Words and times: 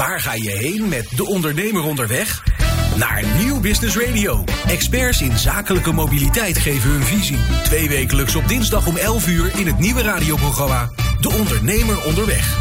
Waar 0.00 0.20
ga 0.20 0.34
je 0.34 0.50
heen 0.50 0.88
met 0.88 1.08
de 1.16 1.26
ondernemer 1.26 1.82
onderweg? 1.82 2.42
Naar 2.96 3.24
Nieuw 3.38 3.60
Business 3.60 3.96
Radio. 3.96 4.44
Experts 4.66 5.20
in 5.22 5.38
zakelijke 5.38 5.92
mobiliteit 5.92 6.58
geven 6.58 6.90
hun 6.90 7.02
visie. 7.02 7.38
Twee 7.62 7.88
wekelijks 7.88 8.34
op 8.34 8.48
dinsdag 8.48 8.86
om 8.86 8.96
11 8.96 9.28
uur 9.28 9.58
in 9.58 9.66
het 9.66 9.78
nieuwe 9.78 10.02
radioprogramma 10.02 10.90
De 11.20 11.30
Ondernemer 11.30 12.04
Onderweg. 12.04 12.58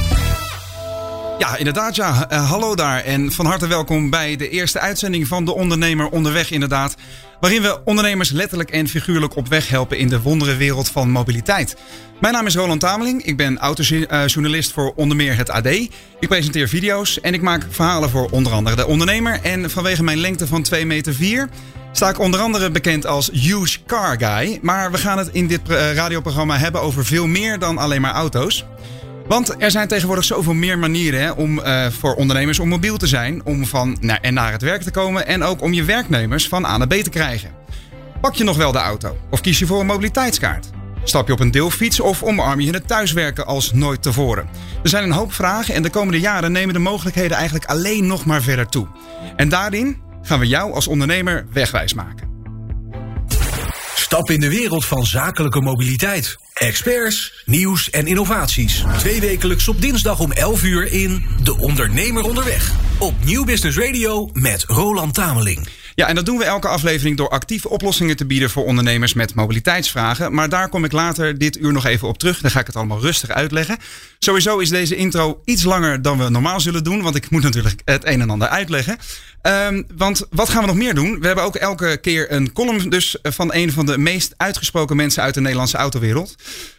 Ja, 1.37 1.57
inderdaad. 1.57 1.95
Ja. 1.95 2.31
Uh, 2.31 2.49
hallo 2.49 2.75
daar 2.75 3.03
en 3.03 3.31
van 3.31 3.45
harte 3.45 3.67
welkom 3.67 4.09
bij 4.09 4.35
de 4.35 4.49
eerste 4.49 4.79
uitzending 4.79 5.27
van 5.27 5.45
De 5.45 5.55
Ondernemer 5.55 6.09
Onderweg, 6.09 6.51
inderdaad. 6.51 6.95
Waarin 7.39 7.61
we 7.61 7.81
ondernemers 7.85 8.31
letterlijk 8.31 8.69
en 8.69 8.87
figuurlijk 8.87 9.35
op 9.35 9.47
weg 9.47 9.69
helpen 9.69 9.97
in 9.97 10.07
de 10.07 10.21
wonderenwereld 10.21 10.89
van 10.89 11.09
mobiliteit. 11.09 11.75
Mijn 12.21 12.33
naam 12.33 12.45
is 12.45 12.55
Roland 12.55 12.79
Tameling. 12.79 13.23
Ik 13.23 13.37
ben 13.37 13.57
autojournalist 13.57 14.71
voor 14.71 14.93
onder 14.95 15.17
meer 15.17 15.37
het 15.37 15.49
AD. 15.49 15.65
Ik 15.65 16.27
presenteer 16.27 16.67
video's 16.67 17.21
en 17.21 17.33
ik 17.33 17.41
maak 17.41 17.65
verhalen 17.69 18.09
voor 18.09 18.29
onder 18.31 18.51
andere 18.51 18.75
de 18.75 18.87
ondernemer. 18.87 19.39
En 19.43 19.69
vanwege 19.69 20.03
mijn 20.03 20.17
lengte 20.17 20.47
van 20.47 20.61
2 20.61 20.85
meter 20.85 21.13
4 21.13 21.49
sta 21.91 22.09
ik 22.09 22.19
onder 22.19 22.39
andere 22.39 22.71
bekend 22.71 23.05
als 23.05 23.29
Huge 23.33 23.77
Car 23.85 24.17
Guy. 24.17 24.59
Maar 24.61 24.91
we 24.91 24.97
gaan 24.97 25.17
het 25.17 25.29
in 25.31 25.47
dit 25.47 25.61
radioprogramma 25.69 26.57
hebben 26.57 26.81
over 26.81 27.05
veel 27.05 27.27
meer 27.27 27.59
dan 27.59 27.77
alleen 27.77 28.01
maar 28.01 28.13
auto's. 28.13 28.65
Want 29.29 29.61
er 29.61 29.71
zijn 29.71 29.87
tegenwoordig 29.87 30.25
zoveel 30.25 30.53
meer 30.53 30.79
manieren 30.79 31.21
hè, 31.21 31.31
om 31.31 31.59
uh, 31.59 31.87
voor 31.87 32.15
ondernemers 32.15 32.59
om 32.59 32.67
mobiel 32.67 32.97
te 32.97 33.07
zijn, 33.07 33.45
om 33.45 33.65
van 33.65 33.97
naar 34.01 34.19
en 34.21 34.33
naar 34.33 34.51
het 34.51 34.61
werk 34.61 34.81
te 34.81 34.91
komen 34.91 35.27
en 35.27 35.43
ook 35.43 35.61
om 35.61 35.73
je 35.73 35.83
werknemers 35.83 36.47
van 36.47 36.65
A 36.65 36.77
naar 36.77 36.87
B 36.87 36.93
te 36.93 37.09
krijgen. 37.09 37.51
Pak 38.21 38.35
je 38.35 38.43
nog 38.43 38.57
wel 38.57 38.71
de 38.71 38.77
auto 38.77 39.17
of 39.29 39.41
kies 39.41 39.59
je 39.59 39.65
voor 39.65 39.79
een 39.79 39.85
mobiliteitskaart? 39.85 40.69
Stap 41.03 41.27
je 41.27 41.33
op 41.33 41.39
een 41.39 41.51
deelfiets 41.51 41.99
of 41.99 42.23
omarm 42.23 42.59
je 42.59 42.71
het 42.71 42.87
thuiswerken 42.87 43.45
als 43.45 43.73
nooit 43.73 44.01
tevoren? 44.01 44.49
Er 44.83 44.89
zijn 44.89 45.03
een 45.03 45.11
hoop 45.11 45.33
vragen 45.33 45.73
en 45.73 45.83
de 45.83 45.89
komende 45.89 46.19
jaren 46.19 46.51
nemen 46.51 46.73
de 46.73 46.79
mogelijkheden 46.79 47.37
eigenlijk 47.37 47.65
alleen 47.65 48.07
nog 48.07 48.25
maar 48.25 48.41
verder 48.41 48.67
toe. 48.67 48.87
En 49.35 49.49
daarin 49.49 49.97
gaan 50.21 50.39
we 50.39 50.47
jou 50.47 50.73
als 50.73 50.87
ondernemer 50.87 51.45
wegwijs 51.51 51.93
maken. 51.93 52.28
Stap 54.09 54.29
in 54.29 54.39
de 54.39 54.49
wereld 54.49 54.85
van 54.85 55.05
zakelijke 55.05 55.61
mobiliteit. 55.61 56.37
Experts, 56.53 57.43
nieuws 57.45 57.89
en 57.89 58.07
innovaties. 58.07 58.83
Twee 58.97 59.19
wekelijks 59.19 59.67
op 59.67 59.81
dinsdag 59.81 60.19
om 60.19 60.31
11 60.31 60.63
uur 60.63 60.91
in 60.91 61.25
De 61.43 61.57
Ondernemer 61.57 62.23
Onderweg. 62.23 62.71
Op 62.99 63.13
Nieuw 63.23 63.43
Business 63.43 63.77
Radio 63.77 64.29
met 64.33 64.63
Roland 64.67 65.13
Tameling. 65.13 65.67
Ja, 65.99 66.07
en 66.07 66.15
dat 66.15 66.25
doen 66.25 66.37
we 66.37 66.43
elke 66.43 66.67
aflevering 66.67 67.17
door 67.17 67.29
actieve 67.29 67.69
oplossingen 67.69 68.15
te 68.15 68.25
bieden 68.25 68.49
voor 68.49 68.65
ondernemers 68.65 69.13
met 69.13 69.35
mobiliteitsvragen. 69.35 70.33
Maar 70.33 70.49
daar 70.49 70.69
kom 70.69 70.83
ik 70.83 70.91
later 70.91 71.37
dit 71.37 71.57
uur 71.57 71.71
nog 71.73 71.85
even 71.85 72.07
op 72.07 72.17
terug. 72.17 72.39
Dan 72.39 72.51
ga 72.51 72.59
ik 72.59 72.67
het 72.67 72.75
allemaal 72.75 72.99
rustig 72.99 73.29
uitleggen. 73.29 73.77
Sowieso 74.19 74.57
is 74.57 74.69
deze 74.69 74.95
intro 74.95 75.41
iets 75.45 75.63
langer 75.63 76.01
dan 76.01 76.17
we 76.17 76.29
normaal 76.29 76.59
zullen 76.59 76.83
doen, 76.83 77.01
want 77.01 77.15
ik 77.15 77.29
moet 77.29 77.41
natuurlijk 77.41 77.81
het 77.85 78.05
een 78.05 78.21
en 78.21 78.29
ander 78.29 78.47
uitleggen. 78.47 78.97
Um, 79.41 79.85
want 79.95 80.25
wat 80.29 80.49
gaan 80.49 80.61
we 80.61 80.67
nog 80.67 80.75
meer 80.75 80.93
doen? 80.93 81.19
We 81.19 81.25
hebben 81.25 81.45
ook 81.45 81.55
elke 81.55 81.97
keer 82.01 82.31
een 82.31 82.53
column 82.53 82.89
dus 82.89 83.17
van 83.21 83.53
een 83.53 83.71
van 83.71 83.85
de 83.85 83.97
meest 83.97 84.33
uitgesproken 84.37 84.95
mensen 84.95 85.23
uit 85.23 85.33
de 85.33 85.41
Nederlandse 85.41 85.77
autowereld. 85.77 86.35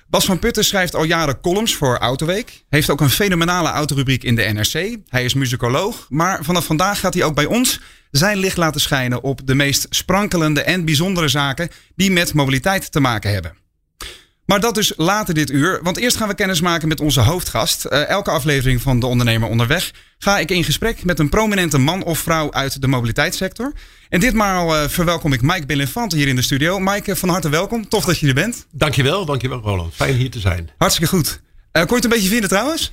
Bas 0.06 0.24
van 0.24 0.38
Putten 0.38 0.64
schrijft 0.64 0.94
al 0.94 1.04
jaren 1.04 1.40
columns 1.40 1.74
voor 1.74 1.98
Autoweek. 1.98 2.64
Heeft 2.68 2.90
ook 2.90 3.00
een 3.00 3.10
fenomenale 3.10 3.68
autorubriek 3.68 4.24
in 4.24 4.34
de 4.34 4.42
NRC. 4.42 4.96
Hij 5.08 5.24
is 5.24 5.34
muzikoloog. 5.34 6.06
Maar 6.08 6.44
vanaf 6.44 6.64
vandaag 6.64 7.00
gaat 7.00 7.14
hij 7.14 7.22
ook 7.24 7.34
bij 7.34 7.44
ons 7.44 7.80
zijn 8.10 8.38
licht 8.38 8.56
laten 8.56 8.80
schijnen 8.80 9.22
op 9.22 9.40
de 9.44 9.54
meest 9.54 9.86
sprankelende 9.90 10.62
en 10.62 10.84
bijzondere 10.84 11.28
zaken 11.28 11.68
die 11.94 12.10
met 12.10 12.34
mobiliteit 12.34 12.92
te 12.92 13.00
maken 13.00 13.32
hebben. 13.32 13.58
Maar 14.50 14.60
dat 14.60 14.74
dus 14.74 14.92
later 14.96 15.34
dit 15.34 15.50
uur. 15.50 15.80
Want 15.82 15.96
eerst 15.96 16.16
gaan 16.16 16.28
we 16.28 16.34
kennis 16.34 16.60
maken 16.60 16.88
met 16.88 17.00
onze 17.00 17.20
hoofdgast. 17.20 17.86
Uh, 17.86 18.08
elke 18.08 18.30
aflevering 18.30 18.82
van 18.82 19.00
De 19.00 19.06
Ondernemer 19.06 19.48
Onderweg 19.48 19.90
ga 20.18 20.38
ik 20.38 20.50
in 20.50 20.64
gesprek 20.64 21.04
met 21.04 21.18
een 21.18 21.28
prominente 21.28 21.78
man 21.78 22.02
of 22.04 22.18
vrouw 22.18 22.52
uit 22.52 22.80
de 22.80 22.86
mobiliteitssector. 22.86 23.72
En 24.08 24.20
ditmaal 24.20 24.76
uh, 24.76 24.88
verwelkom 24.88 25.32
ik 25.32 25.42
Mike 25.42 25.66
Belinfante 25.66 26.16
hier 26.16 26.28
in 26.28 26.36
de 26.36 26.42
studio. 26.42 26.78
Mike, 26.78 27.16
van 27.16 27.28
harte 27.28 27.48
welkom. 27.48 27.88
Tof 27.88 28.04
dat 28.04 28.18
je 28.18 28.26
er 28.26 28.34
bent. 28.34 28.66
Dankjewel, 28.72 29.24
dankjewel 29.24 29.60
Roland. 29.60 29.94
Fijn 29.94 30.14
hier 30.14 30.30
te 30.30 30.40
zijn. 30.40 30.70
Hartstikke 30.78 31.16
goed. 31.16 31.40
Uh, 31.72 31.82
kon 31.82 31.88
je 31.88 31.94
het 31.94 32.04
een 32.04 32.10
beetje 32.10 32.28
vinden 32.28 32.48
trouwens? 32.48 32.92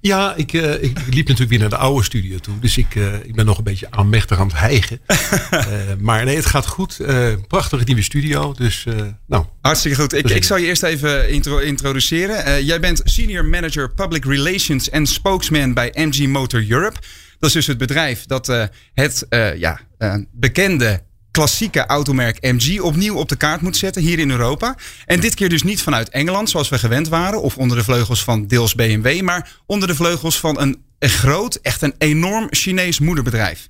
Ja, 0.00 0.34
ik, 0.34 0.52
uh, 0.52 0.82
ik, 0.82 0.98
liep 1.10 1.28
natuurlijk 1.28 1.50
weer 1.50 1.58
naar 1.58 1.68
de 1.68 1.76
oude 1.76 2.04
studio 2.04 2.38
toe. 2.38 2.58
Dus 2.58 2.78
ik, 2.78 2.94
uh, 2.94 3.14
ik 3.14 3.34
ben 3.34 3.46
nog 3.46 3.58
een 3.58 3.64
beetje 3.64 3.90
aanmächtig 3.90 4.38
aan 4.38 4.46
het 4.46 4.58
hijgen. 4.58 5.00
uh, 5.06 5.66
maar 5.98 6.24
nee, 6.24 6.36
het 6.36 6.46
gaat 6.46 6.66
goed. 6.66 7.00
prachtige 7.46 7.84
nieuwe 7.84 8.02
studio. 8.02 8.52
Dus, 8.52 8.84
nou, 9.26 9.44
Hartstikke 9.60 10.00
goed. 10.00 10.12
Ik, 10.12 10.30
ik 10.30 10.44
zal 10.44 10.56
je 10.56 10.66
eerst 10.66 10.82
even 10.82 11.30
intro 11.30 11.58
introduceren. 11.58 12.64
jij 12.64 12.80
bent 12.80 13.00
Senior 13.04 13.44
Manager 13.44 13.90
Public 13.94 14.24
Relations 14.24 14.90
en 14.90 15.06
Spokesman 15.06 15.74
bij 15.74 15.92
MG 15.94 16.26
Motor 16.26 16.64
Europe. 16.68 16.98
Dat 17.38 17.48
is 17.48 17.54
dus 17.54 17.66
het 17.66 17.78
bedrijf 17.78 18.26
dat 18.26 18.46
het 18.94 19.26
ja, 19.56 19.80
bekende 20.32 21.02
klassieke 21.38 21.86
automerk 21.86 22.40
MG 22.40 22.80
opnieuw 22.80 23.14
op 23.14 23.28
de 23.28 23.36
kaart 23.36 23.60
moet 23.60 23.76
zetten 23.76 24.02
hier 24.02 24.18
in 24.18 24.30
Europa. 24.30 24.76
En 25.06 25.20
dit 25.20 25.34
keer 25.34 25.48
dus 25.48 25.62
niet 25.62 25.82
vanuit 25.82 26.08
Engeland 26.08 26.50
zoals 26.50 26.68
we 26.68 26.78
gewend 26.78 27.08
waren 27.08 27.42
of 27.42 27.56
onder 27.56 27.76
de 27.76 27.84
vleugels 27.84 28.24
van 28.24 28.46
deels 28.46 28.74
BMW, 28.74 29.20
maar 29.20 29.50
onder 29.66 29.88
de 29.88 29.94
vleugels 29.94 30.40
van 30.40 30.60
een, 30.60 30.82
een 30.98 31.08
groot, 31.08 31.54
echt 31.54 31.82
een 31.82 31.94
enorm 31.98 32.46
Chinees 32.50 32.98
moederbedrijf. 32.98 33.68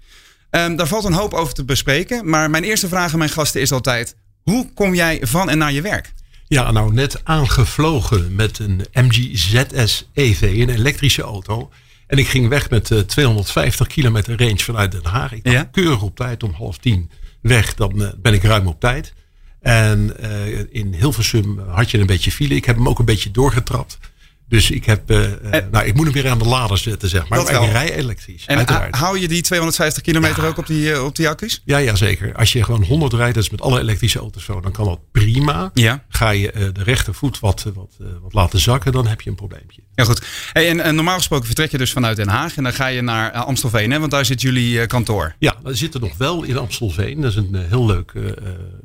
Um, 0.50 0.76
daar 0.76 0.86
valt 0.86 1.04
een 1.04 1.12
hoop 1.12 1.34
over 1.34 1.54
te 1.54 1.64
bespreken, 1.64 2.30
maar 2.30 2.50
mijn 2.50 2.64
eerste 2.64 2.88
vraag 2.88 3.12
aan 3.12 3.18
mijn 3.18 3.30
gasten 3.30 3.60
is 3.60 3.72
altijd: 3.72 4.16
hoe 4.42 4.72
kom 4.74 4.94
jij 4.94 5.18
van 5.22 5.50
en 5.50 5.58
naar 5.58 5.72
je 5.72 5.82
werk? 5.82 6.12
Ja, 6.46 6.70
nou 6.70 6.92
net 6.92 7.20
aangevlogen 7.24 8.34
met 8.34 8.58
een 8.58 8.86
MG 8.92 9.28
ZS 9.32 10.08
EV, 10.14 10.42
een 10.42 10.68
elektrische 10.68 11.22
auto. 11.22 11.70
En 12.06 12.18
ik 12.18 12.28
ging 12.28 12.48
weg 12.48 12.70
met 12.70 12.90
uh, 12.90 12.98
250 12.98 13.86
kilometer 13.86 14.38
range 14.38 14.58
vanuit 14.58 14.92
Den 14.92 15.04
Haag. 15.04 15.32
Ik 15.32 15.48
ja? 15.48 15.64
keurig 15.64 16.02
op 16.02 16.16
tijd 16.16 16.42
om 16.42 16.52
half 16.52 16.78
tien 16.78 17.10
weg, 17.40 17.74
dan 17.74 18.02
eh, 18.02 18.08
ben 18.16 18.34
ik 18.34 18.42
ruim 18.42 18.66
op 18.66 18.80
tijd. 18.80 19.12
En 19.60 20.16
uh, 20.20 20.58
in 20.70 20.94
Hilversum 20.94 21.58
had 21.58 21.90
je 21.90 21.98
een 21.98 22.06
beetje 22.06 22.30
file. 22.30 22.54
Ik 22.54 22.64
heb 22.64 22.76
hem 22.76 22.88
ook 22.88 22.98
een 22.98 23.04
beetje 23.04 23.30
doorgetrapt. 23.30 23.98
Dus 24.48 24.70
ik 24.70 24.84
heb, 24.84 25.10
uh, 25.10 25.26
nou, 25.70 25.86
ik 25.86 25.94
moet 25.94 26.04
hem 26.04 26.14
weer 26.14 26.28
aan 26.28 26.38
de 26.38 26.44
lader 26.44 26.78
zetten, 26.78 27.08
zeg 27.08 27.28
maar. 27.28 27.42
maar 27.42 27.62
ik 27.62 27.70
rij 27.70 27.94
elektrisch. 27.94 28.44
En 28.46 28.56
uiteraard. 28.56 28.96
hou 28.96 29.18
je 29.18 29.28
die 29.28 29.42
250 29.42 30.02
kilometer 30.02 30.42
ja. 30.42 30.48
ook 30.48 30.58
op 30.58 30.66
die, 30.66 31.02
op 31.02 31.16
die 31.16 31.28
accu's? 31.28 31.62
Ja, 31.64 31.78
ja, 31.78 31.94
zeker. 31.94 32.34
Als 32.34 32.52
je 32.52 32.64
gewoon 32.64 32.84
100 32.84 33.12
rijdt, 33.12 33.34
dat 33.34 33.44
is 33.44 33.50
met 33.50 33.60
alle 33.60 33.80
elektrische 33.80 34.18
auto's 34.18 34.44
zo, 34.44 34.60
dan 34.60 34.72
kan 34.72 34.84
dat 34.84 35.00
prima. 35.12 35.70
Ja. 35.74 36.04
Ga 36.08 36.30
je 36.30 36.52
uh, 36.54 36.68
de 36.72 36.82
rechtervoet 36.82 37.40
wat, 37.40 37.66
wat, 37.74 37.96
uh, 38.00 38.08
wat 38.22 38.32
laten 38.32 38.58
zakken, 38.60 38.92
dan 38.92 39.06
heb 39.06 39.20
je 39.20 39.30
een 39.30 39.36
probleempje. 39.36 39.82
Ja, 39.94 40.04
goed. 40.04 40.26
Hey, 40.52 40.68
en, 40.68 40.80
en, 40.80 40.94
normaal 40.94 41.16
gesproken 41.16 41.46
vertrek 41.46 41.70
je 41.70 41.78
dus 41.78 41.92
vanuit 41.92 42.16
Den 42.16 42.28
Haag 42.28 42.56
en 42.56 42.62
dan 42.62 42.72
ga 42.72 42.86
je 42.86 43.02
naar 43.02 43.30
Amstelveen, 43.32 43.90
hè? 43.90 43.98
want 43.98 44.10
daar 44.10 44.24
zit 44.24 44.40
jullie 44.40 44.86
kantoor. 44.86 45.34
Ja, 45.38 45.56
we 45.62 45.74
zitten 45.74 46.00
nog 46.00 46.16
wel 46.16 46.42
in 46.42 46.56
Amstelveen. 46.56 47.20
Dat 47.20 47.30
is 47.30 47.36
een 47.36 47.66
heel 47.68 47.86
leuk 47.86 48.12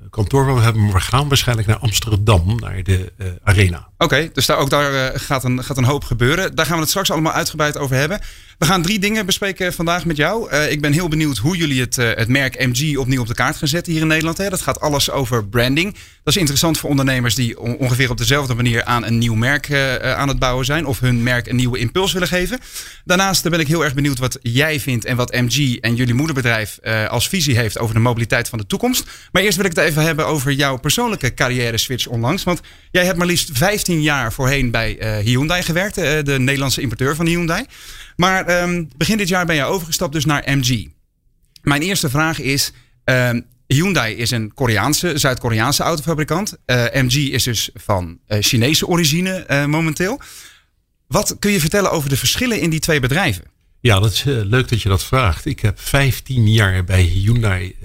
kantoor 0.09 0.45
waar 0.45 0.56
we 0.56 0.62
hebben. 0.62 0.84
Maar 0.84 0.94
we 0.94 1.00
gaan 1.00 1.28
waarschijnlijk 1.28 1.68
naar 1.68 1.78
Amsterdam, 1.78 2.59
naar 2.59 2.84
de 2.84 3.12
Arena. 3.44 3.88
Oké, 3.94 4.03
okay, 4.03 4.30
dus 4.34 4.45
daar, 4.45 4.57
ook 4.57 4.69
daar 4.69 5.19
gaat, 5.19 5.44
een, 5.44 5.53
gaat 5.62 5.78
een 5.78 5.84
hoop 5.84 6.03
gebeuren. 6.03 6.56
Daar 6.56 6.66
gaan 6.66 6.75
we 6.75 6.81
het 6.81 6.90
straks 6.90 7.12
allemaal 7.12 7.34
uitgebreid 7.34 7.78
over 7.78 7.96
hebben. 7.96 8.19
We 8.63 8.69
gaan 8.69 8.81
drie 8.81 9.00
dingen 9.00 9.25
bespreken 9.25 9.74
vandaag 9.74 10.06
met 10.06 10.18
jou. 10.18 10.51
Uh, 10.51 10.72
ik 10.72 10.81
ben 10.81 10.91
heel 10.91 11.07
benieuwd 11.07 11.38
hoe 11.38 11.57
jullie 11.57 11.81
het, 11.81 11.97
uh, 11.97 12.09
het 12.13 12.28
merk 12.28 12.66
MG 12.66 12.97
opnieuw 12.97 13.22
op 13.22 13.28
de 13.28 13.34
kaart 13.34 13.56
gaan 13.56 13.68
zetten 13.68 13.91
hier 13.91 14.01
in 14.01 14.07
Nederland. 14.07 14.38
Hè. 14.38 14.50
Dat 14.50 14.62
gaat 14.62 14.79
alles 14.79 15.12
over 15.12 15.46
branding. 15.46 15.94
Dat 15.94 16.34
is 16.34 16.38
interessant 16.38 16.78
voor 16.78 16.90
ondernemers 16.90 17.35
die 17.35 17.59
ongeveer 17.59 18.09
op 18.09 18.18
dezelfde 18.18 18.53
manier 18.53 18.84
aan 18.84 19.06
een 19.06 19.18
nieuw 19.18 19.34
merk 19.34 19.69
uh, 19.69 19.96
aan 19.96 20.28
het 20.28 20.40
bouwen 20.40 20.66
zijn. 20.66 20.85
Of 20.85 21.00
hun 21.00 21.24
merk 21.24 21.47
een 21.47 21.56
nieuwe 21.56 21.78
impuls 21.78 22.13
willen 22.13 22.28
geven. 22.28 22.59
Daarnaast 23.06 23.50
ben 23.50 23.59
ik 23.59 23.68
heel 23.68 23.84
erg 23.84 23.94
benieuwd 23.94 24.19
wat 24.19 24.40
jij 24.41 24.80
vindt 24.80 25.06
en 25.06 25.16
wat 25.16 25.31
MG 25.31 25.78
en 25.80 25.95
jullie 25.95 26.13
moederbedrijf 26.13 26.80
als 27.07 27.30
visie 27.30 27.57
heeft 27.57 27.80
over 27.80 27.95
de 27.95 28.01
mobiliteit 28.01 28.50
van 28.50 28.59
de 28.59 28.68
toekomst. 28.68 29.06
Maar 29.31 29.41
eerst 29.41 29.57
wil 29.57 29.66
ik 29.66 29.75
het 29.75 29.85
even 29.85 30.03
hebben 30.03 30.28
over 30.28 30.51
jouw 30.51 30.78
persoonlijke 30.78 31.34
carrière 31.34 31.78
switch 31.78 32.07
onlangs. 32.07 32.44
Want 32.44 32.62
jij 32.91 33.06
hebt 33.06 33.18
maar 33.18 33.28
liefst 33.28 33.50
15 33.53 34.01
jaar 34.01 34.34
voorheen 34.34 34.72
bij 34.72 35.22
Hyundai 35.24 35.62
gewerkt. 35.62 35.95
de 35.95 36.35
Nederlandse 36.40 36.81
importeur 36.81 37.16
van 37.16 37.25
Hyundai. 37.25 37.66
Maar 38.16 38.63
um, 38.63 38.90
begin 38.97 39.18
dit 39.18 39.28
jaar 39.28 39.46
ben 39.46 39.56
je 39.56 39.63
overgestapt 39.63 40.13
dus 40.13 40.25
naar 40.25 40.44
MG. 40.45 40.88
Mijn 41.62 41.81
eerste 41.81 42.10
vraag 42.10 42.39
is: 42.39 42.71
um, 43.06 43.45
Hyundai 43.68 44.15
is 44.15 44.31
een 44.31 44.54
Koreaanse, 44.54 45.18
Zuid-Koreaanse 45.18 45.83
autofabrikant. 45.83 46.57
Uh, 46.65 46.86
MG 46.94 47.15
is 47.15 47.44
dus 47.44 47.69
van 47.74 48.19
uh, 48.27 48.38
Chinese 48.42 48.88
origine 48.88 49.45
uh, 49.50 49.65
momenteel. 49.65 50.21
Wat 51.07 51.36
kun 51.39 51.51
je 51.51 51.60
vertellen 51.60 51.92
over 51.92 52.10
de 52.10 52.18
verschillen 52.18 52.62
in 52.62 52.69
die 52.69 52.80
twee 52.80 53.00
bedrijven? 53.00 53.44
Ja, 53.80 54.00
dat 54.00 54.12
is 54.12 54.24
leuk 54.24 54.69
dat 54.69 54.81
je 54.81 54.89
dat 54.89 55.04
vraagt. 55.04 55.45
Ik 55.45 55.59
heb 55.59 55.80
15 55.80 56.51
jaar 56.51 56.83
bij 56.83 57.01
Hyundai 57.01 57.75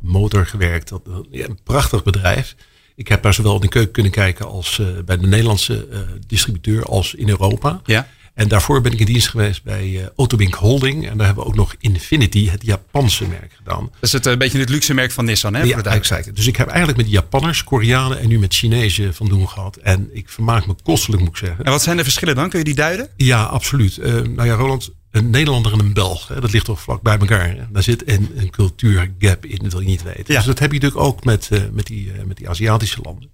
Motor 0.00 0.46
gewerkt. 0.46 0.88
Dat, 0.88 1.02
een 1.30 1.58
prachtig 1.64 2.02
bedrijf. 2.02 2.54
Ik 2.94 3.08
heb 3.08 3.22
daar 3.22 3.34
zowel 3.34 3.54
in 3.54 3.60
de 3.60 3.68
keuken 3.68 3.92
kunnen 3.92 4.12
kijken 4.12 4.46
als 4.46 4.80
bij 5.04 5.18
de 5.18 5.26
Nederlandse 5.26 5.88
distributeur 6.26 6.84
als 6.84 7.14
in 7.14 7.28
Europa. 7.28 7.80
Ja. 7.84 8.08
En 8.36 8.48
daarvoor 8.48 8.80
ben 8.80 8.92
ik 8.92 9.00
in 9.00 9.06
dienst 9.06 9.28
geweest 9.28 9.62
bij 9.62 9.88
uh, 9.88 10.06
Autobink 10.16 10.54
Holding. 10.54 11.08
En 11.08 11.16
daar 11.16 11.26
hebben 11.26 11.44
we 11.44 11.50
ook 11.50 11.56
nog 11.56 11.74
Infinity, 11.78 12.48
het 12.48 12.62
Japanse 12.64 13.28
merk, 13.28 13.52
gedaan. 13.56 13.80
Dat 13.80 13.90
is 14.00 14.12
het, 14.12 14.26
een 14.26 14.38
beetje 14.38 14.58
het 14.58 14.68
luxe 14.68 14.94
merk 14.94 15.12
van 15.12 15.24
Nissan, 15.24 15.54
hè? 15.54 15.62
Ja, 15.62 15.82
exact. 15.82 16.36
Dus 16.36 16.46
ik 16.46 16.56
heb 16.56 16.68
eigenlijk 16.68 16.98
met 16.98 17.10
Japanners, 17.10 17.64
Koreanen 17.64 18.20
en 18.20 18.28
nu 18.28 18.38
met 18.38 18.54
Chinezen 18.54 19.14
van 19.14 19.28
doen 19.28 19.48
gehad. 19.48 19.76
En 19.76 20.10
ik 20.12 20.28
vermaak 20.28 20.66
me 20.66 20.74
kostelijk, 20.82 21.22
moet 21.22 21.30
ik 21.30 21.36
zeggen. 21.36 21.64
En 21.64 21.70
wat 21.70 21.82
zijn 21.82 21.96
de 21.96 22.02
verschillen 22.02 22.34
dan? 22.34 22.48
Kun 22.48 22.58
je 22.58 22.64
die 22.64 22.74
duiden? 22.74 23.08
Ja, 23.16 23.42
absoluut. 23.42 23.96
Uh, 23.96 24.04
nou 24.06 24.44
ja, 24.44 24.54
Roland, 24.54 24.90
een 25.10 25.30
Nederlander 25.30 25.72
en 25.72 25.78
een 25.78 25.92
Belg. 25.92 26.28
Hè, 26.28 26.40
dat 26.40 26.52
ligt 26.52 26.64
toch 26.64 26.80
vlak 26.80 27.02
bij 27.02 27.18
elkaar. 27.18 27.68
Daar 27.72 27.82
zit 27.82 28.08
een, 28.08 28.30
een 28.36 28.50
cultuurgap 28.50 29.44
in, 29.46 29.58
dat 29.62 29.72
wil 29.72 29.80
je 29.80 29.86
niet 29.86 30.02
weten. 30.02 30.24
Dus 30.24 30.44
dat 30.44 30.58
heb 30.58 30.72
je 30.72 30.78
natuurlijk 30.80 31.06
ook 31.06 31.24
met, 31.24 31.50
met, 31.72 31.86
die, 31.86 32.12
met 32.26 32.36
die 32.36 32.48
Aziatische 32.48 33.00
landen. 33.02 33.30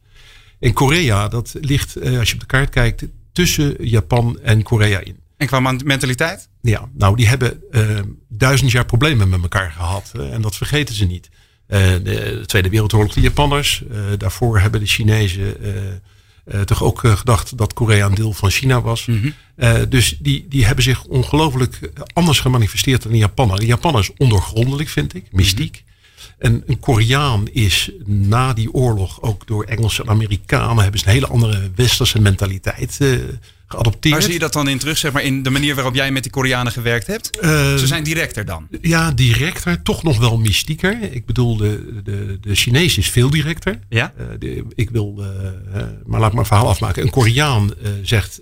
En 0.60 0.72
Korea, 0.72 1.28
dat 1.28 1.54
ligt, 1.60 2.02
als 2.18 2.28
je 2.28 2.34
op 2.34 2.40
de 2.40 2.46
kaart 2.46 2.70
kijkt, 2.70 3.04
tussen 3.32 3.76
Japan 3.78 4.38
en 4.42 4.62
Korea 4.62 5.00
in. 5.00 5.20
En 5.36 5.46
qua 5.46 5.60
mentaliteit? 5.60 6.48
Ja, 6.60 6.88
nou 6.94 7.16
die 7.16 7.28
hebben 7.28 7.62
duizend 8.28 8.70
jaar 8.70 8.84
problemen 8.84 9.28
met 9.28 9.42
elkaar 9.42 9.70
gehad. 9.70 10.12
en 10.32 10.42
dat 10.42 10.56
vergeten 10.56 10.94
ze 10.94 11.04
niet. 11.04 11.28
de 11.66 12.42
Tweede 12.46 12.68
Wereldoorlog, 12.68 13.12
de 13.12 13.20
Japanners. 13.20 13.82
daarvoor 14.18 14.60
hebben 14.60 14.80
de 14.80 14.86
Chinezen 14.86 15.56
toch 16.64 16.82
ook 16.82 16.98
gedacht 17.04 17.58
dat 17.58 17.72
Korea 17.72 18.06
een 18.06 18.14
deel 18.14 18.32
van 18.32 18.50
China 18.50 18.80
was. 18.80 19.06
Mm 19.06 19.20
-hmm. 19.20 19.34
uh, 19.56 19.74
dus 19.88 20.16
die, 20.18 20.46
die 20.48 20.66
hebben 20.66 20.84
zich 20.84 21.04
ongelooflijk 21.04 21.90
anders 22.12 22.40
gemanifesteerd 22.40 23.02
dan 23.02 23.12
de 23.12 23.18
Japanners. 23.18 23.60
De 23.60 23.66
Japanners 23.66 24.10
ondergrondelijk, 24.16 24.88
vind 24.88 25.14
ik, 25.14 25.32
mystiek. 25.32 25.76
Mm 25.76 25.84
-hmm. 25.84 25.91
En 26.38 26.62
een 26.66 26.80
Koreaan 26.80 27.48
is 27.48 27.90
na 28.04 28.52
die 28.52 28.72
oorlog 28.72 29.22
ook 29.22 29.46
door 29.46 29.64
Engelsen 29.64 30.04
en 30.04 30.10
Amerikanen 30.10 30.82
hebben 30.82 31.00
ze 31.00 31.06
een 31.06 31.12
hele 31.12 31.26
andere 31.26 31.70
westerse 31.74 32.20
mentaliteit 32.20 32.98
geadopteerd. 33.72 34.14
Waar 34.14 34.22
zie 34.22 34.32
je 34.32 34.38
dat 34.38 34.52
dan 34.52 34.68
in 34.68 34.78
terug, 34.78 34.98
zeg 34.98 35.12
maar, 35.12 35.22
in 35.22 35.42
de 35.42 35.50
manier 35.50 35.74
waarop 35.74 35.94
jij 35.94 36.10
met 36.10 36.22
die 36.22 36.32
Koreanen 36.32 36.72
gewerkt 36.72 37.06
hebt? 37.06 37.38
Uh, 37.42 37.50
Ze 37.76 37.86
zijn 37.86 38.04
directer 38.04 38.44
dan? 38.44 38.68
Ja, 38.80 39.10
directer, 39.10 39.82
toch 39.82 40.02
nog 40.02 40.18
wel 40.18 40.38
mystieker. 40.38 41.12
Ik 41.12 41.26
bedoel, 41.26 41.56
de, 41.56 42.00
de, 42.04 42.38
de 42.40 42.54
Chinees 42.54 42.98
is 42.98 43.10
veel 43.10 43.30
directer. 43.30 43.78
Ja? 43.88 44.12
Uh, 44.18 44.26
de, 44.38 44.64
ik 44.74 44.90
wil, 44.90 45.24
maar 46.06 46.20
laat 46.20 46.28
ik 46.28 46.36
maar 46.36 46.46
verhaal 46.46 46.68
afmaken. 46.68 47.02
Een 47.02 47.10
Koreaan 47.10 47.74
zegt, 48.02 48.40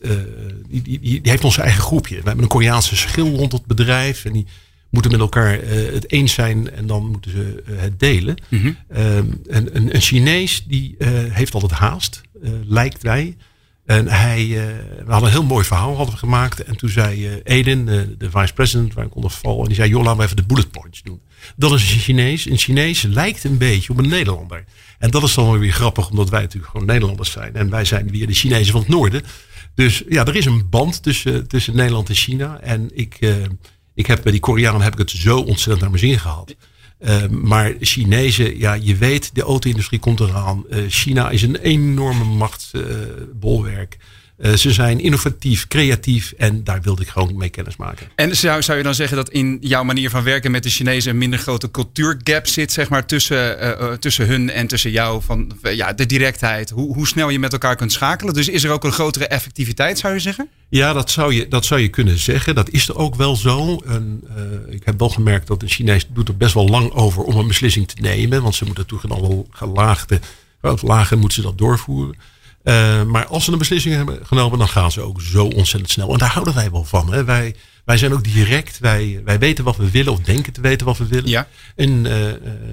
die, 0.68 0.82
die, 0.82 1.00
die, 1.00 1.20
heeft 1.22 1.44
ons 1.44 1.58
eigen 1.58 1.82
groepje. 1.82 2.16
We 2.16 2.22
hebben 2.24 2.42
een 2.42 2.50
Koreaanse 2.50 2.96
schil 2.96 3.36
rond 3.36 3.52
het 3.52 3.66
bedrijf 3.66 4.24
en 4.24 4.32
die 4.32 4.46
moeten 4.90 5.10
met 5.10 5.20
elkaar 5.20 5.58
het 5.92 6.10
eens 6.10 6.32
zijn 6.32 6.70
en 6.70 6.86
dan 6.86 7.06
moeten 7.10 7.30
ze 7.30 7.62
het 7.70 8.00
delen. 8.00 8.36
Mm 8.48 8.60
-hmm. 8.60 8.76
een, 8.88 9.76
een, 9.76 9.94
een 9.94 10.00
Chinees 10.00 10.64
die 10.66 10.94
heeft 11.30 11.54
altijd 11.54 11.72
haast, 11.72 12.20
lijkt 12.64 13.02
wij. 13.02 13.36
En 13.90 14.08
hij, 14.08 14.46
uh, 14.46 14.54
we 15.04 15.12
hadden 15.12 15.28
een 15.28 15.34
heel 15.34 15.44
mooi 15.44 15.64
verhaal 15.64 15.96
hadden 15.96 16.14
we 16.14 16.20
gemaakt. 16.20 16.62
En 16.64 16.76
toen 16.76 16.88
zei 16.88 17.26
uh, 17.26 17.32
Eden, 17.44 17.84
de, 17.84 18.14
de 18.18 18.30
vice 18.30 18.52
president, 18.52 18.94
waar 18.94 19.04
ik 19.04 19.14
onder 19.14 19.30
val. 19.30 19.60
En 19.60 19.66
die 19.66 19.74
zei, 19.74 19.88
joh, 19.88 20.02
laten 20.02 20.18
we 20.18 20.24
even 20.24 20.36
de 20.36 20.42
bullet 20.42 20.70
points 20.70 21.02
doen. 21.02 21.20
Dat 21.56 21.72
is 21.72 21.92
een 21.92 21.98
Chinees. 21.98 22.46
Een 22.46 22.58
Chinees 22.58 23.02
lijkt 23.02 23.44
een 23.44 23.58
beetje 23.58 23.92
op 23.92 23.98
een 23.98 24.08
Nederlander. 24.08 24.64
En 24.98 25.10
dat 25.10 25.22
is 25.22 25.34
dan 25.34 25.58
weer 25.58 25.72
grappig, 25.72 26.10
omdat 26.10 26.30
wij 26.30 26.40
natuurlijk 26.40 26.72
gewoon 26.72 26.86
Nederlanders 26.86 27.30
zijn. 27.30 27.54
En 27.54 27.70
wij 27.70 27.84
zijn 27.84 28.10
weer 28.10 28.26
de 28.26 28.34
Chinezen 28.34 28.72
van 28.72 28.80
het 28.80 28.90
noorden. 28.90 29.22
Dus 29.74 30.02
ja, 30.08 30.24
er 30.24 30.36
is 30.36 30.44
een 30.44 30.68
band 30.68 31.02
tussen, 31.02 31.48
tussen 31.48 31.76
Nederland 31.76 32.08
en 32.08 32.14
China. 32.14 32.60
En 32.60 32.90
ik, 32.94 33.16
uh, 33.20 33.34
ik 34.00 34.06
heb 34.06 34.22
bij 34.22 34.32
die 34.32 34.40
Koreanen 34.40 34.80
heb 34.80 34.92
ik 34.92 34.98
het 34.98 35.10
zo 35.10 35.38
ontzettend 35.38 35.80
naar 35.80 35.90
mijn 35.90 36.02
zin 36.02 36.18
gehad. 36.18 36.54
Uh, 37.00 37.26
maar 37.28 37.74
Chinezen, 37.80 38.58
ja, 38.58 38.72
je 38.72 38.96
weet, 38.96 39.34
de 39.34 39.42
auto-industrie 39.42 40.00
komt 40.00 40.20
eraan. 40.20 40.64
Uh, 40.70 40.84
China 40.88 41.30
is 41.30 41.42
een 41.42 41.56
enorme 41.56 42.24
machtsbolwerk. 42.24 43.98
Ze 44.56 44.72
zijn 44.72 45.00
innovatief, 45.00 45.66
creatief 45.68 46.32
en 46.36 46.64
daar 46.64 46.80
wilde 46.82 47.02
ik 47.02 47.08
gewoon 47.08 47.36
mee 47.36 47.48
kennis 47.48 47.76
maken. 47.76 48.06
En 48.14 48.36
zou, 48.36 48.62
zou 48.62 48.78
je 48.78 48.84
dan 48.84 48.94
zeggen 48.94 49.16
dat 49.16 49.30
in 49.30 49.58
jouw 49.60 49.82
manier 49.84 50.10
van 50.10 50.22
werken 50.22 50.50
met 50.50 50.62
de 50.62 50.70
Chinezen 50.70 51.10
een 51.10 51.18
minder 51.18 51.38
grote 51.38 51.70
cultuurgap 51.70 52.46
zit, 52.46 52.72
zeg 52.72 52.88
maar, 52.88 53.06
tussen, 53.06 54.00
tussen 54.00 54.26
hun 54.26 54.50
en 54.50 54.66
tussen 54.66 54.90
jou? 54.90 55.22
Van 55.22 55.52
ja, 55.62 55.92
de 55.92 56.06
directheid, 56.06 56.70
hoe, 56.70 56.94
hoe 56.94 57.06
snel 57.06 57.28
je 57.28 57.38
met 57.38 57.52
elkaar 57.52 57.76
kunt 57.76 57.92
schakelen. 57.92 58.34
Dus 58.34 58.48
is 58.48 58.64
er 58.64 58.70
ook 58.70 58.84
een 58.84 58.92
grotere 58.92 59.26
effectiviteit, 59.26 59.98
zou 59.98 60.14
je 60.14 60.20
zeggen? 60.20 60.48
Ja, 60.68 60.92
dat 60.92 61.10
zou 61.10 61.34
je, 61.34 61.48
dat 61.48 61.64
zou 61.64 61.80
je 61.80 61.88
kunnen 61.88 62.18
zeggen. 62.18 62.54
Dat 62.54 62.70
is 62.70 62.88
er 62.88 62.96
ook 62.96 63.14
wel 63.14 63.36
zo. 63.36 63.82
En, 63.86 64.24
uh, 64.36 64.74
ik 64.74 64.82
heb 64.84 64.98
wel 64.98 65.08
gemerkt 65.08 65.46
dat 65.46 65.60
de 65.60 65.68
Chinees 65.68 66.06
doet 66.08 66.28
er 66.28 66.36
best 66.36 66.54
wel 66.54 66.68
lang 66.68 66.90
over 66.90 67.22
om 67.22 67.36
een 67.36 67.46
beslissing 67.46 67.88
te 67.88 68.00
nemen. 68.00 68.42
Want 68.42 68.54
ze 68.54 68.64
moeten 68.64 68.86
toen 68.86 69.00
al 69.08 69.46
gelaagde, 69.50 70.20
lager 70.80 71.18
moeten 71.18 71.42
ze 71.42 71.48
dat 71.48 71.58
doorvoeren. 71.58 72.16
Uh, 72.64 73.02
maar 73.02 73.26
als 73.26 73.44
ze 73.44 73.52
een 73.52 73.58
beslissing 73.58 73.94
hebben 73.94 74.26
genomen, 74.26 74.58
dan 74.58 74.68
gaan 74.68 74.92
ze 74.92 75.00
ook 75.00 75.20
zo 75.20 75.44
ontzettend 75.44 75.90
snel. 75.90 76.12
En 76.12 76.18
daar 76.18 76.30
houden 76.30 76.54
wij 76.54 76.70
wel 76.70 76.84
van. 76.84 77.12
Hè. 77.12 77.24
Wij, 77.24 77.54
wij 77.84 77.96
zijn 77.96 78.12
ook 78.12 78.24
direct. 78.24 78.78
Wij, 78.78 79.20
wij 79.24 79.38
weten 79.38 79.64
wat 79.64 79.76
we 79.76 79.90
willen 79.90 80.12
of 80.12 80.20
denken 80.20 80.52
te 80.52 80.60
weten 80.60 80.86
wat 80.86 80.98
we 80.98 81.06
willen. 81.06 81.28
Ja. 81.28 81.48
En 81.76 81.90
uh, 81.90 82.02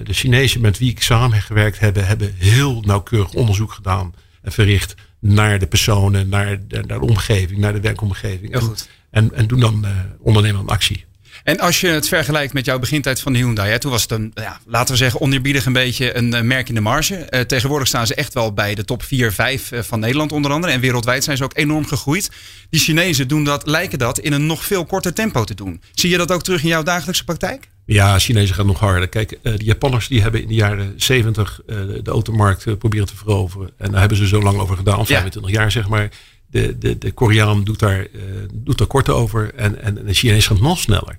de 0.04 0.13
Chinezen 0.13 0.62
met 0.62 0.78
wie 0.78 0.89
ik 0.89 1.01
samen 1.01 1.42
gewerkt 1.42 1.80
heb, 1.80 1.95
hebben 1.95 2.34
heel 2.38 2.81
nauwkeurig 2.81 3.34
onderzoek 3.34 3.72
gedaan 3.72 4.13
en 4.42 4.51
verricht 4.51 4.95
naar 5.19 5.60
de 5.60 5.68
personen, 5.68 6.30
naar 6.30 6.68
de, 6.68 6.84
naar 6.88 7.00
de 7.00 7.06
omgeving, 7.06 7.60
naar 7.60 7.74
de 7.74 7.81
werkomgeving. 7.81 8.51
Heel 8.51 8.62
goed. 8.62 8.89
En, 9.10 9.34
en 9.34 9.48
doen 9.48 9.60
dan 9.60 9.86
uh, 9.86 9.92
ondernemen 10.19 10.60
aan 10.60 10.68
actie. 10.68 11.06
En 11.48 11.60
als 11.60 11.82
je 11.82 11.88
het 11.88 12.08
vergelijkt 12.08 12.54
met 12.54 12.66
jouw 12.66 12.80
begintijd 12.80 13.20
van 13.20 13.34
de 13.34 13.40
Hyundai, 13.40 13.70
hè, 13.70 13.80
toen 13.80 13.92
was 13.92 14.02
het 14.02 14.12
een, 14.12 14.32
ja, 14.34 14.60
laten 14.66 14.92
we 14.92 14.98
zeggen, 14.98 15.22
oneerbiedig 15.22 15.66
een 15.66 15.74
beetje 15.74 16.18
een 16.18 16.34
uh, 16.34 16.42
merk 16.42 16.70
in 16.70 16.76
de 16.76 16.82
marge. 16.82 17.28
Uh, 17.30 17.40
tegenwoordig 17.40 17.88
staan 17.88 18.08
ze 18.08 18.16
echt 18.16 18.34
wel 18.34 18.54
bij 18.54 18.76
de 18.76 18.86
top 18.86 19.04
4, 19.04 19.34
5 19.34 19.72
uh, 19.72 19.80
van 19.82 20.00
Nederland 20.00 20.32
onder 20.32 20.52
andere. 20.52 20.74
En 20.74 20.80
wereldwijd 20.80 21.24
zijn 21.24 21.38
ze 21.38 21.44
ook 21.44 21.58
enorm 21.58 21.86
gegroeid. 21.86 22.32
Die 22.70 22.80
Chinezen 22.80 23.28
doen 23.28 23.44
dat, 23.44 23.68
lijken 23.68 24.00
dat 24.00 24.20
in 24.20 24.34
een 24.34 24.46
nog 24.46 24.64
veel 24.64 24.86
korter 24.86 25.14
tempo 25.14 25.44
te 25.44 25.54
doen. 25.54 25.82
Zie 25.94 26.10
je 26.10 26.18
dat 26.18 26.32
ook 26.32 26.44
terug 26.44 26.62
in 26.62 26.68
jouw 26.68 26.84
dagelijkse 26.84 27.24
praktijk? 27.24 27.68
Ja, 27.86 28.20
Chinezen 28.20 28.56
gaan 28.56 28.66
nog 28.66 28.80
harder. 28.80 29.08
Kijk, 29.08 29.40
de 29.42 29.64
Japanners 29.64 30.08
die 30.08 30.22
hebben 30.22 30.42
in 30.42 30.48
de 30.48 30.54
jaren 30.54 30.94
70 30.96 31.62
de 31.66 32.12
automarkt 32.12 32.78
proberen 32.78 33.08
te 33.08 33.16
veroveren. 33.16 33.72
En 33.78 33.92
daar 33.92 34.00
hebben 34.00 34.18
ze 34.18 34.28
zo 34.28 34.42
lang 34.42 34.58
over 34.60 34.78
gedaan, 34.78 35.06
25 35.06 35.52
ja. 35.52 35.60
jaar 35.60 35.72
zeg 35.72 35.88
maar. 35.88 36.10
De, 36.50 36.78
de, 36.78 36.98
de 36.98 37.12
Koreaan 37.12 37.64
doet 37.64 37.80
daar, 37.80 38.08
doet 38.54 38.78
daar 38.78 38.88
kort 38.88 39.10
over 39.10 39.54
en, 39.56 39.82
en 39.82 40.06
de 40.06 40.14
Chinees 40.14 40.48
gaat 40.48 40.62
nog 40.62 40.80
sneller. 40.80 41.18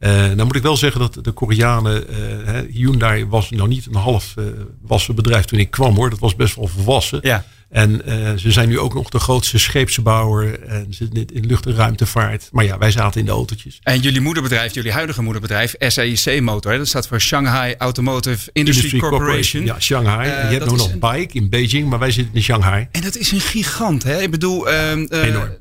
Uh, 0.00 0.10
nou 0.10 0.44
moet 0.44 0.56
ik 0.56 0.62
wel 0.62 0.76
zeggen 0.76 1.00
dat 1.00 1.24
de 1.24 1.30
Koreanen, 1.32 2.04
uh, 2.10 2.58
Hyundai 2.72 3.26
was 3.26 3.50
nou 3.50 3.68
niet 3.68 3.86
een 3.86 3.94
half 3.94 4.34
uh, 4.38 4.44
wassen 4.82 5.14
bedrijf 5.14 5.44
toen 5.44 5.58
ik 5.58 5.70
kwam 5.70 5.94
hoor. 5.94 6.10
Dat 6.10 6.18
was 6.18 6.36
best 6.36 6.54
wel 6.56 6.66
volwassen. 6.66 7.18
Ja. 7.22 7.44
En 7.68 8.02
ze 8.38 8.52
zijn 8.52 8.68
nu 8.68 8.78
ook 8.78 8.94
nog 8.94 9.08
de 9.08 9.18
grootste 9.18 9.58
scheepsbouwer 9.58 10.62
en 10.62 10.86
zitten 10.88 11.26
in 11.26 11.46
lucht- 11.46 11.66
en 11.66 11.74
ruimtevaart. 11.74 12.48
Maar 12.52 12.64
ja, 12.64 12.78
wij 12.78 12.90
zaten 12.90 13.20
in 13.20 13.26
de 13.26 13.32
autootjes. 13.32 13.78
En 13.82 14.00
jullie 14.00 14.20
moederbedrijf, 14.20 14.74
jullie 14.74 14.92
huidige 14.92 15.22
moederbedrijf, 15.22 15.74
SAIC 15.78 16.40
Motor, 16.40 16.76
dat 16.76 16.88
staat 16.88 17.06
voor 17.06 17.20
Shanghai 17.20 17.74
Automotive 17.78 18.50
Industry, 18.52 18.84
Industry 18.84 18.98
Corporation. 18.98 19.64
Ja, 19.64 19.80
Shanghai. 19.80 20.28
je 20.28 20.32
hebt 20.32 20.64
nog 20.64 20.76
nog 20.76 20.92
een... 20.92 20.98
Bike 20.98 21.36
in 21.36 21.48
Beijing, 21.48 21.88
maar 21.88 21.98
wij 21.98 22.10
zitten 22.10 22.34
in 22.34 22.42
Shanghai. 22.42 22.88
En 22.90 23.00
dat 23.00 23.16
is 23.16 23.32
een 23.32 23.40
gigant, 23.40 24.02
hè? 24.02 24.22
Ik 24.22 24.30
bedoel, 24.30 24.68
Enorm. 24.68 25.56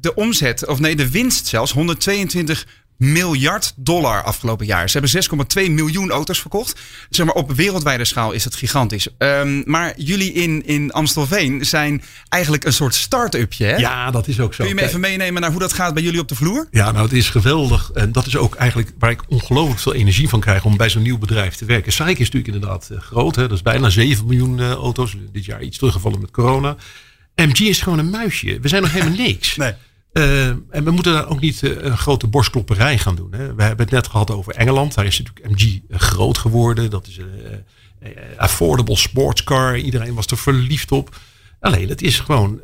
de 0.00 0.14
omzet, 0.14 0.66
of 0.66 0.78
nee, 0.78 0.96
de 0.96 1.10
winst 1.10 1.46
zelfs, 1.46 1.72
122 1.72 2.66
miljard 3.00 3.72
dollar 3.76 4.22
afgelopen 4.22 4.66
jaar. 4.66 4.90
Ze 4.90 4.98
hebben 4.98 5.66
6,2 5.66 5.70
miljoen 5.70 6.10
auto's 6.10 6.40
verkocht. 6.40 6.80
Zeg 7.10 7.26
maar, 7.26 7.34
op 7.34 7.52
wereldwijde 7.52 8.04
schaal 8.04 8.32
is 8.32 8.42
dat 8.42 8.54
gigantisch. 8.54 9.08
Um, 9.18 9.62
maar 9.66 9.92
jullie 9.96 10.32
in, 10.32 10.66
in 10.66 10.92
Amstelveen 10.92 11.64
zijn 11.64 12.02
eigenlijk 12.28 12.64
een 12.64 12.72
soort 12.72 12.94
start-upje. 12.94 13.64
Hè? 13.64 13.76
Ja, 13.76 14.10
dat 14.10 14.28
is 14.28 14.40
ook 14.40 14.54
zo. 14.54 14.64
Kun 14.64 14.74
je 14.74 14.80
me 14.80 14.86
even 14.86 15.00
meenemen 15.00 15.40
naar 15.40 15.50
hoe 15.50 15.60
dat 15.60 15.72
gaat 15.72 15.94
bij 15.94 16.02
jullie 16.02 16.20
op 16.20 16.28
de 16.28 16.34
vloer? 16.34 16.68
Ja, 16.70 16.90
nou 16.90 17.04
het 17.04 17.12
is 17.12 17.28
geweldig. 17.28 17.90
En 17.94 18.12
dat 18.12 18.26
is 18.26 18.36
ook 18.36 18.54
eigenlijk 18.54 18.92
waar 18.98 19.10
ik 19.10 19.22
ongelooflijk 19.28 19.80
veel 19.80 19.94
energie 19.94 20.28
van 20.28 20.40
krijg 20.40 20.64
om 20.64 20.76
bij 20.76 20.88
zo'n 20.88 21.02
nieuw 21.02 21.18
bedrijf 21.18 21.54
te 21.54 21.64
werken. 21.64 21.92
Saik 21.92 22.18
is 22.18 22.30
natuurlijk 22.30 22.54
inderdaad 22.54 22.88
uh, 22.92 23.00
groot. 23.00 23.36
Hè? 23.36 23.42
Dat 23.42 23.56
is 23.56 23.62
bijna 23.62 23.90
7 23.90 24.26
miljoen 24.26 24.58
uh, 24.58 24.70
auto's. 24.70 25.16
Dit 25.32 25.44
jaar 25.44 25.62
iets 25.62 25.78
teruggevallen 25.78 26.20
met 26.20 26.30
corona. 26.30 26.76
MG 27.34 27.58
is 27.58 27.80
gewoon 27.80 27.98
een 27.98 28.10
muisje. 28.10 28.58
We 28.60 28.68
zijn 28.68 28.82
nog 28.82 28.92
helemaal 28.92 29.16
niks. 29.26 29.56
nee. 29.56 29.72
Uh, 30.12 30.46
en 30.48 30.84
we 30.84 30.90
moeten 30.90 31.12
daar 31.12 31.28
ook 31.28 31.40
niet 31.40 31.62
uh, 31.62 31.82
een 31.82 31.98
grote 31.98 32.26
borstklopperij 32.26 32.98
gaan 32.98 33.14
doen. 33.14 33.32
Hè. 33.32 33.54
We 33.54 33.62
hebben 33.62 33.84
het 33.84 33.94
net 33.94 34.08
gehad 34.08 34.30
over 34.30 34.54
Engeland. 34.54 34.94
Daar 34.94 35.06
is 35.06 35.18
natuurlijk 35.18 35.50
MG 35.50 35.80
uh, 35.88 35.98
groot 35.98 36.38
geworden. 36.38 36.90
Dat 36.90 37.06
is 37.06 37.16
een 37.16 37.64
affordable 38.36 38.96
sportscar. 38.96 39.78
Iedereen 39.78 40.14
was 40.14 40.26
er 40.26 40.36
verliefd 40.36 40.92
op. 40.92 41.16
Alleen 41.60 41.88
het 41.88 42.02
is 42.02 42.20
gewoon 42.20 42.60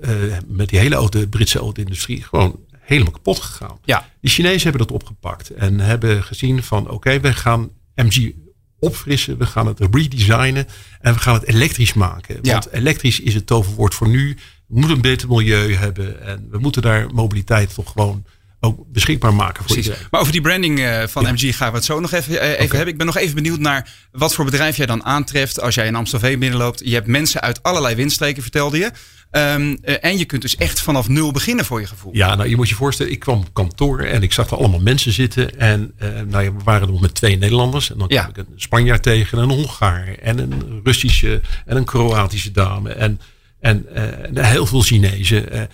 met 0.47 0.69
die 0.69 0.79
hele 0.79 0.95
auto, 0.95 1.26
Britse 1.26 1.59
auto-industrie 1.59 2.23
gewoon 2.23 2.61
helemaal 2.81 3.12
kapot 3.12 3.41
gegaan. 3.41 3.79
Ja. 3.85 4.09
Die 4.21 4.31
Chinezen 4.31 4.62
hebben 4.62 4.87
dat 4.87 4.97
opgepakt 4.97 5.50
en 5.50 5.81
hebben 5.81 6.23
gezien 6.23 6.62
van 6.62 6.83
oké, 6.83 6.95
okay, 6.95 7.21
we 7.21 7.33
gaan 7.33 7.71
MG 7.95 8.33
opfrissen. 8.79 9.38
We 9.38 9.47
gaan 9.47 9.67
het 9.67 9.81
redesignen 9.91 10.67
en 11.00 11.12
we 11.12 11.19
gaan 11.19 11.35
het 11.35 11.47
elektrisch 11.47 11.95
maken. 11.95 12.38
Ja. 12.43 12.53
Want 12.53 12.73
elektrisch 12.73 13.21
is 13.21 13.35
het 13.35 13.47
toverwoord 13.47 13.95
voor 13.95 14.09
nu. 14.09 14.37
We 14.66 14.78
moeten 14.78 14.96
een 14.96 15.02
beter 15.02 15.28
milieu 15.28 15.75
hebben. 15.75 16.23
En 16.23 16.49
we 16.50 16.58
moeten 16.58 16.82
daar 16.82 17.06
mobiliteit 17.14 17.75
toch 17.75 17.92
gewoon 17.92 18.25
ook 18.61 18.92
beschikbaar 18.92 19.35
maken 19.35 19.56
voor 19.56 19.64
Precies. 19.64 19.85
iedereen. 19.85 20.06
Maar 20.11 20.20
over 20.20 20.32
die 20.32 20.40
branding 20.40 20.78
uh, 20.78 21.02
van 21.06 21.23
ja. 21.23 21.32
MG 21.32 21.56
gaan 21.56 21.70
we 21.70 21.76
het 21.76 21.85
zo 21.85 22.00
nog 22.00 22.12
even, 22.12 22.32
uh, 22.32 22.40
even 22.42 22.52
okay. 22.52 22.66
hebben. 22.66 22.88
Ik 22.88 22.96
ben 22.96 23.06
nog 23.06 23.16
even 23.16 23.35
benieuwd 23.35 23.58
naar 23.58 23.90
wat 24.12 24.35
voor 24.35 24.44
bedrijf 24.44 24.76
jij 24.76 24.87
dan 24.87 25.04
aantreft 25.04 25.61
als 25.61 25.75
jij 25.75 25.87
in 25.87 25.94
Amstelveen 25.94 26.38
binnenloopt. 26.38 26.80
Je 26.85 26.94
hebt 26.94 27.06
mensen 27.06 27.40
uit 27.40 27.62
allerlei 27.62 27.94
windstreken, 27.94 28.42
vertelde 28.42 28.78
je. 28.78 28.90
Um, 29.30 29.78
uh, 29.85 29.94
en 30.00 30.18
je 30.18 30.25
kunt 30.25 30.42
dus 30.42 30.56
echt 30.56 30.80
vanaf 30.80 31.08
nul 31.08 31.32
beginnen 31.32 31.64
voor 31.64 31.80
je 31.80 31.87
gevoel. 31.87 32.14
Ja, 32.14 32.35
nou 32.35 32.49
je 32.49 32.56
moet 32.56 32.68
je 32.68 32.75
voorstellen, 32.75 33.12
ik 33.12 33.18
kwam 33.18 33.38
op 33.38 33.54
kantoor 33.54 34.00
en 34.00 34.23
ik 34.23 34.32
zag 34.32 34.50
er 34.50 34.56
allemaal 34.56 34.80
mensen 34.80 35.12
zitten. 35.12 35.58
En 35.58 35.94
nou 36.28 36.44
ja, 36.44 36.52
we 36.52 36.62
waren 36.64 36.88
nog 36.88 37.00
met 37.00 37.14
twee 37.14 37.37
Nederlanders. 37.38 37.90
En 37.90 37.99
dan 37.99 38.08
ja. 38.08 38.23
kwam 38.23 38.30
ik 38.30 38.37
een 38.37 38.61
Spanjaard 38.61 39.02
tegen, 39.02 39.38
een 39.38 39.50
Hongaar 39.50 40.14
en 40.23 40.38
een 40.38 40.80
Russische 40.85 41.40
en 41.64 41.76
een 41.76 41.85
Kroatische 41.85 42.50
dame. 42.50 42.92
En, 42.92 43.20
en 43.75 44.44
heel 44.44 44.66
veel 44.66 44.82
Chinezen 44.82 45.68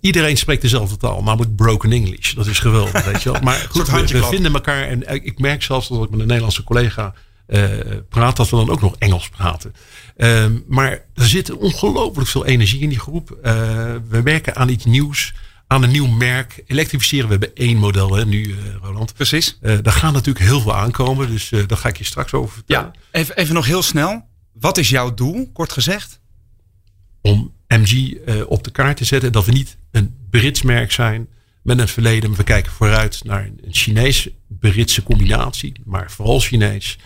iedereen 0.00 0.36
spreekt 0.36 0.62
dezelfde 0.62 0.96
taal, 0.96 1.22
namelijk 1.22 1.56
broken 1.56 1.92
English. 1.92 2.32
Dat 2.32 2.46
is 2.46 2.58
geweldig, 2.58 3.04
weet 3.04 3.22
je 3.22 3.32
wel. 3.32 3.40
Maar 3.40 3.66
goed, 3.70 3.90
we, 3.90 4.06
we, 4.06 4.24
vinden 4.24 4.54
elkaar. 4.54 4.82
En 4.82 5.24
ik 5.24 5.38
merk 5.38 5.62
zelfs 5.62 5.88
dat 5.88 6.04
ik 6.04 6.10
met 6.10 6.20
een 6.20 6.26
Nederlandse 6.26 6.64
collega 6.64 7.14
uh, 7.48 7.68
praat, 8.08 8.36
dat 8.36 8.50
we 8.50 8.56
dan 8.56 8.70
ook 8.70 8.80
nog 8.80 8.96
Engels 8.98 9.28
praten. 9.28 9.74
Uh, 10.16 10.46
maar 10.66 10.90
er 11.14 11.26
zit 11.26 11.50
ongelooflijk 11.50 12.28
veel 12.28 12.46
energie 12.46 12.80
in 12.80 12.88
die 12.88 12.98
groep. 12.98 13.30
Uh, 13.30 13.52
we 14.08 14.22
werken 14.22 14.56
aan 14.56 14.68
iets 14.68 14.84
nieuws 14.84 15.34
aan 15.66 15.82
een 15.82 15.90
nieuw 15.90 16.06
merk. 16.06 16.62
Elektrificeren, 16.66 17.24
we 17.24 17.30
hebben 17.30 17.54
één 17.54 17.76
model 17.76 18.14
hè, 18.14 18.24
nu, 18.24 18.54
Roland. 18.82 19.14
Precies. 19.14 19.58
Daar 19.60 19.92
gaan 19.92 20.12
natuurlijk 20.12 20.44
heel 20.44 20.60
veel 20.60 20.74
aankomen, 20.74 21.30
dus 21.30 21.48
daar 21.66 21.78
ga 21.78 21.88
ik 21.88 21.98
je 21.98 22.04
straks 22.04 22.32
over 22.32 22.54
vertellen. 22.54 22.92
Ja, 22.92 23.20
even, 23.20 23.36
even 23.36 23.54
nog 23.54 23.66
heel 23.66 23.82
snel. 23.82 24.28
Wat 24.52 24.78
is 24.78 24.88
jouw 24.88 25.14
doel, 25.14 25.50
kort 25.52 25.72
gezegd? 25.72 26.20
Om 27.22 27.52
MG 27.68 28.16
op 28.46 28.64
de 28.64 28.70
kaart 28.70 28.96
te 28.96 29.04
zetten. 29.04 29.32
Dat 29.32 29.44
we 29.44 29.52
niet 29.52 29.76
een 29.90 30.14
Brits 30.30 30.62
merk 30.62 30.92
zijn 30.92 31.28
met 31.62 31.78
een 31.78 31.88
verleden. 31.88 32.28
Maar 32.28 32.38
we 32.38 32.44
kijken 32.44 32.72
vooruit 32.72 33.24
naar 33.24 33.44
een 33.44 33.60
Chinees-Britse 33.70 35.02
combinatie. 35.02 35.72
Maar 35.84 36.10
vooral 36.10 36.40
Chinees. 36.40 36.98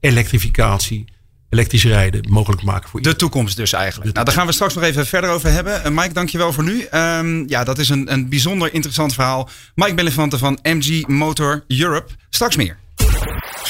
Elektrificatie 0.00 1.04
elektrisch 1.50 1.84
rijden 1.84 2.26
mogelijk 2.28 2.62
maken 2.62 2.88
voor 2.88 3.02
De 3.02 3.16
toekomst 3.16 3.56
dus 3.56 3.72
eigenlijk. 3.72 4.12
Nou, 4.12 4.24
daar 4.24 4.34
gaan 4.34 4.46
we 4.46 4.52
straks 4.52 4.74
nog 4.74 4.84
even 4.84 5.06
verder 5.06 5.30
over 5.30 5.52
hebben. 5.52 5.80
Uh, 5.86 5.98
Mike, 5.98 6.12
dankjewel 6.12 6.52
voor 6.52 6.64
nu. 6.64 6.86
Um, 6.94 7.48
ja, 7.48 7.64
dat 7.64 7.78
is 7.78 7.88
een, 7.88 8.12
een 8.12 8.28
bijzonder 8.28 8.74
interessant 8.74 9.14
verhaal. 9.14 9.48
Mike 9.74 9.94
Bellefante 9.94 10.38
van 10.38 10.58
MG 10.62 11.06
Motor 11.06 11.64
Europe. 11.68 12.12
Straks 12.30 12.56
meer. 12.56 12.78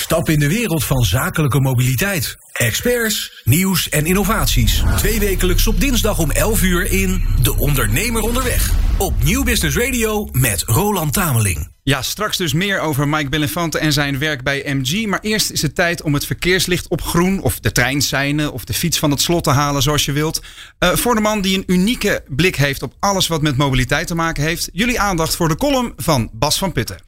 Stap 0.00 0.28
in 0.28 0.38
de 0.38 0.48
wereld 0.48 0.84
van 0.84 1.04
zakelijke 1.04 1.60
mobiliteit. 1.60 2.36
Experts, 2.52 3.42
nieuws 3.44 3.88
en 3.88 4.06
innovaties. 4.06 4.82
Twee 4.96 5.20
wekelijks 5.20 5.66
op 5.66 5.80
dinsdag 5.80 6.18
om 6.18 6.30
11 6.30 6.62
uur 6.62 6.90
in 6.90 7.24
De 7.42 7.56
Ondernemer 7.56 8.22
Onderweg. 8.22 8.70
Op 8.98 9.22
Nieuw 9.22 9.42
Business 9.42 9.76
Radio 9.76 10.28
met 10.32 10.62
Roland 10.62 11.12
Tameling. 11.12 11.72
Ja, 11.82 12.02
straks 12.02 12.36
dus 12.36 12.52
meer 12.52 12.80
over 12.80 13.08
Mike 13.08 13.28
Bellefante 13.28 13.78
en 13.78 13.92
zijn 13.92 14.18
werk 14.18 14.42
bij 14.42 14.62
MG. 14.66 15.06
Maar 15.06 15.20
eerst 15.20 15.50
is 15.50 15.62
het 15.62 15.74
tijd 15.74 16.02
om 16.02 16.14
het 16.14 16.26
verkeerslicht 16.26 16.88
op 16.88 17.02
groen... 17.02 17.40
of 17.40 17.60
de 17.60 17.72
treinseinen 17.72 18.52
of 18.52 18.64
de 18.64 18.74
fiets 18.74 18.98
van 18.98 19.10
het 19.10 19.20
slot 19.20 19.44
te 19.44 19.50
halen 19.50 19.82
zoals 19.82 20.04
je 20.04 20.12
wilt. 20.12 20.42
Uh, 20.78 20.90
voor 20.90 21.14
de 21.14 21.20
man 21.20 21.40
die 21.40 21.56
een 21.56 21.72
unieke 21.72 22.24
blik 22.28 22.56
heeft 22.56 22.82
op 22.82 22.94
alles 23.00 23.26
wat 23.26 23.42
met 23.42 23.56
mobiliteit 23.56 24.06
te 24.06 24.14
maken 24.14 24.42
heeft... 24.42 24.68
jullie 24.72 25.00
aandacht 25.00 25.36
voor 25.36 25.48
de 25.48 25.56
column 25.56 25.92
van 25.96 26.30
Bas 26.32 26.58
van 26.58 26.72
Putten. 26.72 27.02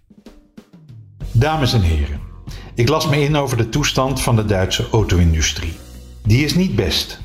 Dames 1.32 1.72
en 1.72 1.82
heren. 1.82 2.31
Ik 2.74 2.88
las 2.88 3.08
me 3.08 3.20
in 3.20 3.36
over 3.36 3.56
de 3.56 3.68
toestand 3.68 4.20
van 4.20 4.36
de 4.36 4.44
Duitse 4.44 4.88
auto-industrie. 4.90 5.72
Die 6.22 6.44
is 6.44 6.54
niet 6.54 6.76
best. 6.76 7.20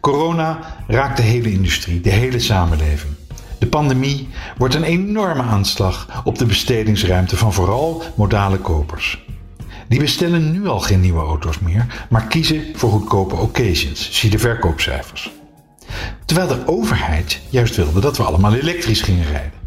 Corona 0.00 0.76
raakt 0.86 1.16
de 1.16 1.22
hele 1.22 1.52
industrie, 1.52 2.00
de 2.00 2.10
hele 2.10 2.38
samenleving. 2.38 3.12
De 3.58 3.66
pandemie 3.66 4.28
wordt 4.56 4.74
een 4.74 4.82
enorme 4.82 5.42
aanslag 5.42 6.22
op 6.24 6.38
de 6.38 6.46
bestedingsruimte 6.46 7.36
van 7.36 7.52
vooral 7.52 8.02
modale 8.14 8.58
kopers. 8.58 9.24
Die 9.88 9.98
bestellen 9.98 10.52
nu 10.52 10.66
al 10.66 10.80
geen 10.80 11.00
nieuwe 11.00 11.20
auto's 11.20 11.58
meer, 11.58 12.06
maar 12.10 12.26
kiezen 12.26 12.64
voor 12.74 12.90
goedkope 12.90 13.34
occasions, 13.34 14.12
zie 14.12 14.30
de 14.30 14.38
verkoopcijfers. 14.38 15.32
Terwijl 16.24 16.48
de 16.48 16.66
overheid 16.66 17.40
juist 17.50 17.76
wilde 17.76 18.00
dat 18.00 18.16
we 18.16 18.22
allemaal 18.22 18.54
elektrisch 18.54 19.02
gingen 19.02 19.26
rijden. 19.26 19.63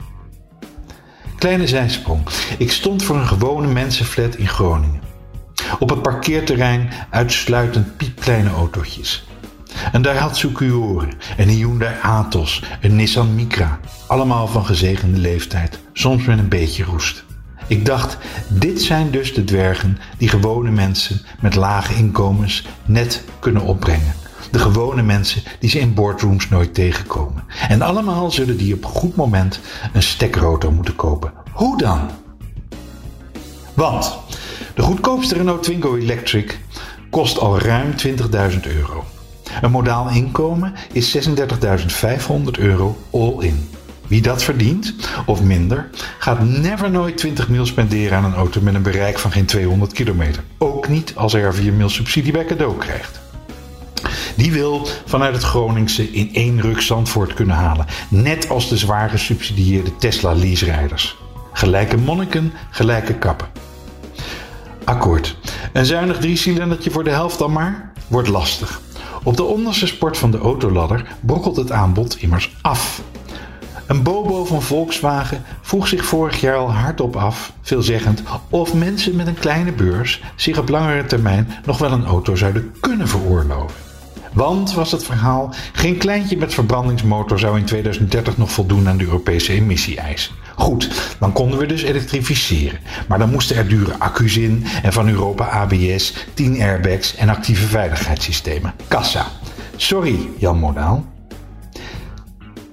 Kleine 1.38 1.67
zijsprong. 1.67 2.22
Ik 2.58 2.72
stond 2.72 3.03
voor 3.03 3.15
een 3.15 3.27
gewone 3.27 3.67
mensenflat 3.67 4.36
in 4.36 4.48
Groningen. 4.48 5.01
Op 5.79 5.89
het 5.89 6.01
parkeerterrein 6.01 6.89
uitsluitend 7.10 7.98
piepkleine 7.98 8.50
autootjes. 8.50 9.25
Een 9.91 10.01
Daihatsu 10.01 10.51
Cuore, 10.51 11.08
een 11.38 11.50
Hyundai 11.50 11.96
Atos, 12.01 12.63
een 12.82 12.96
Nissan 12.96 13.36
Micra. 13.36 13.79
Allemaal 14.08 14.48
van 14.48 14.65
gezegende 14.65 15.17
leeftijd, 15.17 15.79
soms 15.94 16.25
met 16.25 16.38
een 16.38 16.50
beetje 16.50 16.84
roest. 16.84 17.24
Ik 17.67 17.86
dacht, 17.86 18.17
dit 18.50 18.82
zijn 18.82 19.12
dus 19.12 19.34
de 19.34 19.44
dwergen 19.44 19.98
die 20.17 20.29
gewone 20.29 20.72
mensen 20.72 21.22
met 21.39 21.56
lage 21.56 21.96
inkomens 21.96 22.63
net 22.86 23.24
kunnen 23.39 23.62
opbrengen. 23.62 24.13
De 24.51 24.60
gewone 24.60 25.01
mensen 25.01 25.42
die 25.60 25.70
ze 25.70 25.80
in 25.80 25.94
boardrooms 25.94 26.50
nooit 26.50 26.74
tegenkomen. 26.74 27.44
En 27.68 27.82
allemaal 27.82 28.32
zullen 28.32 28.58
die 28.58 28.74
op 28.74 28.84
een 28.84 28.89
goed 28.89 29.16
moment 29.16 29.60
een 29.94 30.04
stekkerauto 30.04 30.72
moeten 30.72 30.96
kopen. 30.96 31.34
Hoe 31.51 31.77
dan? 31.77 32.10
Want 33.74 34.18
de 34.75 34.82
goedkoopste 34.82 35.36
Renault 35.36 35.63
Twingo 35.63 35.96
Electric 35.96 36.60
kost 37.10 37.39
al 37.39 37.60
ruim 37.60 37.94
20.000 38.08 38.16
euro. 38.75 39.04
Een 39.62 39.72
modaal 39.72 40.10
inkomen 40.10 40.74
is 40.92 41.18
36.500 41.18 41.30
euro 42.60 42.98
all-in. 43.12 43.70
Wie 44.08 44.22
dat 44.22 44.44
verdient, 44.44 44.94
of 45.25 45.42
minder, 45.42 45.89
gaat 46.20 46.44
never 46.44 46.92
nooit 46.92 47.18
20 47.18 47.50
mil 47.50 47.66
spenderen 47.66 48.18
aan 48.18 48.25
een 48.25 48.34
auto 48.34 48.62
met 48.62 48.74
een 48.75 48.82
bereik 48.82 49.20
van 49.20 49.32
geen 49.32 49.46
200 49.46 49.94
kilometer. 49.94 50.44
Ook 50.58 50.88
niet 50.88 51.16
als 51.16 51.34
hij 51.34 51.42
er 51.42 51.54
4 51.54 51.74
mil 51.74 51.89
subsidie 51.89 52.32
bij 52.32 52.46
cadeau 52.46 52.77
krijgt. 52.77 53.20
Die 54.38 54.51
wil 54.51 54.88
vanuit 55.06 55.34
het 55.34 55.44
Groningse 55.44 56.12
in 56.12 56.29
één 56.34 56.62
ruk 56.62 56.82
Zandvoort 56.82 57.34
kunnen 57.34 57.56
halen. 57.56 57.86
Net 58.10 58.50
als 58.50 58.70
de 58.70 58.77
zwaar 58.77 59.10
gesubsidieerde 59.10 59.96
Tesla 59.96 60.34
leaserijders. 60.34 61.17
Gelijke 61.53 61.98
monniken, 61.98 62.53
gelijke 62.70 63.13
kappen. 63.13 63.48
Akkoord. 64.84 65.38
Een 65.74 65.86
zuinig 65.86 66.17
driecilindertje 66.17 66.91
voor 66.91 67.03
de 67.03 67.10
helft 67.10 67.39
dan 67.39 67.51
maar? 67.51 67.91
Wordt 68.08 68.27
lastig. 68.27 68.82
Op 69.24 69.38
de 69.38 69.44
onderste 69.44 69.88
sport 69.88 70.17
van 70.17 70.32
de 70.32 70.38
autoladder 70.38 71.06
brokkelt 71.20 71.56
het 71.56 71.72
aanbod 71.72 72.17
immers 72.17 72.56
af. 72.62 73.01
Een 73.88 74.03
Bobo 74.03 74.46
van 74.46 74.62
Volkswagen 74.62 75.44
vroeg 75.62 75.88
zich 75.88 76.06
vorig 76.06 76.41
jaar 76.41 76.56
al 76.56 76.72
hardop 76.72 77.15
af, 77.15 77.53
veelzeggend, 77.62 78.24
of 78.50 78.74
mensen 78.74 79.15
met 79.15 79.27
een 79.27 79.39
kleine 79.39 79.72
beurs 79.72 80.22
zich 80.36 80.58
op 80.58 80.70
langere 80.70 81.06
termijn 81.06 81.48
nog 81.65 81.77
wel 81.77 81.91
een 81.91 82.06
auto 82.06 82.36
zouden 82.36 82.75
kunnen 82.79 83.08
veroorloven. 83.08 83.87
Want, 84.38 84.74
was 84.74 84.91
het 84.91 85.03
verhaal, 85.03 85.53
geen 85.74 85.98
kleintje 85.98 86.38
met 86.38 86.53
verbrandingsmotor 86.53 87.39
zou 87.39 87.58
in 87.58 87.65
2030 87.65 88.38
nog 88.38 88.51
voldoen 88.51 88.88
aan 88.88 88.98
de 88.98 89.03
Europese 89.03 89.53
emissie-eisen. 89.53 90.34
Goed, 90.56 91.15
dan 91.20 91.34
konden 91.34 91.60
we 91.60 91.65
dus 91.65 91.82
elektrificeren. 91.82 92.79
Maar 93.08 93.20
dan 93.20 93.29
moesten 93.29 93.56
er 93.56 93.67
dure 93.67 94.00
accu's 94.00 94.38
in 94.38 94.65
en 94.84 94.94
van 94.94 95.10
Europa 95.10 95.46
ABS, 95.46 96.13
10 96.34 96.62
airbags 96.62 97.15
en 97.15 97.29
actieve 97.29 97.67
veiligheidssystemen. 97.67 98.74
Kassa. 98.88 99.25
Sorry, 99.75 100.29
Jan 100.38 100.60
Modaal. 100.60 101.06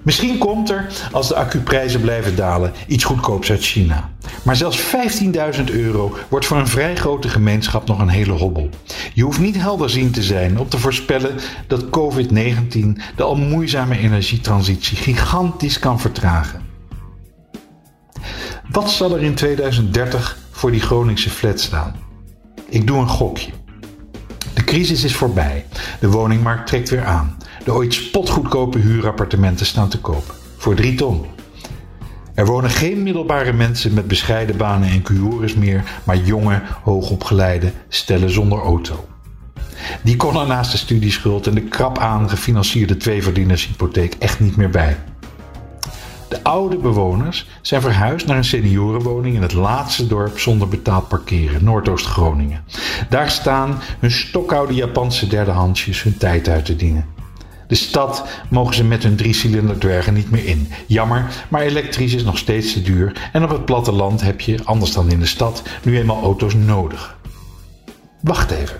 Misschien 0.03 0.37
komt 0.37 0.69
er, 0.69 0.87
als 1.11 1.27
de 1.27 1.35
accuprijzen 1.35 2.01
blijven 2.01 2.35
dalen, 2.35 2.73
iets 2.87 3.03
goedkoops 3.03 3.51
uit 3.51 3.63
China. 3.63 4.09
Maar 4.43 4.55
zelfs 4.55 4.81
15.000 5.57 5.63
euro 5.71 6.15
wordt 6.29 6.45
voor 6.45 6.57
een 6.57 6.67
vrij 6.67 6.95
grote 6.95 7.29
gemeenschap 7.29 7.87
nog 7.87 7.99
een 7.99 8.09
hele 8.09 8.31
hobbel. 8.31 8.69
Je 9.13 9.23
hoeft 9.23 9.39
niet 9.39 9.57
helderzien 9.57 10.11
te 10.11 10.23
zijn 10.23 10.59
om 10.59 10.69
te 10.69 10.79
voorspellen 10.79 11.35
dat 11.67 11.85
COVID-19 11.85 13.01
de 13.15 13.23
al 13.23 13.35
moeizame 13.35 13.97
energietransitie 13.97 14.97
gigantisch 14.97 15.79
kan 15.79 15.99
vertragen. 15.99 16.61
Wat 18.71 18.91
zal 18.91 19.15
er 19.15 19.23
in 19.23 19.35
2030 19.35 20.37
voor 20.51 20.71
die 20.71 20.81
Groningse 20.81 21.29
flat 21.29 21.59
staan? 21.59 21.95
Ik 22.69 22.87
doe 22.87 22.97
een 22.97 23.09
gokje. 23.09 23.51
De 24.53 24.63
crisis 24.63 25.03
is 25.03 25.15
voorbij. 25.15 25.65
De 25.99 26.09
woningmarkt 26.09 26.67
trekt 26.67 26.89
weer 26.89 27.05
aan. 27.05 27.37
De 27.63 27.73
ooit 27.73 27.93
spotgoedkope 27.93 28.77
huurappartementen 28.77 29.65
staan 29.65 29.89
te 29.89 29.99
koop. 29.99 30.35
Voor 30.57 30.75
drie 30.75 30.95
ton. 30.95 31.25
Er 32.35 32.45
wonen 32.45 32.69
geen 32.69 33.03
middelbare 33.03 33.53
mensen 33.53 33.93
met 33.93 34.07
bescheiden 34.07 34.57
banen 34.57 34.89
en 34.89 35.01
cuores 35.01 35.53
meer, 35.53 35.83
maar 36.03 36.17
jonge, 36.17 36.61
hoogopgeleide 36.83 37.71
stellen 37.89 38.29
zonder 38.29 38.59
auto. 38.59 39.07
Die 40.01 40.15
kon 40.15 40.35
er 40.35 40.47
naast 40.47 40.71
de 40.71 40.77
studieschuld 40.77 41.47
en 41.47 41.53
de 41.53 41.61
krap 41.61 41.97
aangefinancierde 41.97 42.97
tweeverdienershypotheek 42.97 44.15
echt 44.19 44.39
niet 44.39 44.55
meer 44.55 44.69
bij. 44.69 44.97
De 46.29 46.43
oude 46.43 46.77
bewoners 46.77 47.47
zijn 47.61 47.81
verhuisd 47.81 48.27
naar 48.27 48.37
een 48.37 48.43
seniorenwoning 48.43 49.35
in 49.35 49.41
het 49.41 49.53
laatste 49.53 50.07
dorp 50.07 50.39
zonder 50.39 50.67
betaald 50.67 51.07
parkeren, 51.07 51.63
Noordoost-Groningen. 51.63 52.63
Daar 53.09 53.31
staan 53.31 53.79
hun 53.99 54.11
stokoude 54.11 54.73
Japanse 54.73 55.27
derdehandsjes 55.27 56.03
hun 56.03 56.17
tijd 56.17 56.47
uit 56.47 56.65
te 56.65 56.75
dienen. 56.75 57.14
De 57.67 57.75
stad 57.75 58.23
mogen 58.49 58.75
ze 58.75 58.83
met 58.83 59.03
hun 59.03 59.15
driecilinder 59.15 59.77
dwergen 59.77 60.13
niet 60.13 60.31
meer 60.31 60.45
in. 60.45 60.71
Jammer, 60.85 61.25
maar 61.49 61.61
elektrisch 61.61 62.13
is 62.13 62.23
nog 62.23 62.37
steeds 62.37 62.73
te 62.73 62.81
duur 62.81 63.29
en 63.33 63.43
op 63.43 63.49
het 63.49 63.65
platteland 63.65 64.21
heb 64.21 64.41
je, 64.41 64.59
anders 64.63 64.91
dan 64.91 65.11
in 65.11 65.19
de 65.19 65.25
stad, 65.25 65.63
nu 65.83 65.97
eenmaal 65.97 66.23
auto's 66.23 66.53
nodig. 66.53 67.17
Wacht 68.21 68.51
even, 68.51 68.79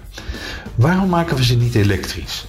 waarom 0.76 1.10
maken 1.10 1.36
we 1.36 1.44
ze 1.44 1.56
niet 1.56 1.76
elektrisch? 1.76 2.46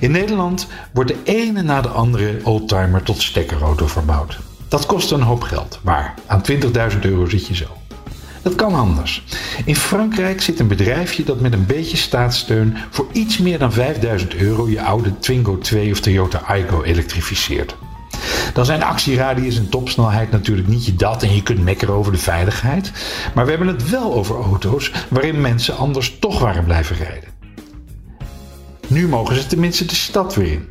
In 0.00 0.10
Nederland 0.10 0.66
wordt 0.92 1.10
de 1.10 1.22
ene 1.24 1.62
na 1.62 1.80
de 1.80 1.88
andere 1.88 2.40
oldtimer 2.42 3.02
tot 3.02 3.22
stekkerauto 3.22 3.86
verbouwd. 3.86 4.38
Dat 4.68 4.86
kost 4.86 5.10
een 5.10 5.22
hoop 5.22 5.42
geld, 5.42 5.78
maar 5.82 6.14
aan 6.26 6.42
20.000 6.92 6.98
euro 7.00 7.28
zit 7.28 7.46
je 7.46 7.54
zo. 7.54 7.77
Dat 8.42 8.54
kan 8.54 8.74
anders. 8.74 9.24
In 9.64 9.76
Frankrijk 9.76 10.42
zit 10.42 10.60
een 10.60 10.68
bedrijfje 10.68 11.24
dat 11.24 11.40
met 11.40 11.52
een 11.52 11.66
beetje 11.66 11.96
staatssteun 11.96 12.76
voor 12.90 13.06
iets 13.12 13.38
meer 13.38 13.58
dan 13.58 13.72
5000 13.72 14.34
euro 14.34 14.68
je 14.68 14.82
oude 14.82 15.18
Twingo 15.18 15.58
2 15.58 15.90
of 15.90 16.00
Toyota 16.00 16.38
Aygo 16.38 16.82
elektrificeert. 16.82 17.76
Dan 18.52 18.64
zijn 18.64 18.82
actieradius 18.82 19.56
en 19.56 19.68
topsnelheid 19.68 20.30
natuurlijk 20.30 20.68
niet 20.68 20.84
je 20.84 20.94
dat 20.94 21.22
en 21.22 21.34
je 21.34 21.42
kunt 21.42 21.62
mekkeren 21.62 21.94
over 21.94 22.12
de 22.12 22.18
veiligheid. 22.18 22.92
Maar 23.34 23.44
we 23.44 23.50
hebben 23.50 23.68
het 23.68 23.90
wel 23.90 24.14
over 24.14 24.36
auto's 24.36 24.92
waarin 25.08 25.40
mensen 25.40 25.76
anders 25.76 26.18
toch 26.18 26.40
waren 26.40 26.64
blijven 26.64 26.96
rijden. 26.96 27.28
Nu 28.86 29.08
mogen 29.08 29.36
ze 29.36 29.46
tenminste 29.46 29.84
de 29.84 29.94
stad 29.94 30.34
weer 30.34 30.52
in. 30.52 30.68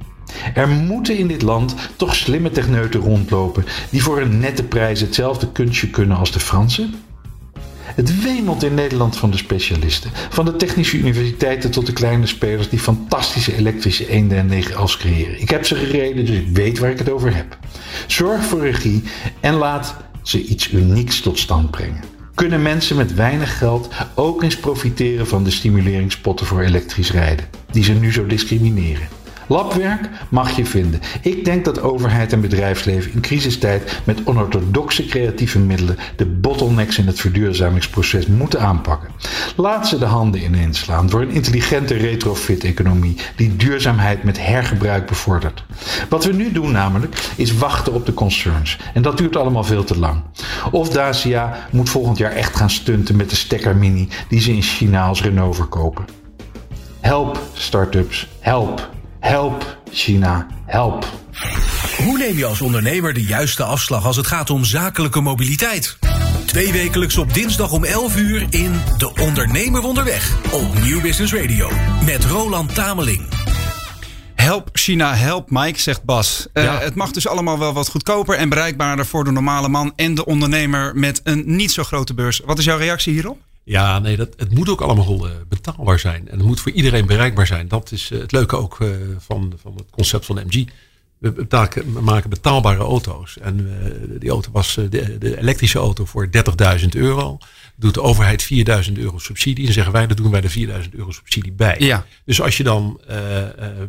Er 0.53 0.67
moeten 0.67 1.17
in 1.17 1.27
dit 1.27 1.41
land 1.41 1.75
toch 1.95 2.15
slimme 2.15 2.51
techneuten 2.51 2.99
rondlopen 2.99 3.65
die 3.89 4.03
voor 4.03 4.21
een 4.21 4.39
nette 4.39 4.63
prijs 4.63 5.01
hetzelfde 5.01 5.51
kunstje 5.51 5.89
kunnen 5.89 6.17
als 6.17 6.31
de 6.31 6.39
Fransen. 6.39 6.93
Het 7.97 8.21
wemelt 8.21 8.63
in 8.63 8.73
Nederland 8.73 9.17
van 9.17 9.31
de 9.31 9.37
specialisten. 9.37 10.11
Van 10.29 10.45
de 10.45 10.55
technische 10.55 10.97
universiteiten 10.97 11.71
tot 11.71 11.85
de 11.85 11.93
kleine 11.93 12.27
spelers 12.27 12.69
die 12.69 12.79
fantastische 12.79 13.55
elektrische 13.55 14.09
eenden 14.09 14.37
en 14.37 14.45
negels 14.45 14.97
creëren. 14.97 15.41
Ik 15.41 15.49
heb 15.49 15.65
ze 15.65 15.75
gereden, 15.75 16.25
dus 16.25 16.37
ik 16.37 16.47
weet 16.53 16.79
waar 16.79 16.91
ik 16.91 16.97
het 16.97 17.09
over 17.09 17.35
heb. 17.35 17.57
Zorg 18.07 18.43
voor 18.43 18.61
regie 18.61 19.03
en 19.39 19.53
laat 19.53 19.95
ze 20.21 20.43
iets 20.43 20.71
unieks 20.71 21.21
tot 21.21 21.39
stand 21.39 21.71
brengen. 21.71 22.03
Kunnen 22.35 22.61
mensen 22.61 22.95
met 22.95 23.13
weinig 23.13 23.57
geld 23.57 23.89
ook 24.15 24.43
eens 24.43 24.57
profiteren 24.57 25.27
van 25.27 25.43
de 25.43 25.51
stimuleringspotten 25.51 26.45
voor 26.45 26.61
elektrisch 26.61 27.11
rijden, 27.11 27.45
die 27.71 27.83
ze 27.83 27.93
nu 27.93 28.11
zo 28.11 28.25
discrimineren? 28.25 29.07
Labwerk 29.47 30.09
mag 30.29 30.55
je 30.55 30.65
vinden. 30.65 30.99
Ik 31.21 31.45
denk 31.45 31.65
dat 31.65 31.81
overheid 31.81 32.33
en 32.33 32.41
bedrijfsleven 32.41 33.13
in 33.13 33.21
crisistijd 33.21 34.01
met 34.03 34.21
onorthodoxe 34.23 35.05
creatieve 35.05 35.59
middelen 35.59 35.97
de 36.15 36.25
bottlenecks 36.25 36.97
in 36.97 37.07
het 37.07 37.19
verduurzamingsproces 37.19 38.25
moeten 38.25 38.61
aanpakken. 38.61 39.09
Laat 39.55 39.87
ze 39.87 39.97
de 39.97 40.05
handen 40.05 40.43
ineens 40.43 40.79
slaan 40.79 41.09
voor 41.09 41.21
een 41.21 41.29
intelligente 41.29 41.93
retrofit-economie 41.93 43.17
die 43.35 43.55
duurzaamheid 43.55 44.23
met 44.23 44.45
hergebruik 44.45 45.05
bevordert. 45.05 45.63
Wat 46.09 46.25
we 46.25 46.33
nu 46.33 46.51
doen 46.51 46.71
namelijk 46.71 47.15
is 47.35 47.57
wachten 47.57 47.93
op 47.93 48.05
de 48.05 48.13
concerns. 48.13 48.77
En 48.93 49.01
dat 49.01 49.17
duurt 49.17 49.35
allemaal 49.35 49.63
veel 49.63 49.83
te 49.83 49.99
lang. 49.99 50.21
Of 50.71 50.89
Dacia 50.89 51.67
moet 51.71 51.89
volgend 51.89 52.17
jaar 52.17 52.31
echt 52.31 52.55
gaan 52.55 52.69
stunten 52.69 53.15
met 53.15 53.29
de 53.29 53.35
stekker 53.35 53.75
mini 53.75 54.09
die 54.29 54.41
ze 54.41 54.51
in 54.51 54.61
China 54.61 55.05
als 55.05 55.21
Renault 55.21 55.55
verkopen. 55.55 56.05
Help, 56.99 57.39
start-ups, 57.53 58.27
help. 58.39 58.95
Help, 59.19 59.77
China, 59.91 60.47
help. 60.65 61.05
Hoe 61.97 62.17
neem 62.17 62.37
je 62.37 62.45
als 62.45 62.61
ondernemer 62.61 63.13
de 63.13 63.23
juiste 63.23 63.63
afslag 63.63 64.05
als 64.05 64.15
het 64.15 64.27
gaat 64.27 64.49
om 64.49 64.63
zakelijke 64.63 65.21
mobiliteit? 65.21 65.97
Twee 66.45 66.71
wekelijks 66.71 67.17
op 67.17 67.33
dinsdag 67.33 67.71
om 67.71 67.83
11 67.83 68.17
uur 68.17 68.47
in 68.49 68.81
De 68.97 69.13
Ondernemer 69.21 69.83
Onderweg 69.83 70.37
op 70.51 70.79
Nieuw 70.81 71.01
Business 71.01 71.33
Radio 71.33 71.69
met 72.05 72.25
Roland 72.25 72.75
Tameling. 72.75 73.27
Help 74.35 74.69
China, 74.73 75.15
help 75.15 75.51
Mike, 75.51 75.79
zegt 75.79 76.03
Bas. 76.03 76.47
Uh, 76.53 76.79
Het 76.79 76.95
mag 76.95 77.11
dus 77.11 77.27
allemaal 77.27 77.59
wel 77.59 77.73
wat 77.73 77.89
goedkoper 77.89 78.35
en 78.35 78.49
bereikbaarder 78.49 79.05
voor 79.05 79.23
de 79.23 79.31
normale 79.31 79.67
man 79.67 79.93
en 79.95 80.15
de 80.15 80.25
ondernemer 80.25 80.95
met 80.95 81.21
een 81.23 81.43
niet 81.45 81.71
zo 81.71 81.83
grote 81.83 82.13
beurs. 82.13 82.41
Wat 82.45 82.57
is 82.57 82.65
jouw 82.65 82.77
reactie 82.77 83.13
hierop? 83.13 83.46
Ja, 83.67 83.99
nee, 83.99 84.17
dat, 84.17 84.33
het 84.37 84.53
moet 84.53 84.69
ook 84.69 84.81
allemaal 84.81 85.27
uh, 85.27 85.33
betaalbaar 85.49 85.99
zijn. 85.99 86.29
En 86.29 86.37
het 86.37 86.47
moet 86.47 86.59
voor 86.59 86.71
iedereen 86.71 87.05
bereikbaar 87.05 87.47
zijn. 87.47 87.67
Dat 87.67 87.91
is 87.91 88.11
uh, 88.11 88.19
het 88.19 88.31
leuke 88.31 88.55
ook 88.55 88.79
uh, 88.79 88.89
van, 89.17 89.53
van 89.61 89.73
het 89.75 89.89
concept 89.89 90.25
van 90.25 90.39
MG. 90.45 90.65
We, 91.17 91.45
maken 92.01 92.29
betaalbare 92.29 92.83
auto's. 92.83 93.37
En 93.37 93.69
die 94.19 94.29
auto 94.29 94.51
was 94.51 94.73
de, 94.73 95.17
de, 95.17 95.37
elektrische 95.37 95.79
auto 95.79 96.05
voor 96.05 96.29
30.000 96.79 96.87
euro. 96.89 97.37
Doet 97.75 97.93
de 97.93 98.01
overheid 98.01 98.49
4.000 98.89 98.93
euro 98.93 99.17
subsidie. 99.17 99.67
En 99.67 99.73
zeggen 99.73 99.93
wij, 99.93 100.07
dat 100.07 100.17
doen 100.17 100.31
wij 100.31 100.41
de 100.41 100.83
4.000 100.83 100.89
euro 100.91 101.11
subsidie 101.11 101.51
bij. 101.51 101.75
Ja. 101.79 102.05
Dus 102.25 102.41
als 102.41 102.57
je 102.57 102.63
dan 102.63 103.01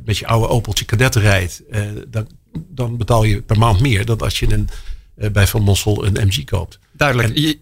met 0.04 0.18
je 0.18 0.26
oude 0.26 0.49
Opeltje 0.49 0.85
Cadet 0.85 1.14
rijdt, 1.14 1.62
dan, 2.08 2.28
dan 2.52 2.97
betaal 2.97 3.25
je 3.25 3.42
per 3.42 3.58
maand 3.58 3.80
meer 3.80 4.04
dan 4.04 4.18
als 4.18 4.38
je 4.38 4.52
een, 4.52 4.68
bij 5.32 5.47
Van 5.47 5.62
Mossel 5.62 6.06
een 6.06 6.26
MG 6.26 6.44
koopt. 6.44 6.78
Duidelijk. 6.99 7.59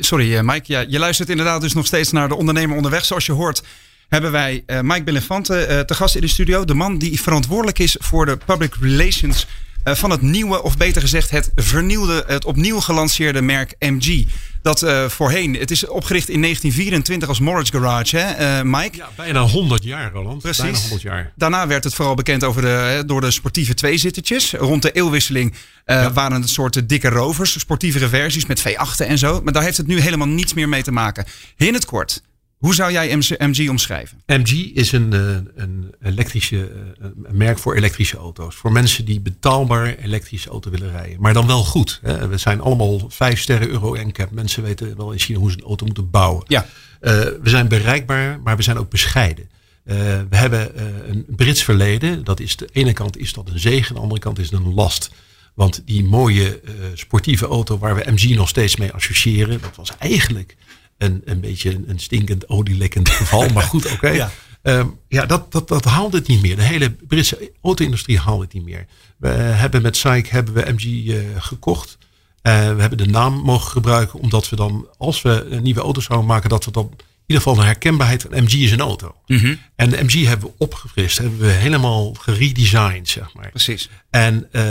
sorry 0.00 0.36
eh, 0.36 0.42
Mike, 0.42 0.64
ja, 0.66 0.84
je 0.88 0.98
luistert 0.98 1.28
inderdaad 1.28 1.60
dus 1.60 1.72
nog 1.72 1.86
steeds 1.86 2.12
naar 2.12 2.28
de 2.28 2.34
ondernemer 2.34 2.76
onderweg. 2.76 3.04
Zoals 3.04 3.26
je 3.26 3.32
hoort 3.32 3.62
hebben 4.08 4.32
wij 4.32 4.62
uh, 4.66 4.80
Mike 4.80 5.02
Bellefante 5.02 5.66
uh, 5.70 5.80
te 5.80 5.94
gast 5.94 6.14
in 6.14 6.20
de 6.20 6.28
studio. 6.28 6.64
De 6.64 6.74
man 6.74 6.98
die 6.98 7.20
verantwoordelijk 7.20 7.78
is 7.78 7.96
voor 7.98 8.26
de 8.26 8.36
public 8.36 8.74
relations 8.80 9.46
van 9.84 10.10
het 10.10 10.22
nieuwe, 10.22 10.62
of 10.62 10.76
beter 10.76 11.00
gezegd 11.00 11.30
het 11.30 11.50
vernieuwde, 11.54 12.24
het 12.26 12.44
opnieuw 12.44 12.80
gelanceerde 12.80 13.42
merk 13.42 13.74
MG. 13.78 14.24
Dat 14.66 14.82
uh, 14.82 15.08
voorheen, 15.08 15.54
het 15.54 15.70
is 15.70 15.86
opgericht 15.86 16.28
in 16.28 16.40
1924 16.40 17.28
als 17.28 17.40
Morris 17.40 17.70
Garage, 17.70 18.16
hè, 18.16 18.58
uh, 18.58 18.62
Mike? 18.64 18.96
Ja, 18.96 19.08
bijna 19.16 19.40
100 19.40 19.84
jaar, 19.84 20.12
Roland. 20.12 20.42
Precies. 20.42 20.62
Bijna 20.62 20.78
100 20.78 21.02
jaar. 21.02 21.32
Daarna 21.34 21.66
werd 21.66 21.84
het 21.84 21.94
vooral 21.94 22.14
bekend 22.14 22.44
over 22.44 22.62
de, 22.62 23.02
door 23.06 23.20
de 23.20 23.30
sportieve 23.30 23.74
tweezittertjes. 23.74 24.52
Rond 24.52 24.82
de 24.82 24.92
eeuwwisseling 24.92 25.52
uh, 25.52 25.56
ja. 25.86 26.12
waren 26.12 26.40
het 26.40 26.50
soorten 26.50 26.86
dikke 26.86 27.08
rovers, 27.08 27.58
sportievere 27.58 28.08
versies 28.08 28.46
met 28.46 28.60
V8'en 28.60 29.06
en 29.06 29.18
zo. 29.18 29.40
Maar 29.42 29.52
daar 29.52 29.62
heeft 29.62 29.76
het 29.76 29.86
nu 29.86 30.00
helemaal 30.00 30.28
niets 30.28 30.54
meer 30.54 30.68
mee 30.68 30.82
te 30.82 30.92
maken. 30.92 31.24
In 31.56 31.74
het 31.74 31.84
kort, 31.84 32.22
hoe 32.66 32.74
zou 32.74 32.92
jij 32.92 33.16
MG 33.38 33.68
omschrijven? 33.68 34.22
MG 34.26 34.50
is 34.74 34.92
een, 34.92 35.12
een 35.54 35.94
elektrische 36.02 36.70
een 36.98 37.36
merk 37.36 37.58
voor 37.58 37.74
elektrische 37.74 38.16
auto's. 38.16 38.54
Voor 38.54 38.72
mensen 38.72 39.04
die 39.04 39.20
betaalbaar 39.20 39.94
elektrische 39.94 40.50
auto 40.50 40.70
willen 40.70 40.90
rijden. 40.90 41.20
Maar 41.20 41.32
dan 41.32 41.46
wel 41.46 41.64
goed. 41.64 42.00
Hè. 42.02 42.28
We 42.28 42.36
zijn 42.36 42.60
allemaal 42.60 43.00
vijf 43.08 43.40
sterren 43.40 43.68
euro 43.68 43.94
NCAP. 43.94 44.30
Mensen 44.30 44.62
weten 44.62 44.96
wel 44.96 45.12
in 45.12 45.18
China 45.18 45.38
hoe 45.38 45.50
ze 45.50 45.56
een 45.56 45.64
auto 45.64 45.84
moeten 45.84 46.10
bouwen. 46.10 46.44
Ja. 46.48 46.62
Uh, 46.64 47.10
we 47.10 47.38
zijn 47.42 47.68
bereikbaar, 47.68 48.40
maar 48.40 48.56
we 48.56 48.62
zijn 48.62 48.78
ook 48.78 48.90
bescheiden. 48.90 49.50
Uh, 49.84 49.94
we 50.30 50.36
hebben 50.36 50.72
uh, 50.76 50.82
een 51.08 51.24
Brits 51.28 51.64
verleden. 51.64 52.24
Dat 52.24 52.40
is 52.40 52.56
de 52.56 52.68
ene 52.72 52.92
kant 52.92 53.18
is 53.18 53.32
dat 53.32 53.48
een 53.48 53.58
zegen, 53.58 53.94
de 53.94 54.00
andere 54.00 54.20
kant 54.20 54.38
is 54.38 54.50
het 54.50 54.60
een 54.60 54.74
last. 54.74 55.10
Want 55.54 55.82
die 55.84 56.04
mooie 56.04 56.60
sportieve 56.94 57.46
auto 57.46 57.78
waar 57.78 57.94
we 57.94 58.10
MG 58.10 58.34
nog 58.34 58.48
steeds 58.48 58.76
mee 58.76 58.92
associëren, 58.92 59.60
dat 59.60 59.76
was 59.76 59.92
eigenlijk 59.98 60.56
een, 60.98 61.22
een 61.24 61.40
beetje 61.40 61.80
een 61.86 61.98
stinkend 61.98 62.48
olielekkend 62.48 63.08
geval. 63.08 63.48
Maar 63.48 63.62
goed, 63.62 63.84
oké. 63.84 63.94
Okay. 63.94 64.16
Ja. 64.62 64.78
Um, 64.78 64.98
ja, 65.08 65.26
dat, 65.26 65.52
dat, 65.52 65.68
dat 65.68 65.84
haalt 65.84 66.12
het 66.12 66.26
niet 66.26 66.42
meer. 66.42 66.56
De 66.56 66.62
hele 66.62 66.90
Britse 66.90 67.52
auto-industrie 67.62 68.18
haalt 68.18 68.40
het 68.40 68.52
niet 68.52 68.64
meer. 68.64 68.86
We 69.16 69.28
hebben 69.28 69.82
met 69.82 69.96
SAIC 69.96 70.26
hebben 70.26 70.54
we 70.54 70.72
MG 70.72 70.84
uh, 70.84 71.18
gekocht. 71.38 71.98
Uh, 72.42 72.52
we 72.74 72.80
hebben 72.80 72.98
de 72.98 73.06
naam 73.06 73.34
mogen 73.34 73.70
gebruiken, 73.70 74.20
omdat 74.20 74.48
we 74.48 74.56
dan, 74.56 74.86
als 74.98 75.22
we 75.22 75.46
een 75.50 75.62
nieuwe 75.62 75.80
auto 75.80 76.00
zouden 76.00 76.28
maken, 76.28 76.50
dat 76.50 76.64
we 76.64 76.70
dan 76.70 76.90
in 77.26 77.34
ieder 77.34 77.42
geval 77.42 77.58
een 77.58 77.66
herkenbaarheid 77.68 78.22
van 78.22 78.42
MG 78.42 78.52
is 78.52 78.70
een 78.70 78.80
auto. 78.80 79.14
Mm 79.26 79.38
-hmm. 79.38 79.58
En 79.76 79.90
de 79.90 80.04
MG 80.04 80.24
hebben 80.24 80.48
we 80.48 80.54
opgefrist, 80.58 81.18
hebben 81.18 81.38
we 81.38 81.46
helemaal 81.46 82.14
geredesigned, 82.14 83.08
zeg 83.08 83.34
maar. 83.34 83.50
Precies. 83.50 83.88
En 84.10 84.48
uh, 84.52 84.62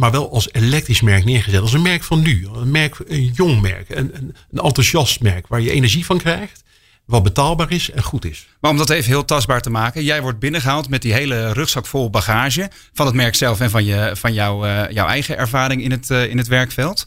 maar 0.00 0.10
wel 0.10 0.32
als 0.32 0.52
elektrisch 0.52 1.00
merk 1.00 1.24
neergezet. 1.24 1.60
Als 1.60 1.72
een 1.72 1.82
merk 1.82 2.02
van 2.02 2.22
nu. 2.22 2.48
Een, 2.54 2.70
merk, 2.70 2.96
een 3.06 3.24
jong 3.24 3.60
merk. 3.60 3.88
Een, 3.88 4.10
een, 4.14 4.34
enthousiast 4.52 5.20
merk 5.20 5.46
waar 5.46 5.60
je 5.60 5.70
energie 5.70 6.04
van 6.04 6.18
krijgt. 6.18 6.62
Wat 7.04 7.22
betaalbaar 7.22 7.70
is 7.70 7.90
en 7.90 8.02
goed 8.02 8.24
is. 8.24 8.46
Maar 8.60 8.70
om 8.70 8.76
dat 8.76 8.90
even 8.90 9.10
heel 9.10 9.24
tastbaar 9.24 9.60
te 9.60 9.70
maken. 9.70 10.04
Jij 10.04 10.22
wordt 10.22 10.38
binnengehaald 10.38 10.88
met 10.88 11.02
die 11.02 11.12
hele 11.12 11.52
rugzak 11.52 11.86
vol 11.86 12.10
bagage. 12.10 12.70
Van 12.92 13.06
het 13.06 13.14
merk 13.14 13.34
zelf 13.34 13.60
en 13.60 13.70
van, 13.70 13.84
je, 13.84 14.10
van 14.14 14.32
jou, 14.32 14.68
uh, 14.68 14.90
jouw 14.90 15.06
eigen 15.06 15.36
ervaring 15.38 15.82
in 15.82 15.90
het, 15.90 16.10
uh, 16.10 16.26
in 16.26 16.38
het 16.38 16.48
werkveld. 16.48 17.06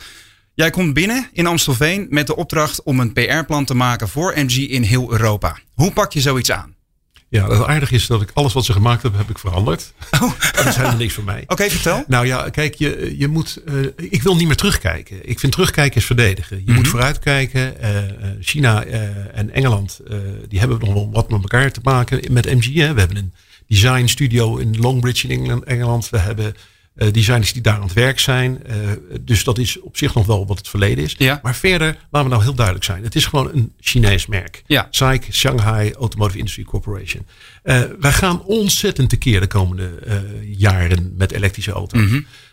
Jij 0.54 0.70
komt 0.70 0.94
binnen 0.94 1.30
in 1.32 1.48
Amstelveen 1.48 2.08
met 2.10 2.28
de 2.28 2.36
opdracht 2.36 2.84
om 2.84 3.00
een 3.00 3.14
PR-plan 3.14 3.66
te 3.66 3.74
maken 3.74 4.10
voor 4.10 4.34
MG 4.36 4.58
in 4.58 4.84
heel 4.84 5.12
Europa. 5.12 5.58
Hoe 5.74 5.92
pak 5.94 6.14
je 6.14 6.22
zoiets 6.22 6.52
aan? 6.52 6.73
Ja, 7.34 7.50
het 7.50 7.66
aardige 7.66 7.96
is 7.96 8.08
dat 8.08 8.22
ik 8.22 8.32
alles 8.34 8.54
wat 8.54 8.66
ze 8.66 8.74
gemaakt 8.74 9.02
hebben, 9.02 9.20
heb 9.20 9.30
ik 9.30 9.38
veranderd. 9.38 9.94
Oh. 10.12 10.22
Dat 10.56 10.66
is 10.66 10.76
helemaal 10.76 10.98
niks 10.98 11.14
voor 11.14 11.24
mij. 11.24 11.42
Oké, 11.42 11.52
okay, 11.54 11.70
vertel. 11.70 12.04
Nou 12.08 12.26
ja, 12.26 12.50
kijk, 12.50 12.76
je, 12.76 13.16
je 13.18 13.28
moet. 13.28 13.62
Uh, 13.66 13.88
ik 13.96 14.24
wil 14.24 14.36
niet 14.36 14.48
meer 14.48 14.56
terugkijken. 14.56 15.30
Ik 15.30 15.40
vind 15.40 15.52
terugkijken 15.52 15.98
is 15.98 16.06
verdedigen. 16.06 16.56
Je 16.56 16.62
mm 16.62 16.68
-hmm. 16.68 16.76
moet 16.76 16.88
vooruitkijken. 16.88 17.74
Uh, 17.82 17.90
China 18.40 18.86
uh, 18.86 18.94
en 19.38 19.54
Engeland, 19.54 20.00
die 20.48 20.60
hebben 20.60 20.80
nog 20.80 20.94
wel 20.94 21.10
wat 21.12 21.30
met 21.30 21.42
elkaar 21.42 21.72
te 21.72 21.80
maken 21.84 22.34
met 22.34 22.54
MG. 22.54 22.74
Hè. 22.74 22.94
We 22.94 23.00
hebben 23.00 23.18
een 23.18 23.34
design 23.68 24.06
studio 24.06 24.58
in 24.58 24.78
Longbridge 24.80 25.28
in 25.28 25.40
Engeland. 25.40 25.64
Engeland. 25.64 26.10
We 26.10 26.18
hebben 26.18 26.56
uh, 26.96 27.12
designers 27.12 27.54
die 27.54 27.62
daar 27.62 27.76
aan 27.76 27.82
het 27.82 27.94
werk 27.94 28.20
zijn. 28.20 28.62
Uh, 28.68 28.76
dus 29.22 29.44
dat 29.44 29.58
is 29.58 29.80
op 29.80 29.98
zich 29.98 30.14
nog 30.14 30.26
wel 30.26 30.48
wat 30.48 30.58
het 30.58 30.68
verleden 30.68 31.04
is. 31.04 31.16
Ja. 31.18 31.40
Maar 31.44 31.56
verder, 31.56 31.88
laten 31.88 32.30
we 32.30 32.36
nou 32.36 32.44
heel 32.44 32.54
duidelijk 32.54 32.86
zijn. 32.86 33.04
Het 33.04 33.16
is 33.16 33.26
gewoon 33.26 33.50
een 33.54 33.74
Chinees 33.80 34.26
merk. 34.26 34.64
Ja. 34.66 34.88
SAIC, 34.90 35.28
Shanghai 35.32 35.94
Automotive 35.94 36.38
Industry 36.38 36.64
Corporation. 36.64 37.26
Uh, 37.64 37.82
wij 38.00 38.12
gaan 38.12 38.44
ontzettend 38.44 39.10
tekeer 39.10 39.40
de 39.40 39.48
komende 39.48 39.92
jaren 40.58 41.14
met 41.18 41.32
elektrische 41.32 41.72
auto's. 41.72 42.02
Mm 42.02 42.08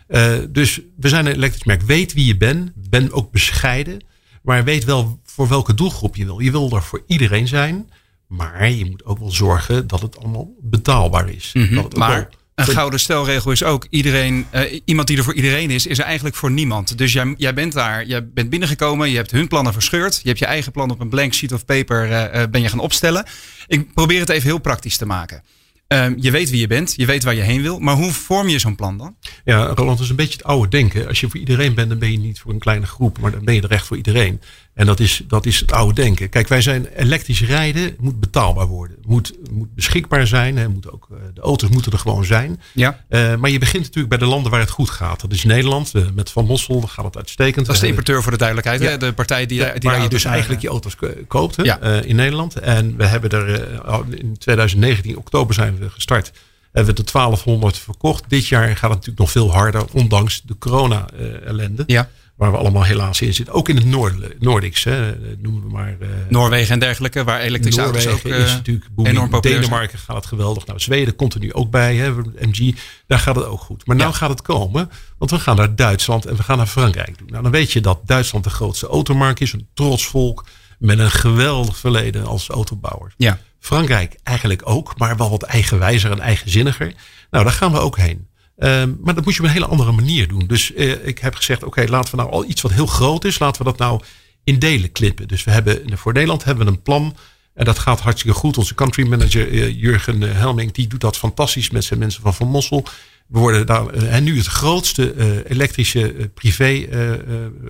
-hmm. 0.09 0.53
dus 0.53 0.81
we 0.97 1.09
zijn 1.09 1.27
een 1.27 1.35
elektrisch 1.35 1.65
merk. 1.65 1.83
Weet 1.83 2.13
wie 2.13 2.27
je 2.27 2.37
bent. 2.37 2.71
Ben 2.75 3.13
ook 3.13 3.33
bescheiden. 3.33 4.05
Maar 4.43 4.65
weet 4.65 4.85
wel 4.85 5.21
voor 5.25 5.49
welke 5.49 5.75
doelgroep 5.75 6.17
je 6.17 6.25
wil. 6.25 6.39
Je 6.39 6.51
wil 6.51 6.71
er 6.75 6.83
voor 6.83 7.03
iedereen 7.07 7.49
zijn. 7.49 7.91
Maar 8.27 8.71
je 8.71 8.85
moet 8.85 9.05
ook 9.05 9.19
wel 9.19 9.31
zorgen 9.31 9.87
dat 9.87 10.03
het 10.03 10.19
allemaal 10.19 10.49
betaalbaar 10.61 11.31
is. 11.31 11.51
Mm 11.53 11.65
-hmm. 11.65 11.75
dat 11.75 11.85
het 11.85 11.97
maar 11.97 12.11
wel 12.11 12.40
een 12.69 12.75
gouden 12.75 13.01
stelregel 13.01 13.51
is 13.51 13.63
ook: 13.63 13.87
iedereen, 13.91 14.47
uh, 14.55 14.81
iemand 14.85 15.09
die 15.09 15.17
er 15.17 15.25
voor 15.25 15.35
iedereen 15.35 15.71
is, 15.71 15.87
is 15.87 15.99
er 15.99 16.05
eigenlijk 16.05 16.37
voor 16.37 16.51
niemand. 16.51 16.99
Dus 16.99 17.13
jij, 17.13 17.35
jij 17.37 17.55
bent 17.55 17.73
daar, 17.73 18.07
jij 18.07 18.29
bent 18.29 18.51
binnengekomen, 18.51 19.11
je 19.11 19.17
hebt 19.17 19.31
hun 19.31 19.49
plannen 19.49 19.73
verscheurd, 19.73 20.21
je 20.23 20.29
hebt 20.29 20.39
je 20.39 20.47
eigen 20.47 20.73
plan 20.73 20.91
op 20.91 21.01
een 21.01 21.09
blank 21.09 21.35
sheet 21.35 21.53
of 21.53 21.65
paper 21.65 22.09
uh, 22.09 22.23
uh, 22.35 22.43
ben 22.51 22.63
je 22.63 22.69
gaan 22.69 22.79
opstellen. 22.79 23.25
Ik 23.67 23.95
probeer 23.95 24.21
het 24.21 24.29
even 24.29 24.49
heel 24.49 24.59
praktisch 24.59 24.97
te 24.97 25.07
maken. 25.07 25.43
Ehm, 25.91 26.15
je 26.17 26.31
weet 26.31 26.51
wie 26.51 26.61
je 26.61 26.67
bent, 26.67 26.95
je 26.97 27.07
weet 27.07 27.25
waar 27.25 27.35
je 27.35 27.41
heen 27.41 27.63
wil. 27.63 27.79
Maar 27.79 27.95
hoe 27.95 28.13
vorm 28.13 28.49
je 28.49 28.59
zo'n 28.59 28.75
plan 28.75 28.99
dan? 28.99 29.17
Ja, 29.45 29.65
Roland, 29.67 29.97
dat 29.97 30.01
is 30.01 30.11
een 30.11 30.17
beetje 30.17 30.37
het 30.37 30.45
oude 30.45 30.69
denken. 30.69 31.09
Als 31.09 31.21
je 31.21 31.29
voor 31.29 31.41
iedereen 31.41 31.75
bent, 31.75 31.89
dan 31.89 31.99
ben 31.99 32.13
je 32.13 32.19
niet 32.19 32.41
voor 32.41 32.53
een 32.53 32.59
kleine 32.59 32.87
groep, 32.87 33.19
maar 33.19 33.31
dan 33.31 33.45
ben 33.45 33.55
je 33.55 33.63
er 33.63 33.71
echt 33.71 33.87
voor 33.87 33.97
iedereen. 33.97 34.41
En 34.75 34.87
dat 34.87 35.01
is, 35.01 35.23
dat 35.29 35.47
is 35.47 35.61
het 35.61 35.73
oude 35.73 35.95
denken. 35.95 36.29
Kijk, 36.29 36.49
wij 36.49 36.63
zijn 36.63 36.87
elektrisch 36.87 37.43
rijden 37.43 37.97
moet 37.99 38.21
betaalbaar 38.21 38.67
worden. 38.67 38.97
Moet, 39.07 39.33
moet 39.51 39.75
beschikbaar 39.75 40.27
zijn. 40.27 40.57
Hè, 40.57 40.69
moet 40.69 40.91
ook, 40.91 41.09
eh, 41.11 41.17
de 41.35 41.41
auto's 41.41 41.69
moeten 41.69 41.93
er 41.93 41.99
gewoon 41.99 42.25
zijn. 42.25 42.61
Ja. 42.73 43.05
Uh, 43.09 43.37
maar 43.37 43.51
je 43.51 43.59
begint 43.59 43.83
natuurlijk 43.83 44.09
bij 44.09 44.19
de 44.19 44.27
landen 44.27 44.51
waar 44.51 44.61
het 44.61 44.71
goed 44.71 44.91
gaat. 44.91 45.21
Dat 45.21 45.33
is 45.33 45.45
Nederland. 45.45 45.93
Uh, 45.95 46.07
met 46.15 46.31
Van 46.31 46.47
Mossel 46.47 46.81
gaat 46.81 47.05
het 47.05 47.17
uitstekend. 47.17 47.67
Dat 47.67 47.75
is 47.75 47.81
de 47.81 47.87
importeur 47.87 48.23
voor 48.23 48.33
de 48.33 48.39
duidelijkheid. 48.39 48.83
Ja. 48.83 48.97
De 48.97 49.13
partij 49.13 49.47
die, 49.47 49.59
ja, 49.59 49.73
die 49.73 49.91
waar 49.91 50.03
je 50.03 50.09
dus 50.09 50.25
eigenlijk 50.25 50.63
je 50.63 50.69
auto's 50.69 50.97
koopt 51.29 51.57
hè, 51.57 51.63
ja. 51.63 51.81
in 51.81 52.17
Nederland. 52.17 52.55
En 52.55 52.97
we 52.97 53.07
hebben 53.07 53.31
er 53.31 53.69
in 54.19 54.39
2019, 54.39 55.17
oktober 55.17 55.55
zijn 55.55 55.79
we 55.79 55.91
gestart 55.91 56.33
hebben 56.73 56.95
we 56.95 57.03
de 57.03 57.13
1200 57.13 57.79
verkocht. 57.79 58.25
Dit 58.29 58.47
jaar 58.47 58.67
gaat 58.69 58.81
het 58.81 58.91
natuurlijk 58.91 59.19
nog 59.19 59.31
veel 59.31 59.53
harder, 59.53 59.85
ondanks 59.93 60.43
de 60.43 60.59
corona-ellende. 60.59 61.85
Ja. 61.87 62.09
Waar 62.41 62.51
we 62.51 62.57
allemaal 62.57 62.85
helaas 62.85 63.21
in 63.21 63.35
zitten. 63.35 63.55
Ook 63.55 63.69
in 63.69 63.77
het 63.77 63.85
Noord, 63.85 64.41
Nordics, 64.41 64.85
hè, 64.85 65.15
noemen 65.39 65.63
we 65.63 65.69
maar. 65.69 65.97
Uh, 66.01 66.09
Noorwegen 66.29 66.73
en 66.73 66.79
dergelijke, 66.79 67.25
waar 67.25 67.41
elektrische 67.41 67.81
auto's 67.81 68.07
ook 68.07 68.25
is 68.25 68.53
natuurlijk 68.53 68.87
enorm 68.97 69.29
populair 69.31 69.61
Denemarken 69.61 69.99
gaat 69.99 70.17
het 70.17 70.27
geweldig. 70.27 70.67
Nou, 70.67 70.81
Zweden 70.81 71.17
komt 71.17 71.35
er 71.35 71.41
nu 71.41 71.53
ook 71.53 71.71
bij. 71.71 71.97
Hè, 71.97 72.13
MG, 72.39 72.75
daar 73.07 73.19
gaat 73.19 73.37
het 73.37 73.45
ook 73.45 73.61
goed. 73.61 73.87
Maar 73.87 73.97
nu 73.97 74.03
ja. 74.03 74.13
gaat 74.13 74.29
het 74.29 74.43
komen, 74.43 74.91
want 75.19 75.31
we 75.31 75.39
gaan 75.39 75.57
naar 75.57 75.75
Duitsland 75.75 76.27
en 76.27 76.37
we 76.37 76.43
gaan 76.43 76.57
naar 76.57 76.67
Frankrijk 76.67 77.19
doen. 77.19 77.29
Nou, 77.31 77.43
dan 77.43 77.53
weet 77.53 77.73
je 77.73 77.81
dat 77.81 78.01
Duitsland 78.07 78.45
de 78.45 78.51
grootste 78.51 78.87
automarkt 78.87 79.41
is. 79.41 79.53
Een 79.53 79.69
trots 79.75 80.07
volk 80.07 80.45
met 80.79 80.99
een 80.99 81.11
geweldig 81.11 81.77
verleden 81.77 82.27
als 82.27 82.49
autobouwer. 82.49 83.15
Ja. 83.17 83.39
Frankrijk 83.59 84.17
eigenlijk 84.23 84.63
ook, 84.65 84.99
maar 84.99 85.17
wel 85.17 85.31
wat 85.31 85.43
eigenwijzer 85.43 86.11
en 86.11 86.21
eigenzinniger. 86.21 86.95
Nou, 87.31 87.45
daar 87.45 87.53
gaan 87.53 87.73
we 87.73 87.79
ook 87.79 87.97
heen. 87.97 88.29
Um, 88.63 88.99
maar 89.03 89.15
dat 89.15 89.25
moet 89.25 89.35
je 89.35 89.41
op 89.41 89.47
een 89.47 89.53
hele 89.53 89.67
andere 89.67 89.93
manier 89.93 90.29
doen. 90.29 90.47
Dus 90.47 90.73
uh, 90.75 91.07
ik 91.07 91.19
heb 91.19 91.35
gezegd, 91.35 91.63
oké, 91.63 91.69
okay, 91.81 91.91
laten 91.91 92.11
we 92.11 92.17
nou 92.17 92.31
al 92.31 92.45
iets 92.45 92.61
wat 92.61 92.73
heel 92.73 92.87
groot 92.87 93.25
is, 93.25 93.39
laten 93.39 93.65
we 93.65 93.71
dat 93.71 93.79
nou 93.79 94.01
in 94.45 94.59
delen 94.59 94.93
klippen. 94.93 95.29
Dus 95.29 95.45
we 95.45 95.51
hebben 95.51 95.99
voor 95.99 96.13
Nederland 96.13 96.45
hebben 96.45 96.65
we 96.65 96.73
een 96.73 96.83
plan. 96.83 97.17
En 97.55 97.65
dat 97.65 97.79
gaat 97.79 98.01
hartstikke 98.01 98.39
goed. 98.39 98.59
Onze 98.59 98.75
country 98.75 99.09
manager 99.09 99.53
uh, 99.53 99.81
Jurgen 99.81 100.23
uh, 100.23 100.33
Helming, 100.33 100.73
die 100.73 100.87
doet 100.87 101.01
dat 101.01 101.17
fantastisch 101.17 101.71
met 101.71 101.85
zijn 101.85 101.99
mensen 101.99 102.23
van 102.23 102.35
Van 102.35 102.49
Mossel. 102.49 102.85
We 103.27 103.39
worden 103.39 103.67
daar 103.67 103.87
en 103.87 104.25
nu 104.25 104.37
het 104.37 104.47
grootste 104.47 105.15
elektrische 105.49 106.31
privé 106.35 106.89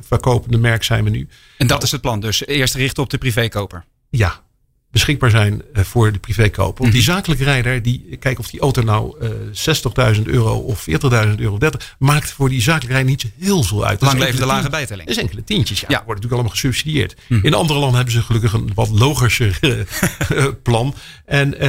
verkopende 0.01 0.59
merk 0.59 0.83
zijn 0.83 1.05
we 1.05 1.11
nu. 1.11 1.29
En 1.59 1.67
dat 1.67 1.83
is 1.83 1.91
het 1.91 2.01
plan. 2.01 2.21
Dus 2.21 2.47
eerst 2.47 2.75
richten 2.75 3.03
op 3.03 3.11
de 3.11 3.19
privékoper. 3.19 3.85
Ja, 4.11 4.43
beschikbaar 4.91 5.31
zijn 5.31 5.63
eh, 5.73 5.85
voor 5.85 6.13
de 6.13 6.19
privékoper. 6.19 6.83
Want 6.83 6.93
die 6.93 7.03
mhm. 7.03 7.13
zakelijke 7.13 7.45
rijder, 7.45 7.83
die 7.83 8.17
kijkt 8.21 8.39
of 8.39 8.51
die 8.51 8.61
auto 8.61 8.83
nou 8.83 9.17
uh, 9.23 10.17
60.000 10.17 10.23
euro 10.23 10.55
of 10.55 10.87
40.000 10.91 11.35
euro 11.37 11.59
30, 11.59 11.97
maakt 11.99 12.31
voor 12.31 12.49
die 12.49 12.61
zakelijke 12.61 12.93
rijder 12.93 13.11
niet 13.11 13.27
heel 13.39 13.63
veel 13.63 13.87
uit. 13.87 14.01
Lang 14.01 14.19
leven 14.19 14.41
de 14.41 14.47
lage 14.47 14.71
bijtelling. 14.71 15.07
Dat 15.07 15.17
is 15.17 15.23
enkele 15.23 15.45
tientjes. 15.45 15.81
Ja, 15.81 15.87
ja. 15.89 15.97
wordt 15.97 16.07
natuurlijk 16.07 16.33
allemaal 16.33 16.53
gesubsidieerd. 16.53 17.17
Mhm. 17.27 17.47
In 17.47 17.55
andere 17.55 17.79
landen 17.79 17.97
hebben 17.97 18.15
ze 18.15 18.23
gelukkig 18.23 18.53
een 18.53 18.71
wat 18.75 18.89
logischer 18.89 19.59
uh, 19.61 20.47
plan. 20.63 20.95
En 21.25 21.55
uh, 21.55 21.61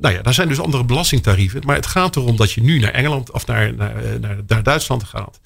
nou 0.00 0.14
ja, 0.14 0.22
daar 0.22 0.34
zijn 0.34 0.48
dus 0.48 0.60
andere 0.60 0.84
belastingtarieven. 0.84 1.62
Maar 1.66 1.76
het 1.76 1.86
gaat 1.86 2.16
erom 2.16 2.36
dat 2.36 2.52
je 2.52 2.62
nu 2.62 2.78
naar 2.78 2.92
Engeland 2.92 3.32
of 3.32 3.46
naar, 3.46 3.74
naar, 3.74 3.94
naar, 4.20 4.36
naar 4.46 4.62
Duitsland 4.62 5.04
gaat. 5.04 5.40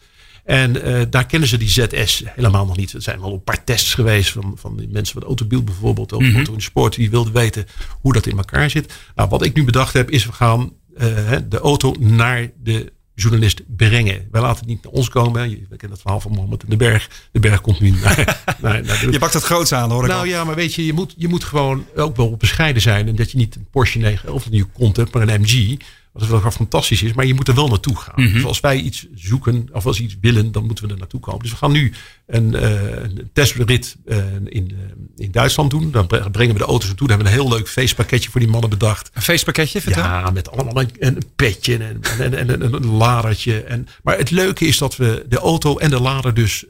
En 0.45 0.77
uh, 0.77 1.03
daar 1.11 1.27
kennen 1.27 1.49
ze 1.49 1.57
die 1.57 1.69
ZS 1.69 2.23
helemaal 2.27 2.67
nog 2.67 2.77
niet. 2.77 2.93
Er 2.93 3.03
zijn 3.03 3.21
wel 3.21 3.33
een 3.33 3.43
paar 3.43 3.65
tests 3.65 3.95
geweest 3.95 4.31
van, 4.31 4.53
van 4.57 4.77
die 4.77 4.89
mensen 4.89 5.15
van 5.21 5.29
Autobiel 5.29 5.65
bijvoorbeeld. 5.65 6.13
Ook 6.13 6.23
mm 6.23 6.35
-hmm. 6.35 6.61
Sport. 6.61 6.95
Die 6.95 7.11
wilden 7.11 7.33
weten 7.33 7.67
hoe 8.01 8.13
dat 8.13 8.27
in 8.27 8.37
elkaar 8.37 8.71
zit. 8.71 8.93
Nou, 9.15 9.29
wat 9.29 9.45
ik 9.45 9.55
nu 9.55 9.65
bedacht 9.65 9.93
heb 9.93 10.11
is 10.11 10.27
we 10.27 10.33
gaan 10.33 10.73
uh, 10.97 11.33
de 11.49 11.59
auto 11.59 11.95
naar 11.99 12.51
de 12.63 12.93
journalist 13.15 13.63
brengen. 13.77 14.29
Wij 14.31 14.41
laten 14.41 14.59
het 14.59 14.69
niet 14.69 14.83
naar 14.83 14.93
ons 14.93 15.09
komen. 15.09 15.51
Je 15.51 15.77
kent 15.77 15.93
het 15.93 16.01
verhaal 16.01 16.21
van 16.21 16.33
Mohammed 16.33 16.63
in 16.63 16.71
de 16.71 16.77
Berg. 16.77 17.29
De 17.33 17.41
Berg 17.41 17.61
komt 17.61 17.81
nu 17.81 17.91
naar... 17.91 18.17
naar, 18.63 18.85
naar 18.85 19.01
de... 19.01 19.13
Je 19.13 19.19
pakt 19.19 19.35
het 19.35 19.43
groots 19.43 19.73
aan 19.73 19.91
hoor 19.91 20.03
ik 20.03 20.09
Nou 20.09 20.21
al. 20.21 20.27
ja, 20.27 20.45
maar 20.45 20.55
weet 20.55 20.75
je, 20.75 20.87
je 20.87 20.93
moet, 20.93 21.15
je 21.17 21.29
moet 21.29 21.45
gewoon 21.45 21.87
ook 21.97 22.17
wel 22.17 22.37
bescheiden 22.37 22.83
zijn. 22.83 23.09
En 23.09 23.17
dat 23.17 23.31
je 23.31 23.37
niet 23.37 23.55
een 23.57 23.67
Porsche 23.71 23.99
911 23.99 24.51
nu 24.51 24.65
komt 24.65 24.97
hebt, 24.97 25.13
maar 25.13 25.29
een 25.29 25.41
MG. 25.41 25.77
Wat 26.15 26.27
wel 26.27 26.51
fantastisch 26.51 27.03
is, 27.03 27.13
maar 27.13 27.27
je 27.27 27.35
moet 27.35 27.49
er 27.49 27.55
wel 27.55 27.69
naartoe 27.69 27.97
gaan. 27.97 28.15
Mm 28.17 28.25
-hmm. 28.25 28.35
Dus 28.35 28.45
als 28.45 28.61
wij 28.61 28.77
iets 28.77 29.07
zoeken 29.15 29.69
of 29.73 29.87
als 29.87 30.01
iets 30.01 30.17
willen, 30.21 30.53
dan 30.53 30.67
moeten 30.67 30.87
we 30.87 30.93
er 30.93 30.99
naartoe 30.99 31.21
komen. 31.21 31.41
Dus 31.41 31.51
we 31.51 31.57
gaan 31.57 31.73
nu 31.73 31.93
een, 32.27 32.55
uh, 32.55 33.03
een 33.03 33.31
testrit 33.33 33.97
uh, 34.07 34.17
in, 34.45 34.71
uh, 34.73 34.79
in 35.17 35.31
Duitsland 35.31 35.71
doen. 35.71 35.91
Dan 35.91 36.07
brengen 36.07 36.53
we 36.53 36.59
de 36.59 36.65
auto's 36.65 36.87
naartoe. 36.87 37.09
Dan 37.09 37.17
hebben 37.17 37.35
we 37.35 37.39
een 37.39 37.47
heel 37.47 37.57
leuk 37.57 37.69
feestpakketje 37.69 38.31
voor 38.31 38.41
die 38.41 38.49
mannen 38.49 38.71
bedacht. 38.71 39.11
Een 39.13 39.23
feestpakketje, 39.23 39.81
vertel? 39.81 40.03
Ja, 40.03 40.31
met 40.31 40.51
allemaal 40.51 40.81
een, 40.81 40.91
een 40.99 41.19
petje 41.37 41.77
en, 41.77 42.01
en, 42.19 42.35
en, 42.35 42.51
en, 42.51 42.75
een 42.75 42.87
ladertje. 42.87 43.63
En, 43.63 43.89
maar 44.03 44.19
het 44.19 44.31
leuke 44.31 44.67
is 44.67 44.79
dat 44.79 44.97
we 44.97 45.25
de 45.29 45.39
auto 45.39 45.79
en 45.79 45.91
de 45.91 46.01
lader 46.01 46.35
dus 46.35 46.65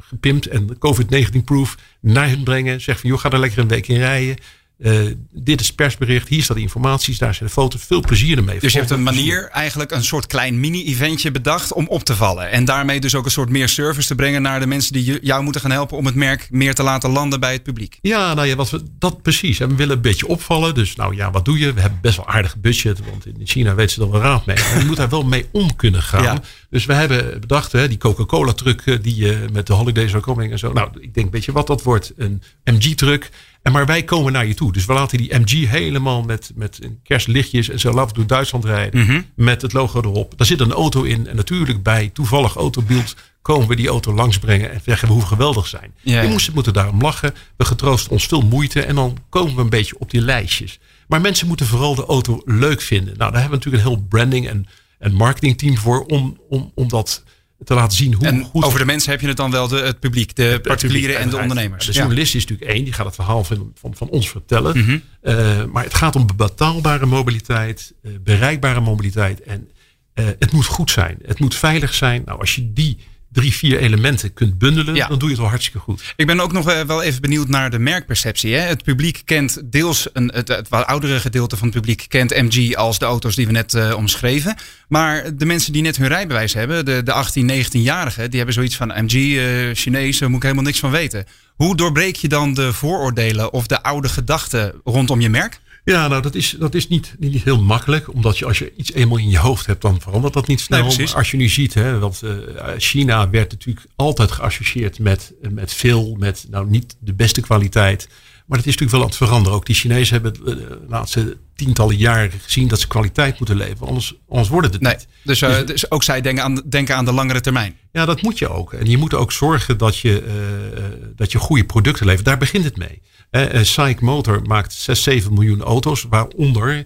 gepimpt 0.00 0.46
en 0.46 0.78
COVID-19-proof 0.78 1.76
naar 2.00 2.28
hen 2.28 2.42
brengen. 2.42 2.80
Zeg 2.80 3.00
van, 3.00 3.10
joh, 3.10 3.18
ga 3.18 3.30
er 3.30 3.38
lekker 3.38 3.58
een 3.58 3.68
week 3.68 3.88
in 3.88 3.98
rijden. 3.98 4.36
Uh, 4.82 5.00
dit 5.32 5.60
is 5.60 5.66
het 5.66 5.76
persbericht, 5.76 6.28
hier 6.28 6.42
staat 6.42 6.56
de 6.56 6.62
informaties, 6.62 7.18
daar 7.18 7.34
zijn 7.34 7.48
de 7.48 7.54
foto's. 7.54 7.82
Veel 7.82 8.00
plezier 8.00 8.36
ermee. 8.36 8.60
Dus 8.60 8.72
je 8.72 8.78
hebt 8.78 8.90
een 8.90 9.02
manier, 9.02 9.48
eigenlijk 9.48 9.90
een 9.90 10.04
soort 10.04 10.26
klein 10.26 10.60
mini-eventje 10.60 11.30
bedacht 11.30 11.72
om 11.72 11.86
op 11.88 12.04
te 12.04 12.16
vallen. 12.16 12.50
En 12.50 12.64
daarmee 12.64 13.00
dus 13.00 13.14
ook 13.14 13.24
een 13.24 13.30
soort 13.30 13.48
meer 13.48 13.68
service 13.68 14.08
te 14.08 14.14
brengen 14.14 14.42
naar 14.42 14.60
de 14.60 14.66
mensen 14.66 14.92
die 14.92 15.18
jou 15.22 15.42
moeten 15.42 15.60
gaan 15.60 15.70
helpen 15.70 15.96
om 15.96 16.06
het 16.06 16.14
merk 16.14 16.48
meer 16.50 16.74
te 16.74 16.82
laten 16.82 17.10
landen 17.10 17.40
bij 17.40 17.52
het 17.52 17.62
publiek. 17.62 17.98
Ja, 18.00 18.34
nou 18.34 18.46
ja, 18.48 18.54
wat 18.56 18.70
we, 18.70 18.82
dat 18.98 19.22
precies. 19.22 19.60
En 19.60 19.68
we 19.68 19.74
willen 19.74 19.96
een 19.96 20.02
beetje 20.02 20.26
opvallen. 20.26 20.74
Dus 20.74 20.96
nou 20.96 21.16
ja, 21.16 21.30
wat 21.30 21.44
doe 21.44 21.58
je? 21.58 21.72
We 21.72 21.80
hebben 21.80 21.98
best 22.02 22.16
wel 22.16 22.28
aardig 22.28 22.56
budget, 22.56 23.00
want 23.10 23.26
in 23.26 23.36
China 23.44 23.74
weten 23.74 23.94
ze 23.94 24.02
er 24.02 24.10
wel 24.10 24.20
raad 24.20 24.46
mee. 24.46 24.56
Maar 24.56 24.78
je 24.78 24.84
moet 24.84 24.96
daar 24.96 25.08
wel 25.08 25.24
mee 25.24 25.46
om 25.52 25.76
kunnen 25.76 26.02
gaan. 26.02 26.22
Ja. 26.22 26.42
Dus 26.70 26.84
we 26.84 26.92
hebben 26.92 27.40
bedacht, 27.40 27.72
hè, 27.72 27.88
die 27.88 27.98
Coca-Cola 27.98 28.52
truck 28.52 29.02
die 29.02 29.16
je 29.16 29.44
met 29.52 29.66
de 29.66 29.72
holidays 29.72 30.10
zou 30.10 30.22
komen 30.22 30.50
en 30.50 30.58
zo. 30.58 30.72
Nou, 30.72 30.90
ik 31.00 31.14
denk, 31.14 31.32
weet 31.32 31.44
je 31.44 31.52
wat 31.52 31.66
dat 31.66 31.82
wordt? 31.82 32.12
Een 32.16 32.42
MG-truck. 32.64 33.30
En 33.62 33.72
maar 33.72 33.86
wij 33.86 34.02
komen 34.02 34.32
naar 34.32 34.46
je 34.46 34.54
toe. 34.54 34.72
Dus 34.72 34.84
we 34.84 34.92
laten 34.92 35.18
die 35.18 35.34
MG 35.38 35.68
helemaal 35.68 36.22
met, 36.22 36.52
met 36.54 36.78
kerstlichtjes 37.02 37.68
en 37.68 37.80
zo 37.80 37.92
laten 37.92 38.14
door 38.14 38.26
Duitsland 38.26 38.64
rijden. 38.64 39.00
Mm 39.00 39.06
-hmm. 39.06 39.26
Met 39.34 39.62
het 39.62 39.72
logo 39.72 40.00
erop. 40.00 40.32
Daar 40.36 40.46
zit 40.46 40.60
een 40.60 40.72
auto 40.72 41.02
in. 41.02 41.26
En 41.26 41.36
natuurlijk 41.36 41.82
bij 41.82 42.10
toevallig 42.12 42.56
autobeeld 42.56 43.16
komen 43.42 43.68
we 43.68 43.76
die 43.76 43.88
auto 43.88 44.14
langsbrengen 44.14 44.70
en 44.70 44.80
zeggen 44.84 45.08
hoe 45.08 45.26
geweldig 45.26 45.66
zijn. 45.66 45.94
Ja, 46.00 46.22
je 46.22 46.28
moest, 46.28 46.52
moeten 46.52 46.72
daarom 46.72 47.00
lachen. 47.00 47.34
We 47.56 47.64
getroosten 47.64 48.12
ons 48.12 48.26
veel 48.26 48.42
moeite. 48.42 48.82
En 48.82 48.94
dan 48.94 49.18
komen 49.28 49.54
we 49.54 49.60
een 49.60 49.68
beetje 49.68 49.98
op 49.98 50.10
die 50.10 50.20
lijstjes. 50.20 50.78
Maar 51.08 51.20
mensen 51.20 51.46
moeten 51.46 51.66
vooral 51.66 51.94
de 51.94 52.06
auto 52.06 52.42
leuk 52.44 52.80
vinden. 52.80 53.14
Nou, 53.16 53.32
daar 53.32 53.40
hebben 53.40 53.58
we 53.58 53.64
natuurlijk 53.64 53.84
een 53.84 53.90
heel 53.90 54.06
branding 54.08 54.48
en, 54.48 54.66
en 54.98 55.14
marketingteam 55.14 55.76
voor. 55.76 56.04
Om, 56.04 56.40
om, 56.48 56.72
om 56.74 56.88
dat 56.88 57.24
te 57.64 57.74
laten 57.74 57.96
zien 57.96 58.14
hoe 58.14 58.26
en 58.26 58.44
goed. 58.44 58.64
over 58.64 58.78
de 58.78 58.84
mensen 58.84 59.10
heb 59.10 59.20
je 59.20 59.26
het 59.26 59.36
dan 59.36 59.50
wel 59.50 59.68
de, 59.68 59.76
het 59.76 60.00
publiek, 60.00 60.36
de 60.36 60.42
het 60.42 60.62
particulieren 60.62 61.18
en 61.18 61.30
de 61.30 61.36
ondernemers. 61.36 61.86
De 61.86 61.92
journalist 61.92 62.34
is 62.34 62.46
natuurlijk 62.46 62.70
één, 62.70 62.84
die 62.84 62.92
gaat 62.92 63.06
het 63.06 63.14
verhaal 63.14 63.44
van, 63.44 63.72
van, 63.74 63.94
van 63.94 64.08
ons 64.08 64.30
vertellen. 64.30 64.78
Mm 64.78 64.84
-hmm. 64.84 65.02
uh, 65.22 65.64
maar 65.64 65.84
het 65.84 65.94
gaat 65.94 66.16
om 66.16 66.26
betaalbare 66.36 67.06
mobiliteit, 67.06 67.94
uh, 68.02 68.12
bereikbare 68.20 68.80
mobiliteit. 68.80 69.42
En 69.42 69.70
uh, 70.14 70.26
het 70.38 70.52
moet 70.52 70.66
goed 70.66 70.90
zijn. 70.90 71.18
Het 71.26 71.38
moet 71.38 71.54
veilig 71.54 71.94
zijn. 71.94 72.22
Nou, 72.24 72.40
als 72.40 72.54
je 72.54 72.72
die 72.72 72.98
drie, 73.32 73.54
vier 73.54 73.78
elementen 73.78 74.32
kunt 74.32 74.58
bundelen, 74.58 74.94
ja. 74.94 75.06
dan 75.06 75.18
doe 75.18 75.28
je 75.28 75.34
het 75.34 75.40
wel 75.40 75.50
hartstikke 75.50 75.78
goed. 75.78 76.14
Ik 76.16 76.26
ben 76.26 76.40
ook 76.40 76.52
nog 76.52 76.84
wel 76.86 77.02
even 77.02 77.20
benieuwd 77.20 77.48
naar 77.48 77.70
de 77.70 77.78
merkperceptie. 77.78 78.54
Hè? 78.54 78.60
Het 78.60 78.82
publiek 78.82 79.22
kent 79.24 79.60
deels, 79.64 80.08
een, 80.12 80.30
het, 80.34 80.48
het 80.48 80.68
wat 80.68 80.86
oudere 80.86 81.20
gedeelte 81.20 81.56
van 81.56 81.66
het 81.66 81.76
publiek 81.76 82.04
kent 82.08 82.30
MG 82.30 82.74
als 82.74 82.98
de 82.98 83.04
auto's 83.04 83.34
die 83.34 83.46
we 83.46 83.52
net 83.52 83.74
uh, 83.74 83.94
omschreven. 83.96 84.56
Maar 84.88 85.36
de 85.36 85.46
mensen 85.46 85.72
die 85.72 85.82
net 85.82 85.96
hun 85.96 86.08
rijbewijs 86.08 86.54
hebben, 86.54 86.84
de, 86.84 87.02
de 87.02 87.12
18, 87.12 87.50
19-jarigen, 87.50 88.28
die 88.28 88.36
hebben 88.36 88.54
zoiets 88.54 88.76
van 88.76 88.88
MG, 89.04 89.14
uh, 89.14 89.74
Chinees, 89.74 90.18
daar 90.18 90.28
moet 90.28 90.38
ik 90.38 90.42
helemaal 90.42 90.64
niks 90.64 90.78
van 90.78 90.90
weten. 90.90 91.24
Hoe 91.54 91.76
doorbreek 91.76 92.16
je 92.16 92.28
dan 92.28 92.54
de 92.54 92.72
vooroordelen 92.72 93.52
of 93.52 93.66
de 93.66 93.82
oude 93.82 94.08
gedachten 94.08 94.74
rondom 94.84 95.20
je 95.20 95.28
merk? 95.28 95.60
Ja, 95.84 96.08
nou 96.08 96.22
dat 96.22 96.34
is, 96.34 96.56
dat 96.58 96.74
is 96.74 96.88
niet, 96.88 97.14
niet 97.18 97.42
heel 97.42 97.62
makkelijk. 97.62 98.12
Omdat 98.12 98.38
je 98.38 98.46
als 98.46 98.58
je 98.58 98.72
iets 98.76 98.92
eenmaal 98.92 99.18
in 99.18 99.30
je 99.30 99.38
hoofd 99.38 99.66
hebt, 99.66 99.82
dan 99.82 100.00
verandert 100.00 100.34
dat 100.34 100.46
niet 100.46 100.60
snel. 100.60 100.94
Nee, 100.96 101.10
als 101.10 101.30
je 101.30 101.36
nu 101.36 101.48
ziet, 101.48 101.74
hè, 101.74 101.98
want 101.98 102.20
uh, 102.24 102.32
China 102.76 103.30
werd 103.30 103.50
natuurlijk 103.50 103.86
altijd 103.96 104.30
geassocieerd 104.30 104.98
met, 104.98 105.32
met 105.50 105.74
veel, 105.74 106.16
met 106.18 106.46
nou 106.50 106.70
niet 106.70 106.96
de 107.00 107.14
beste 107.14 107.40
kwaliteit. 107.40 108.08
Maar 108.46 108.58
dat 108.58 108.68
is 108.68 108.76
natuurlijk 108.76 108.90
wel 108.90 109.00
aan 109.00 109.06
het 109.06 109.28
veranderen. 109.28 109.58
Ook 109.58 109.66
die 109.66 109.74
Chinezen 109.74 110.12
hebben 110.12 110.44
de 110.44 110.80
laatste 110.88 111.36
tientallen 111.54 111.96
jaren 111.96 112.30
gezien 112.30 112.68
dat 112.68 112.80
ze 112.80 112.86
kwaliteit 112.86 113.38
moeten 113.38 113.56
leveren. 113.56 113.86
Anders, 113.86 114.14
anders 114.28 114.48
worden 114.48 114.70
het 114.70 114.80
nee, 114.80 114.94
niet. 114.94 115.06
Dus, 115.22 115.42
uh, 115.42 115.66
dus, 115.66 115.90
ook 115.90 116.02
zij 116.02 116.20
denken 116.20 116.44
aan, 116.44 116.62
denken 116.64 116.96
aan 116.96 117.04
de 117.04 117.12
langere 117.12 117.40
termijn. 117.40 117.76
Ja, 117.92 118.04
dat 118.04 118.22
moet 118.22 118.38
je 118.38 118.48
ook. 118.48 118.72
En 118.72 118.86
je 118.86 118.96
moet 118.96 119.14
ook 119.14 119.32
zorgen 119.32 119.78
dat 119.78 119.98
je, 119.98 120.22
uh, 120.22 120.84
dat 121.16 121.32
je 121.32 121.38
goede 121.38 121.64
producten 121.64 122.06
levert. 122.06 122.24
Daar 122.24 122.38
begint 122.38 122.64
het 122.64 122.76
mee. 122.76 123.02
Uh, 123.30 123.62
SAIC 123.62 124.00
Motor 124.00 124.42
maakt 124.42 124.72
6, 124.72 125.02
7 125.02 125.32
miljoen 125.32 125.62
auto's, 125.62 126.06
waaronder 126.08 126.84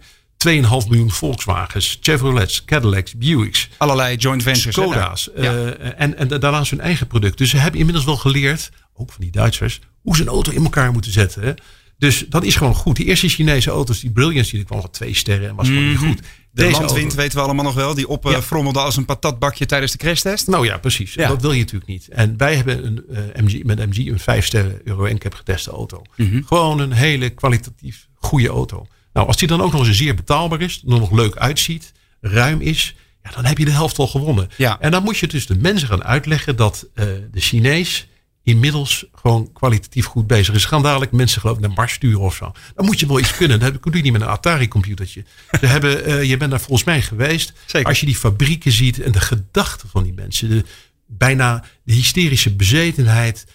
2,5 0.49 0.53
miljoen 0.89 1.11
Volkswagens, 1.11 1.99
Chevrolets, 2.01 2.65
Cadillacs, 2.65 3.15
Buicks. 3.17 3.69
Allerlei 3.77 4.17
joint 4.17 4.43
ventures. 4.43 4.75
Skoda's. 4.75 5.29
Ja. 5.37 5.43
Uh, 5.43 5.71
en, 6.01 6.17
en 6.19 6.29
daarnaast 6.29 6.71
hun 6.71 6.81
eigen 6.81 7.07
product. 7.07 7.39
Dus 7.39 7.51
ze 7.51 7.57
hebben 7.57 7.79
inmiddels 7.79 8.07
wel 8.07 8.17
geleerd, 8.17 8.71
ook 8.95 9.13
van 9.13 9.21
die 9.21 9.31
Duitsers, 9.31 9.81
hoe 10.03 10.17
ze 10.17 10.23
een 10.23 10.29
auto 10.29 10.53
in 10.53 10.63
elkaar 10.63 10.93
moeten 10.93 11.13
zetten. 11.13 11.43
Hè? 11.43 11.53
Dus 11.99 12.25
dat 12.29 12.45
is 12.45 12.57
gewoon 12.57 12.75
goed. 12.75 12.97
Die 12.97 13.07
eerste 13.07 13.29
Chinese 13.29 13.71
auto's, 13.71 14.01
die 14.01 14.11
Brilliance, 14.11 14.57
die 14.57 14.65
kwam 14.65 14.81
al 14.81 14.91
twee 14.91 15.15
sterren 15.15 15.49
en 15.49 15.55
was 15.55 15.67
gewoon 15.69 15.89
niet 15.89 16.01
Mhm. 16.01 16.07
goed. 16.09 16.21
De 16.55 16.63
Deze 16.63 16.81
landwind 16.81 17.15
weten 17.15 17.39
we 17.39 17.45
allemaal 17.45 17.65
nog 17.65 17.75
wel. 17.75 17.95
Die 17.95 18.09
opfrommelde 18.09 18.79
als 18.79 18.97
een 18.97 19.05
patatbakje 19.05 19.67
tijdens 19.67 19.93
de 19.93 19.99
crashtest. 19.99 20.47
Nou 20.47 20.67
ja, 20.67 20.79
precies. 20.79 21.15
Ja. 21.15 21.29
Dat 21.29 21.41
wil 21.41 21.53
je 21.53 21.59
natuurlijk 21.59 21.91
niet. 21.91 22.09
En 22.09 22.37
wij 22.37 22.57
hebben 22.57 22.87
een, 22.87 23.05
eh, 23.11 23.43
MG, 23.43 23.65
met 23.65 23.79
MG 23.79 23.97
een 23.97 24.19
5 24.19 24.47
sterren 24.47 24.81
Euro 24.85 25.07
NCAP 25.07 25.35
geteste 25.35 25.71
auto. 25.71 26.03
Mhm. 26.17 26.43
Gewoon 26.43 26.79
een 26.79 26.93
hele 26.93 27.31
kwalitatief 27.31 28.09
goede 28.15 28.49
auto. 28.49 28.87
Nou, 29.13 29.27
als 29.27 29.37
die 29.37 29.49
dan 29.49 29.63
ook 29.63 29.73
nog 29.73 29.87
eens 29.87 29.97
zeer 29.97 30.15
betaalbaar 30.15 30.61
is, 30.61 30.83
nog 30.85 31.11
leuk 31.11 31.37
uitziet, 31.37 31.93
ruim 32.21 32.61
is, 32.61 32.95
ja, 33.23 33.31
dan 33.31 33.45
heb 33.45 33.59
je 33.59 33.65
de 33.65 33.71
helft 33.71 33.99
al 33.99 34.07
gewonnen. 34.07 34.49
Ja. 34.57 34.81
En 34.81 34.91
dan 34.91 35.03
moet 35.03 35.19
je 35.19 35.27
dus 35.27 35.47
de 35.47 35.57
mensen 35.57 35.89
gaan 35.89 36.05
uitleggen 36.05 36.57
dat 36.57 36.87
eh, 36.95 37.05
de 37.31 37.41
Chinees 37.41 38.07
inmiddels 38.45 39.05
gewoon 39.15 39.53
kwalitatief 39.53 40.05
goed 40.07 40.27
bezig 40.27 40.55
is. 40.55 40.65
Gaan 40.65 40.83
dadelijk 40.83 41.13
mensen 41.13 41.41
geloof 41.41 41.57
ik 41.57 41.63
naar 41.63 41.73
Mars 41.73 41.93
sturen 41.93 42.21
of 42.21 42.35
zo. 42.35 42.53
Dan 42.75 42.85
moet 42.85 43.01
je 43.01 43.07
wel 43.07 43.19
iets 43.19 43.37
kunnen. 43.37 43.61
Dat 43.61 43.83
doe 43.83 43.97
je 43.97 44.03
niet 44.03 44.13
met 44.13 44.21
een 44.21 44.29
Atari-computertje. 44.29 45.25
Ze 45.61 45.67
hebben, 45.67 46.05
eh, 46.05 46.23
je 46.23 46.37
bent 46.37 46.51
daar 46.51 46.61
volgens 46.61 46.85
mij 46.85 47.03
geweest. 47.03 47.53
Zeker. 47.67 47.89
Als 47.89 48.01
je 48.01 48.07
die 48.07 48.17
fabrieken 48.17 48.73
ziet 48.73 49.01
en 49.03 49.13
de 49.13 49.21
gedachten 49.21 49.89
van 49.89 50.03
die 50.03 50.13
mensen. 50.13 50.49
De, 50.49 50.65
bijna 51.07 51.65
de 51.85 51.93
hysterische 51.95 52.55
bezetenheid. 52.55 53.47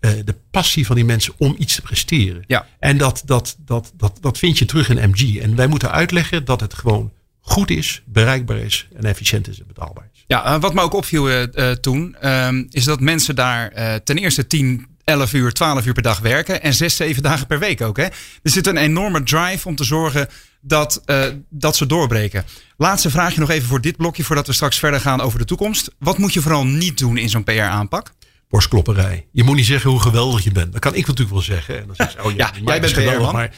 eh, 0.00 0.10
de 0.24 0.34
passie 0.50 0.86
van 0.86 0.96
die 0.96 1.04
mensen 1.04 1.32
om 1.38 1.54
iets 1.58 1.74
te 1.74 1.82
presteren. 1.82 2.44
Ja. 2.46 2.66
En 2.78 2.98
dat, 2.98 3.22
dat, 3.24 3.56
dat, 3.64 3.92
dat, 3.96 4.18
dat 4.20 4.38
vind 4.38 4.58
je 4.58 4.64
terug 4.64 4.88
in 4.88 5.10
MG. 5.10 5.36
En 5.36 5.56
wij 5.56 5.66
moeten 5.66 5.90
uitleggen 5.92 6.44
dat 6.44 6.60
het 6.60 6.74
gewoon 6.74 7.12
goed 7.40 7.70
is, 7.70 8.02
bereikbaar 8.04 8.56
is 8.58 8.88
en 8.96 9.04
efficiënt 9.04 9.48
is 9.48 9.60
en 9.60 9.66
betaalbaar. 9.66 10.07
Ja, 10.28 10.44
eh, 10.44 10.60
wat 10.60 10.74
me 10.74 10.80
ook 10.80 10.92
opviel 10.92 11.28
eh, 11.28 11.70
eh, 11.70 11.76
toen, 11.76 12.16
ehm, 12.20 12.64
is 12.70 12.84
dat 12.84 13.00
mensen 13.00 13.34
daar 13.34 13.72
ten 14.04 14.18
eerste 14.18 14.46
10, 14.46 14.86
11 15.04 15.32
uur, 15.32 15.52
12 15.52 15.86
uur 15.86 15.92
per 15.92 16.02
dag 16.02 16.18
werken. 16.18 16.62
En 16.62 16.74
6, 16.74 16.96
7 16.96 17.22
dagen 17.22 17.46
per 17.46 17.58
week 17.58 17.80
ook. 17.80 17.96
Hè? 17.96 18.02
Er 18.02 18.14
zit 18.42 18.66
een 18.66 18.76
enorme 18.76 19.22
drive 19.22 19.68
om 19.68 19.76
te 19.76 19.84
zorgen 19.84 20.28
dat, 20.60 21.02
dat 21.50 21.76
ze 21.76 21.86
doorbreken. 21.86 22.44
Laatste 22.76 23.10
vraagje 23.10 23.40
nog 23.40 23.50
even 23.50 23.68
voor 23.68 23.80
dit 23.80 23.96
blokje, 23.96 24.24
voordat 24.24 24.46
we 24.46 24.52
straks 24.52 24.78
verder 24.78 25.00
gaan 25.00 25.20
over 25.20 25.38
de 25.38 25.44
toekomst. 25.44 25.94
Wat 25.98 26.18
moet 26.18 26.32
je 26.32 26.40
vooral 26.40 26.64
niet 26.66 26.98
doen 26.98 27.16
in 27.16 27.28
zo'n 27.28 27.44
PR-aanpak? 27.44 28.12
borstklopperij. 28.48 29.26
Je 29.32 29.44
moet 29.44 29.56
niet 29.56 29.66
zeggen 29.66 29.90
hoe 29.90 30.00
geweldig 30.00 30.44
je 30.44 30.52
bent. 30.52 30.72
Dat 30.72 30.80
kan 30.80 30.94
ik 30.94 31.06
natuurlijk 31.06 31.30
wel 31.30 31.42
zeggen. 31.42 31.80
En 31.80 31.86
dan 31.86 31.96
zeg 31.96 32.12
je, 32.12 32.24
oh 32.24 32.32
ja, 32.32 32.52
jij 32.64 32.80
bent 32.80 32.92
geweldig, 32.92 33.18
PR-man. 33.18 33.32
Maar 33.32 33.54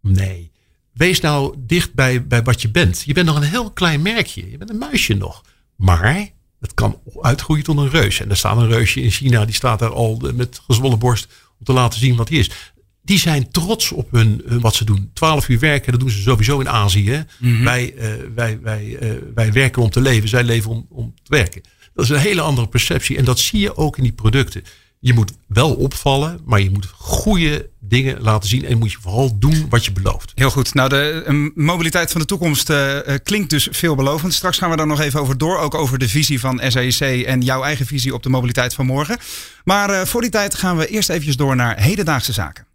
nee. 0.00 0.52
Wees 0.92 1.20
nou 1.20 1.54
dicht 1.58 1.94
bij, 1.94 2.26
bij 2.26 2.42
wat 2.42 2.62
je 2.62 2.70
bent. 2.70 3.02
Je 3.06 3.12
bent 3.12 3.26
nog 3.26 3.36
een 3.36 3.42
heel 3.42 3.70
klein 3.70 4.02
merkje. 4.02 4.50
Je 4.50 4.58
bent 4.58 4.70
een 4.70 4.78
muisje 4.78 5.14
nog. 5.14 5.42
Maar 5.76 6.30
het 6.60 6.74
kan 6.74 7.00
uitgroeien 7.20 7.64
tot 7.64 7.76
een 7.76 7.90
reus. 7.90 8.20
En 8.20 8.30
er 8.30 8.36
staat 8.36 8.56
een 8.56 8.68
reusje 8.68 9.02
in 9.02 9.10
China. 9.10 9.44
Die 9.44 9.54
staat 9.54 9.78
daar 9.78 9.92
al 9.92 10.20
met 10.34 10.60
gezwollen 10.66 10.98
borst 10.98 11.28
om 11.58 11.64
te 11.64 11.72
laten 11.72 12.00
zien 12.00 12.16
wat 12.16 12.28
hij 12.28 12.38
is. 12.38 12.50
Die 13.04 13.18
zijn 13.18 13.50
trots 13.50 13.92
op 13.92 14.10
hun, 14.10 14.42
hun 14.46 14.60
wat 14.60 14.74
ze 14.74 14.84
doen. 14.84 15.10
12 15.14 15.48
uur 15.48 15.58
werken, 15.58 15.92
dat 15.92 16.00
doen 16.00 16.10
ze 16.10 16.22
sowieso 16.22 16.60
in 16.60 16.68
Azië. 16.68 17.10
hè. 17.10 17.22
wij, 17.64 17.94
eh, 17.94 18.10
wij, 18.34 18.58
wij, 18.62 18.96
eh, 18.96 19.10
wij 19.34 19.52
werken 19.52 19.82
om 19.82 19.90
te 19.90 20.00
leven. 20.00 20.28
Zij 20.28 20.44
leven 20.44 20.70
om, 20.70 20.86
om 20.90 21.14
te 21.22 21.34
werken. 21.36 21.62
Dat 21.94 22.04
is 22.04 22.10
een 22.10 22.18
hele 22.18 22.40
andere 22.40 22.68
perceptie. 22.68 23.16
En 23.16 23.24
dat 23.24 23.38
zie 23.38 23.60
je 23.60 23.76
ook 23.76 23.96
in 23.96 24.02
die 24.02 24.12
producten. 24.12 24.62
Je 25.04 25.14
moet 25.14 25.32
wel 25.46 25.74
opvallen, 25.74 26.40
maar 26.44 26.60
je 26.60 26.70
moet 26.70 26.86
goede 26.96 27.68
dingen 27.80 28.20
laten 28.20 28.48
zien. 28.48 28.64
En 28.64 28.78
moet 28.78 28.92
je 28.92 28.98
vooral 29.00 29.38
doen 29.38 29.66
wat 29.68 29.84
je 29.84 29.92
belooft. 29.92 30.32
Heel 30.34 30.50
goed. 30.50 30.74
Nou, 30.74 30.88
de 30.88 31.50
mobiliteit 31.54 32.10
van 32.10 32.20
de 32.20 32.26
toekomst 32.26 32.70
eh, 32.70 32.98
eh, 32.98 33.18
klinkt 33.22 33.50
dus 33.50 33.68
veelbelovend. 33.70 34.34
Straks 34.34 34.58
gaan 34.58 34.70
we 34.70 34.76
daar 34.76 34.86
nog 34.86 35.00
even 35.00 35.20
over 35.20 35.38
door. 35.38 35.58
Ook 35.58 35.74
over 35.74 35.98
de 35.98 36.08
visie 36.08 36.40
van 36.40 36.60
SAIC 36.66 37.26
en 37.26 37.40
jouw 37.40 37.62
eigen 37.62 37.86
visie 37.86 38.14
op 38.14 38.22
de 38.22 38.28
mobiliteit 38.28 38.74
van 38.74 38.86
morgen. 38.86 39.18
Maar 39.64 39.90
eh, 39.90 40.06
voor 40.06 40.20
die 40.20 40.30
tijd 40.30 40.54
gaan 40.54 40.76
we 40.76 40.86
eerst 40.86 41.08
eventjes 41.08 41.36
door 41.36 41.56
naar 41.56 41.80
hedendaagse 41.80 42.32
zaken. 42.32 42.66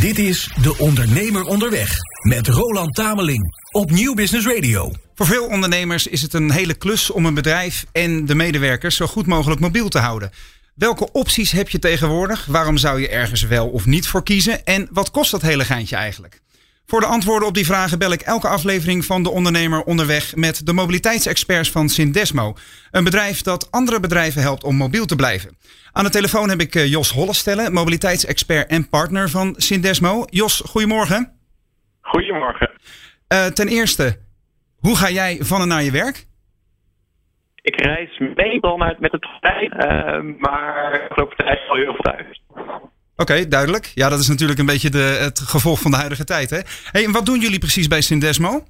Dit 0.00 0.18
is 0.18 0.50
De 0.62 0.78
Ondernemer 0.78 1.44
Onderweg 1.44 1.96
met 2.22 2.48
Roland 2.48 2.94
Tameling 2.94 3.54
op 3.70 3.90
Nieuw 3.90 4.14
Business 4.14 4.46
Radio. 4.46 4.92
Voor 5.14 5.26
veel 5.26 5.46
ondernemers 5.46 6.06
is 6.06 6.22
het 6.22 6.34
een 6.34 6.50
hele 6.50 6.74
klus 6.74 7.10
om 7.10 7.26
een 7.26 7.34
bedrijf 7.34 7.84
en 7.92 8.26
de 8.26 8.34
medewerkers 8.34 8.96
zo 8.96 9.06
goed 9.06 9.26
mogelijk 9.26 9.60
mobiel 9.60 9.88
te 9.88 9.98
houden. 9.98 10.30
Welke 10.74 11.12
opties 11.12 11.52
heb 11.52 11.68
je 11.68 11.78
tegenwoordig? 11.78 12.46
Waarom 12.46 12.76
zou 12.76 13.00
je 13.00 13.08
ergens 13.08 13.42
wel 13.42 13.68
of 13.68 13.86
niet 13.86 14.06
voor 14.06 14.22
kiezen? 14.22 14.64
En 14.64 14.88
wat 14.90 15.10
kost 15.10 15.30
dat 15.30 15.42
hele 15.42 15.64
geintje 15.64 15.96
eigenlijk? 15.96 16.40
Voor 16.86 17.00
de 17.00 17.06
antwoorden 17.06 17.48
op 17.48 17.54
die 17.54 17.66
vragen 17.66 17.98
bel 17.98 18.12
ik 18.12 18.20
elke 18.20 18.48
aflevering 18.48 19.04
van 19.04 19.22
De 19.22 19.30
Ondernemer 19.30 19.82
onderweg 19.82 20.36
met 20.36 20.66
de 20.66 20.72
mobiliteitsexperts 20.72 21.70
van 21.70 21.88
Sindesmo. 21.88 22.54
Een 22.90 23.04
bedrijf 23.04 23.42
dat 23.42 23.70
andere 23.70 24.00
bedrijven 24.00 24.42
helpt 24.42 24.64
om 24.64 24.76
mobiel 24.76 25.06
te 25.06 25.16
blijven. 25.16 25.56
Aan 25.92 26.04
de 26.04 26.10
telefoon 26.10 26.48
heb 26.48 26.60
ik 26.60 26.74
eh, 26.74 26.86
Jos 26.86 27.10
Hollestellen, 27.10 27.72
mobiliteitsexpert 27.72 28.68
en 28.68 28.88
partner 28.88 29.30
van 29.30 29.54
Sindesmo. 29.56 30.24
Jos, 30.30 30.62
goedemorgen. 30.66 31.32
Goedemorgen. 32.00 32.70
Eh, 33.28 33.46
ten 33.46 33.68
eerste, 33.68 34.18
hoe 34.76 34.96
ga 34.96 35.10
jij 35.10 35.38
van 35.40 35.60
en 35.60 35.68
naar 35.68 35.82
je 35.82 35.90
werk? 35.90 36.26
Ik 37.62 37.80
reis 37.80 38.18
meestal 38.18 38.76
met, 38.76 39.00
met 39.00 39.12
het 39.12 39.26
trein, 39.40 39.70
eh, 39.70 40.20
maar 40.38 40.92
de 40.92 41.00
afgelopen 41.08 41.36
tijd 41.36 41.68
al 41.68 41.76
heel 41.76 41.94
veel 41.94 42.12
thuis. 42.12 42.42
Oké, 43.16 43.48
duidelijk. 43.48 43.84
Ja, 43.94 44.08
dat 44.08 44.18
is 44.18 44.28
natuurlijk 44.28 44.58
een 44.58 44.66
beetje 44.66 44.90
de, 44.90 45.18
het 45.20 45.38
gevolg 45.38 45.80
van 45.80 45.90
de 45.90 45.96
huidige 45.96 46.24
tijd. 46.24 46.50
Hè? 46.50 46.60
Hey, 46.92 47.04
en 47.04 47.12
wat 47.12 47.26
doen 47.26 47.40
jullie 47.40 47.58
precies 47.58 47.88
bij 47.88 48.00
Sindesmo? 48.00 48.60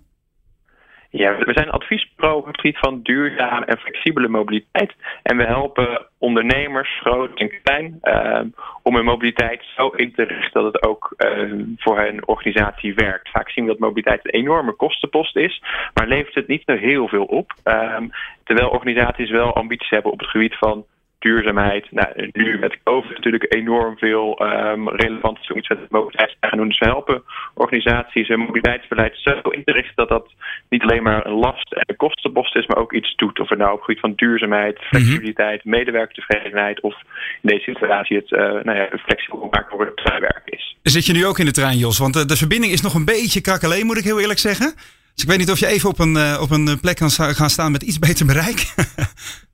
Ja, 1.11 1.37
we 1.37 1.53
zijn 1.53 1.67
een 1.67 1.73
adviesbureau 1.73 2.39
op 2.39 2.47
het 2.47 2.61
gebied 2.61 2.79
van 2.79 3.03
duurzame 3.03 3.65
en 3.67 3.79
flexibele 3.79 4.29
mobiliteit. 4.29 4.95
En 5.23 5.37
we 5.37 5.45
helpen 5.45 6.07
ondernemers, 6.23 7.01
groot 7.01 7.39
en 7.39 7.51
klein, 7.63 7.99
eh, 8.01 8.41
om 8.83 8.95
hun 8.95 9.05
mobiliteit 9.05 9.63
zo 9.77 9.89
in 9.89 10.13
te 10.15 10.23
richten 10.23 10.63
dat 10.63 10.73
het 10.73 10.87
ook 10.87 11.15
eh, 11.17 11.53
voor 11.77 11.99
hun 11.99 12.27
organisatie 12.27 12.95
werkt. 12.95 13.31
Vaak 13.31 13.51
zien 13.51 13.65
we 13.65 13.71
dat 13.71 13.79
mobiliteit 13.79 14.21
een 14.25 14.41
enorme 14.41 14.73
kostenpost 14.73 15.37
is, 15.37 15.63
maar 15.95 16.07
levert 16.07 16.35
het 16.35 16.47
niet 16.47 16.63
zo 16.67 16.77
heel 16.77 17.09
veel 17.09 17.25
op. 17.25 17.53
Ehm, 17.63 18.09
terwijl 18.45 18.69
organisaties 18.69 19.31
wel 19.31 19.55
ambities 19.55 19.91
hebben 19.91 20.13
op 20.13 20.21
het 20.21 20.29
gebied 20.29 20.57
van 20.59 20.85
duurzaamheid. 21.23 21.87
Nou, 21.91 22.31
nu 22.33 22.59
met 22.59 22.79
COVID 22.85 23.15
natuurlijk 23.15 23.55
enorm 23.55 23.99
veel 23.99 24.39
ehm, 24.39 24.89
relevant 24.89 25.39
is 25.41 25.51
om 25.51 25.59
iets 25.59 25.69
met 25.69 25.91
mobiliteit 25.91 26.37
te 26.41 26.49
gaan 26.49 26.59
doen. 26.59 26.69
Dus 26.69 26.79
we 26.79 26.85
helpen 26.85 27.23
organisaties 27.55 28.29
hun 28.29 28.39
mobiliteitsbeleid 28.39 29.19
zo 29.23 29.49
in 29.51 29.65
te 29.65 29.73
richten 29.73 29.97
dat 29.97 30.09
dat 30.09 30.33
niet 30.69 30.83
alleen 30.83 31.03
maar 31.03 31.27
een 31.27 31.39
last 31.47 31.73
en 31.73 31.85
een 31.87 31.97
kostenpost 31.97 32.57
is, 32.57 32.67
maar 32.67 32.77
ook 32.77 32.93
iets 32.93 33.15
doet. 33.15 33.41
Of 33.41 33.49
het 33.49 33.59
nou 33.59 33.71
op 33.71 33.77
het 33.77 33.85
gebied 33.85 34.01
van 34.01 34.13
duurzaamheid, 34.17 34.79
flexibiliteit, 34.79 35.65
medewerkertevredenheid 35.65 36.81
of 36.81 36.95
in 37.43 37.49
deze 37.49 37.71
situatie 37.71 38.17
het 38.17 38.33
eh, 38.33 38.41
nou 38.41 38.77
ja, 38.79 38.89
flexibel 39.05 39.49
maken 39.51 39.77
voor 39.77 39.87
het 39.87 39.97
treinwerk 39.97 40.43
is. 40.45 40.77
Zit 40.83 41.07
je 41.07 41.13
nu 41.13 41.27
ook 41.27 41.39
in 41.39 41.47
de 41.47 41.53
trein, 41.53 41.79
Jos? 41.79 41.99
Want 41.99 42.17
eh, 42.17 42.25
de 42.25 42.37
verbinding 42.37 42.73
is 42.73 42.81
nog 42.81 42.95
een 42.95 43.05
beetje 43.05 43.41
krakkeleen, 43.41 43.87
moet 43.87 43.99
ik 43.99 44.05
heel 44.05 44.21
eerlijk 44.21 44.39
zeggen. 44.39 44.75
Dus 45.15 45.23
ik 45.23 45.29
weet 45.29 45.39
niet 45.39 45.51
of 45.51 45.59
je 45.59 45.67
even 45.67 45.89
op 45.89 45.99
een, 45.99 46.17
eh, 46.17 46.39
op 46.43 46.51
een 46.51 46.81
plek 46.81 46.97
kan 46.97 47.11
gaan 47.11 47.51
staan 47.51 47.73
met 47.73 47.83
iets 47.83 47.99
beter 47.99 48.27
bereik. 48.27 48.61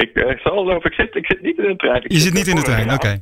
Ik 0.00 0.10
eh, 0.14 0.38
zal 0.44 0.56
geloven, 0.56 0.90
ik 0.90 0.96
zit, 0.96 1.14
ik 1.14 1.26
zit 1.26 1.42
niet 1.42 1.58
in 1.58 1.66
de 1.66 1.76
trein. 1.76 2.04
Ik 2.04 2.12
je 2.12 2.18
zit 2.18 2.34
niet 2.34 2.46
in 2.46 2.56
de 2.56 2.62
trein, 2.62 2.92
oké. 2.92 3.20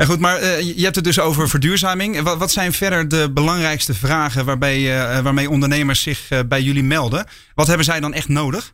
En 0.00 0.06
goed, 0.06 0.20
maar 0.20 0.36
eh, 0.36 0.76
je 0.76 0.84
hebt 0.84 0.96
het 0.96 1.04
dus 1.04 1.20
over 1.20 1.48
verduurzaming. 1.48 2.22
Wat, 2.22 2.38
wat 2.38 2.50
zijn 2.50 2.72
verder 2.72 3.08
de 3.08 3.30
belangrijkste 3.34 3.94
vragen 3.94 4.44
waarbij, 4.44 4.76
eh, 4.76 5.18
waarmee 5.22 5.50
ondernemers 5.50 6.02
zich 6.02 6.30
eh, 6.30 6.38
bij 6.48 6.60
jullie 6.60 6.82
melden? 6.84 7.26
Wat 7.54 7.66
hebben 7.66 7.84
zij 7.84 8.00
dan 8.00 8.12
echt 8.12 8.28
nodig? 8.28 8.72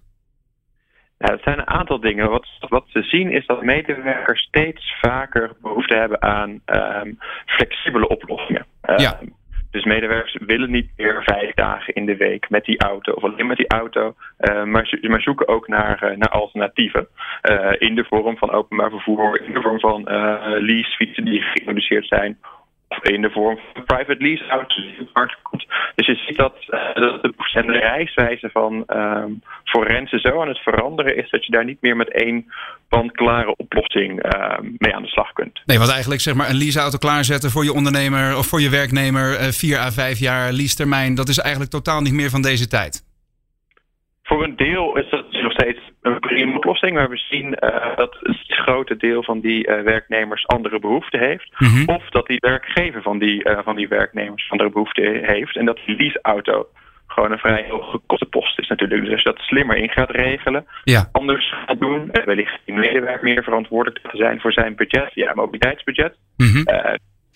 Ja, 1.18 1.32
het 1.32 1.42
zijn 1.42 1.58
een 1.58 1.68
aantal 1.68 2.00
dingen. 2.00 2.30
Wat, 2.30 2.46
wat 2.68 2.84
we 2.92 3.02
zien 3.02 3.30
is 3.30 3.46
dat 3.46 3.62
medewerkers 3.62 4.42
steeds 4.42 4.94
vaker 5.00 5.52
behoefte 5.62 5.96
hebben 5.96 6.22
aan 6.22 6.60
ehm, 6.64 7.12
flexibele 7.46 8.08
oplossingen. 8.08 8.66
Ehm, 8.80 9.00
Ja. 9.00 9.18
Dus 9.76 9.84
medewerkers 9.84 10.36
willen 10.46 10.70
niet 10.70 10.90
meer 10.96 11.22
vijf 11.22 11.54
dagen 11.54 11.94
in 11.94 12.06
de 12.06 12.16
week 12.16 12.50
met 12.50 12.64
die 12.64 12.78
auto 12.78 13.12
of 13.12 13.24
alleen 13.24 13.46
met 13.46 13.56
die 13.56 13.68
auto, 13.68 14.14
eh, 14.36 14.64
maar, 14.64 14.98
maar 15.00 15.20
zoeken 15.20 15.48
ook 15.48 15.68
naar, 15.68 16.02
eh, 16.02 16.16
naar 16.16 16.28
alternatieven. 16.28 17.08
Eh, 17.40 17.72
in 17.78 17.94
de 17.94 18.04
vorm 18.04 18.36
van 18.36 18.50
openbaar 18.50 18.90
vervoer, 18.90 19.42
in 19.42 19.52
de 19.52 19.62
vorm 19.62 19.80
van 19.80 20.02
leasefietsen 20.60 21.24
die 21.24 21.42
geïntroduceerd 21.42 22.06
zijn, 22.06 22.38
in 23.02 23.22
de 23.22 23.30
vorm 23.30 23.58
van 23.72 23.84
private 23.84 24.22
lease 24.22 24.46
auto's 24.46 24.76
die 24.76 25.00
op 25.00 25.06
de 25.06 25.10
markt 25.12 25.36
komt. 25.42 25.66
Dus 25.94 26.06
je 26.06 26.14
ziet 26.14 26.36
dat, 26.36 26.56
eh, 26.68 26.94
dat 26.94 27.22
de, 27.22 27.34
en 27.52 27.72
reiswijze 27.72 28.50
van 28.52 28.84
ehm 28.86 29.32
forensen 29.64 30.20
zo 30.20 30.40
aan 30.40 30.48
het 30.48 30.58
veranderen 30.58 31.16
is 31.16 31.30
dat 31.30 31.44
je 31.44 31.52
daar 31.52 31.64
niet 31.64 31.80
meer 31.80 31.96
met 31.96 32.10
één 32.12 32.46
klare 33.12 33.56
oplossing 33.56 34.22
ehm, 34.22 34.64
mee 34.78 34.94
aan 34.94 35.02
de 35.02 35.08
slag 35.08 35.32
kunt. 35.32 35.60
Nee, 35.64 35.78
want 35.78 35.90
eigenlijk 35.90 36.20
zeg 36.20 36.34
maar 36.34 36.48
een 36.48 36.56
leaseauto 36.56 36.98
klaarzetten 36.98 37.50
voor 37.50 37.64
je 37.64 37.72
ondernemer 37.72 38.36
of 38.36 38.46
voor 38.46 38.60
je 38.60 38.70
werknemer, 38.70 39.36
eh, 39.36 39.46
vier 39.46 39.78
à 39.78 39.90
vijf 39.90 40.18
jaar 40.18 40.52
leasetermijn, 40.52 41.14
dat 41.14 41.28
is 41.28 41.38
eigenlijk 41.38 41.70
totaal 41.70 42.00
niet 42.00 42.12
meer 42.12 42.30
van 42.30 42.42
deze 42.42 42.66
tijd. 42.68 43.05
Voor 44.26 44.44
een 44.44 44.56
deel 44.56 44.96
is 44.96 45.10
dat 45.10 45.32
nog 45.32 45.52
steeds 45.52 45.80
een 46.02 46.20
prima 46.20 46.56
oplossing, 46.56 46.94
maar 46.94 47.08
we 47.10 47.16
zien 47.16 47.54
eh, 47.54 47.96
dat 47.96 48.16
het 48.20 48.36
grote 48.46 48.96
deel 48.96 49.22
van 49.22 49.40
die 49.40 49.66
eh, 49.66 49.82
werknemers 49.82 50.46
andere 50.46 50.78
behoeften 50.78 51.20
heeft. 51.20 51.50
Mhm. 51.58 51.90
Of 51.90 52.08
dat 52.08 52.26
die 52.26 52.40
werkgever 52.40 53.02
van 53.02 53.18
die, 53.18 53.44
eh, 53.44 53.58
van 53.64 53.76
die 53.76 53.88
werknemers 53.88 54.50
andere 54.50 54.70
behoeften 54.70 55.24
heeft. 55.24 55.56
En 55.56 55.64
dat 55.64 55.80
die 55.86 55.96
leaseauto 55.96 56.66
gewoon 57.06 57.32
een 57.32 57.38
vrij 57.38 57.66
hoge 57.68 58.00
kostenpost 58.06 58.58
is 58.58 58.68
natuurlijk. 58.68 59.00
Dus 59.00 59.12
als 59.12 59.22
je 59.22 59.32
dat 59.32 59.38
slimmer 59.38 59.76
in 59.76 59.90
gaat 59.90 60.10
regelen, 60.10 60.66
Ja. 60.84 61.08
anders 61.12 61.54
gaat 61.66 61.80
doen, 61.80 62.10
wellicht 62.24 62.58
die 62.64 62.74
medewerker 62.74 63.24
meer 63.24 63.42
verantwoordelijk 63.42 64.10
te 64.10 64.16
zijn 64.16 64.40
voor 64.40 64.52
zijn 64.52 64.76
budget, 64.76 65.10
ja, 65.14 65.34
mobiliteitsbudget. 65.34 66.16
Mhm. 66.36 66.62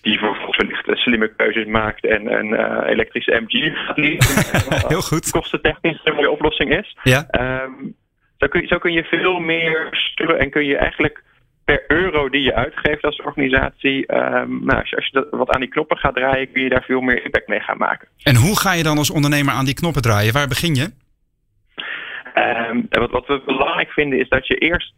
Die 0.01 0.17
vervolgens 0.17 0.57
wellicht 0.57 1.01
slimme 1.01 1.35
keuzes 1.35 1.65
maakt 1.65 2.05
en 2.05 2.33
een 2.33 2.49
uh, 2.49 2.89
elektrische 2.89 3.41
MG 3.47 3.85
gaat 3.85 3.97
leasen. 3.97 4.87
Heel 4.87 5.01
goed. 5.01 5.29
Kostentechnisch 5.29 6.01
een 6.03 6.15
mooie 6.15 6.31
oplossing 6.31 6.77
is. 6.77 6.97
Ja. 7.03 7.27
Um, 7.63 7.95
zo, 8.37 8.47
kun 8.47 8.61
je, 8.61 8.67
zo 8.67 8.77
kun 8.77 8.93
je 8.93 9.03
veel 9.03 9.39
meer 9.39 9.87
sturen 9.91 10.39
en 10.39 10.49
kun 10.49 10.65
je 10.65 10.77
eigenlijk 10.77 11.23
per 11.65 11.83
euro 11.87 12.29
die 12.29 12.41
je 12.41 12.55
uitgeeft 12.55 13.03
als 13.03 13.21
organisatie, 13.21 14.15
um, 14.15 14.65
nou, 14.65 14.79
als 14.79 14.89
je, 14.89 14.95
als 14.95 15.05
je 15.05 15.11
dat, 15.11 15.27
wat 15.29 15.49
aan 15.49 15.59
die 15.59 15.69
knoppen 15.69 15.97
gaat 15.97 16.15
draaien, 16.15 16.51
kun 16.51 16.63
je 16.63 16.69
daar 16.69 16.83
veel 16.83 17.01
meer 17.01 17.23
impact 17.23 17.47
mee 17.47 17.59
gaan 17.59 17.77
maken. 17.77 18.07
En 18.23 18.35
hoe 18.35 18.59
ga 18.59 18.73
je 18.73 18.83
dan 18.83 18.97
als 18.97 19.11
ondernemer 19.11 19.53
aan 19.53 19.65
die 19.65 19.73
knoppen 19.73 20.01
draaien? 20.01 20.33
Waar 20.33 20.47
begin 20.47 20.75
je? 20.75 20.89
Um, 22.35 22.85
wat, 22.89 23.11
wat 23.11 23.27
we 23.27 23.41
belangrijk 23.45 23.91
vinden 23.91 24.19
is 24.19 24.29
dat 24.29 24.47
je 24.47 24.55
eerst 24.55 24.93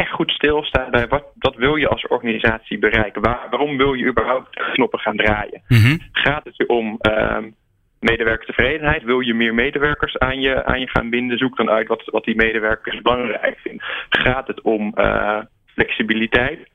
echt 0.00 0.10
goed 0.10 0.30
stilstaat 0.30 0.90
bij 0.90 1.08
wat, 1.08 1.24
wat 1.38 1.56
wil 1.56 1.76
je 1.76 1.88
als 1.88 2.06
organisatie 2.06 2.78
bereiken? 2.78 3.22
Waar, 3.22 3.46
waarom 3.50 3.76
wil 3.76 3.94
je 3.94 4.04
überhaupt 4.04 4.72
knoppen 4.72 4.98
gaan 4.98 5.16
draaien? 5.16 5.62
Mm 5.68 5.78
-hmm. 5.78 5.98
Gaat 6.12 6.44
het 6.44 6.56
je 6.56 6.68
om 6.68 6.98
um, 7.00 7.54
medewerkertevredenheid? 8.00 9.02
Wil 9.02 9.20
je 9.20 9.34
meer 9.34 9.54
medewerkers 9.54 10.18
aan 10.18 10.40
je, 10.40 10.64
aan 10.64 10.80
je 10.80 10.88
gaan 10.88 11.10
binden? 11.10 11.38
Zoek 11.38 11.56
dan 11.56 11.70
uit 11.70 11.88
wat, 11.88 12.02
wat 12.04 12.24
die 12.24 12.36
medewerkers 12.36 13.00
belangrijk 13.02 13.58
vinden. 13.58 13.86
Gaat 14.08 14.46
het 14.46 14.60
om 14.60 14.92
uh, 14.94 15.38
flexibiliteit? 15.66 16.68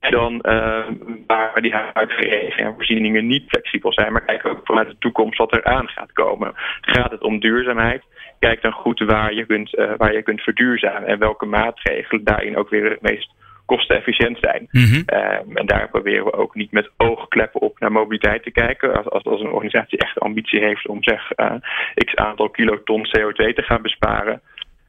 En 0.00 0.10
dan 0.10 0.34
uh, 0.34 0.86
waar 1.26 1.62
die 1.62 1.74
huidige 1.74 2.54
en 2.56 2.74
voorzieningen 2.74 3.26
niet 3.26 3.44
flexibel 3.46 3.92
zijn, 3.92 4.12
maar 4.12 4.24
kijk 4.24 4.46
ook 4.46 4.60
vanuit 4.64 4.88
de 4.88 4.96
toekomst 4.98 5.38
wat 5.38 5.52
er 5.52 5.64
aan 5.64 5.88
gaat 5.88 6.12
komen. 6.12 6.52
Gaat 6.80 7.10
het 7.10 7.22
om 7.22 7.40
duurzaamheid? 7.40 8.02
Kijk 8.48 8.62
dan 8.62 8.72
goed 8.72 9.00
waar 9.00 9.32
je 9.34 9.46
kunt, 9.46 9.74
uh, 9.74 9.92
waar 9.96 10.12
je 10.12 10.22
kunt 10.22 10.40
verduurzamen 10.40 11.08
en 11.08 11.18
welke 11.18 11.46
maatregelen 11.46 12.24
daarin 12.24 12.56
ook 12.56 12.70
weer 12.70 12.90
het 12.90 13.02
meest 13.02 13.30
kostenefficiënt 13.66 14.38
zijn. 14.40 14.68
Mm 14.70 14.84
-hmm. 14.84 15.02
uh, 15.06 15.58
en 15.60 15.66
daar 15.66 15.88
proberen 15.88 16.24
we 16.24 16.32
ook 16.32 16.54
niet 16.54 16.72
met 16.72 16.90
oogkleppen 16.96 17.60
op 17.60 17.78
naar 17.78 17.92
mobiliteit 17.92 18.42
te 18.42 18.50
kijken. 18.50 18.94
Als, 18.96 19.08
als, 19.10 19.24
als 19.24 19.40
een 19.40 19.52
organisatie 19.52 19.98
echt 19.98 20.18
ambitie 20.18 20.60
heeft 20.60 20.88
om 20.88 21.02
zeg 21.02 21.30
uh, 21.36 21.54
x 21.94 22.14
aantal 22.14 22.48
kiloton 22.48 23.06
CO2 23.06 23.54
te 23.54 23.62
gaan 23.62 23.82
besparen, 23.82 24.40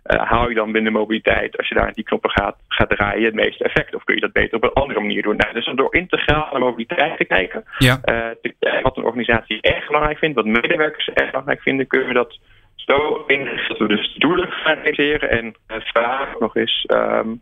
uh, 0.06 0.30
haal 0.30 0.50
je 0.50 0.56
dan 0.56 0.72
binnen 0.72 0.92
mobiliteit, 0.92 1.58
als 1.58 1.68
je 1.68 1.76
daar 1.76 1.94
die 1.94 2.04
knoppen 2.04 2.30
gaat, 2.30 2.56
gaat 2.68 2.90
draaien, 2.90 3.26
het 3.26 3.34
meeste 3.34 3.64
effect? 3.64 3.96
Of 3.96 4.04
kun 4.04 4.16
je 4.16 4.22
dat 4.22 4.34
beter 4.34 4.56
op 4.56 4.64
een 4.64 4.82
andere 4.84 5.00
manier 5.00 5.22
doen? 5.22 5.36
Nou, 5.36 5.54
dus 5.54 5.72
door 5.76 5.96
integraal 5.96 6.48
naar 6.52 6.60
mobiliteit 6.60 7.18
te 7.18 7.26
kijken, 7.26 7.64
ja. 7.78 7.94
uh, 7.94 8.30
te 8.42 8.54
kijken 8.60 8.84
wat 8.84 8.98
een 8.98 9.04
organisatie 9.04 9.62
echt 9.62 9.88
belangrijk 9.88 10.18
vindt, 10.18 10.36
wat 10.36 10.46
medewerkers 10.46 11.08
echt 11.14 11.30
belangrijk 11.30 11.62
vinden, 11.62 11.88
kunnen 11.88 12.08
we 12.08 12.14
dat 12.14 12.40
zo 12.86 13.24
inrichten 13.28 13.68
dat 13.68 13.78
we 13.78 13.88
dus 13.88 14.16
doelen 14.18 14.52
gaan 14.52 14.78
realiseren 14.78 15.30
en 15.30 15.46
uh, 15.46 15.78
vaak 15.94 16.40
nog 16.40 16.56
eens 16.56 16.86
um, 16.88 17.42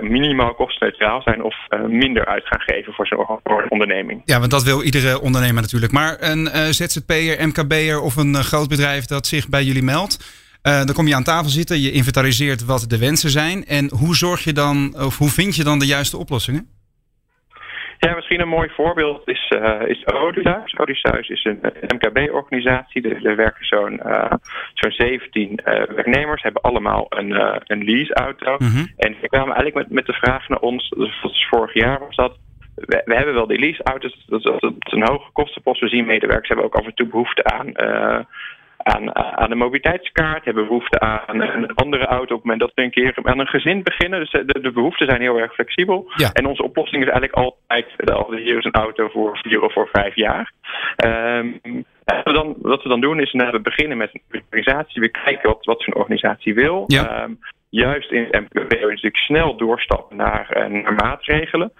minimaal 0.00 0.54
kostneutraal 0.54 1.22
zijn 1.22 1.42
of 1.42 1.56
uh, 1.68 1.80
minder 1.84 2.26
uit 2.26 2.46
gaan 2.46 2.60
geven 2.60 2.92
voor 2.92 3.06
zo'n 3.06 3.40
onderneming. 3.68 4.22
Ja, 4.24 4.38
want 4.38 4.50
dat 4.50 4.62
wil 4.62 4.82
iedere 4.82 5.20
ondernemer 5.20 5.62
natuurlijk. 5.62 5.92
Maar 5.92 6.16
een 6.20 6.46
uh, 6.46 6.52
ZZP'er, 6.52 7.48
MKB'er 7.48 8.00
of 8.00 8.16
een 8.16 8.32
uh, 8.32 8.40
groot 8.40 8.68
bedrijf 8.68 9.04
dat 9.04 9.26
zich 9.26 9.48
bij 9.48 9.62
jullie 9.62 9.82
meldt, 9.82 10.38
dan 10.62 10.92
kom 10.92 11.06
je 11.06 11.14
aan 11.14 11.24
tafel 11.24 11.50
zitten, 11.50 11.80
je 11.80 11.92
inventariseert 11.92 12.64
wat 12.64 12.84
de 12.88 12.98
wensen 12.98 13.30
zijn. 13.30 13.64
En 13.66 13.90
hoe 13.90 14.16
zorg 14.16 14.44
je 14.44 14.52
dan, 14.52 14.94
of 14.96 15.18
hoe 15.18 15.30
vind 15.30 15.56
je 15.56 15.64
dan 15.64 15.78
de 15.78 15.86
juiste 15.86 16.16
oplossingen? 16.16 16.79
Ja, 18.00 18.14
misschien 18.14 18.40
een 18.40 18.48
mooi 18.48 18.68
voorbeeld 18.68 19.28
is, 19.28 19.52
uh, 19.56 19.80
is 19.86 20.06
Odysseus. 20.06 20.78
Odysseus 20.78 21.28
is 21.28 21.44
een 21.44 21.60
MKB-organisatie. 21.94 23.08
Er, 23.08 23.26
er 23.26 23.36
werken 23.36 23.66
zo'n 23.66 24.00
uh, 24.06 24.32
zo'n 24.74 24.90
17 24.90 25.50
uh, 25.50 25.64
werknemers, 25.64 26.42
hebben 26.42 26.62
allemaal 26.62 27.06
een, 27.08 27.28
uh, 27.28 27.56
een 27.64 27.84
leaseauto. 27.84 28.56
Mm 28.58 28.68
-hmm. 28.68 28.92
En 28.96 29.16
we 29.20 29.28
kwamen 29.28 29.54
eigenlijk 29.54 29.74
met, 29.74 29.90
met 29.90 30.06
de 30.06 30.12
vraag 30.12 30.48
naar 30.48 30.58
ons, 30.58 30.88
dus 30.88 31.46
vorig 31.50 31.74
jaar 31.74 31.98
was 31.98 32.16
dat, 32.16 32.36
we, 32.74 33.02
we 33.04 33.14
hebben 33.14 33.34
wel 33.34 33.46
die 33.46 33.58
leaseauto's, 33.58 34.24
dat, 34.26 34.42
dat, 34.42 34.60
dat 34.60 34.72
is 34.78 34.92
een 34.92 35.08
hoge 35.08 35.32
kostenpost. 35.32 35.80
We 35.80 35.88
zien 35.88 36.06
medewerkers 36.06 36.48
hebben 36.48 36.66
ook 36.66 36.74
af 36.74 36.86
en 36.86 36.94
toe 36.94 37.06
behoefte 37.06 37.44
aan 37.44 37.72
aan, 38.94 39.16
aan 39.16 39.50
een 39.50 39.58
mobiliteitskaart, 39.58 40.44
hebben 40.44 40.66
behoefte 40.66 41.00
aan 41.00 41.40
een 41.40 41.74
andere 41.74 42.06
auto 42.06 42.34
op 42.34 42.42
het 42.42 42.44
moment 42.44 42.60
dat 42.60 42.72
we 42.74 42.82
een 42.82 42.90
keer 42.90 43.18
aan 43.22 43.38
een 43.38 43.46
gezin 43.46 43.82
beginnen. 43.82 44.20
Dus 44.20 44.30
de, 44.30 44.60
de 44.60 44.72
behoeften 44.72 45.06
zijn 45.06 45.20
heel 45.20 45.38
erg 45.38 45.54
flexibel. 45.54 46.10
Ja. 46.14 46.30
En 46.32 46.46
onze 46.46 46.62
oplossing 46.62 47.02
is 47.02 47.08
eigenlijk 47.08 47.38
altijd, 47.38 47.86
hier 48.30 48.58
is 48.58 48.64
een 48.64 48.72
auto 48.72 49.08
voor 49.08 49.38
vier 49.38 49.62
of 49.62 49.72
voor 49.72 49.88
vijf 49.92 50.14
jaar. 50.14 50.52
Um, 51.04 51.60
wat, 52.04 52.24
we 52.24 52.32
dan, 52.32 52.54
wat 52.58 52.82
we 52.82 52.88
dan 52.88 53.00
doen 53.00 53.20
is, 53.20 53.32
we 53.32 53.60
beginnen 53.62 53.96
met 53.96 54.10
een 54.14 54.42
organisatie, 54.42 55.00
we 55.00 55.08
kijken 55.08 55.48
wat, 55.48 55.64
wat 55.64 55.82
zo'n 55.82 55.94
organisatie 55.94 56.54
wil. 56.54 56.84
Ja. 56.86 57.22
Um, 57.22 57.38
juist 57.70 58.10
in 58.10 58.28
het 58.30 58.40
MKB 58.40 58.72
natuurlijk 58.80 59.16
snel 59.16 59.56
doorstappen 59.56 60.16
naar, 60.16 60.68
naar 60.70 60.94
maatregelen. 60.94 61.72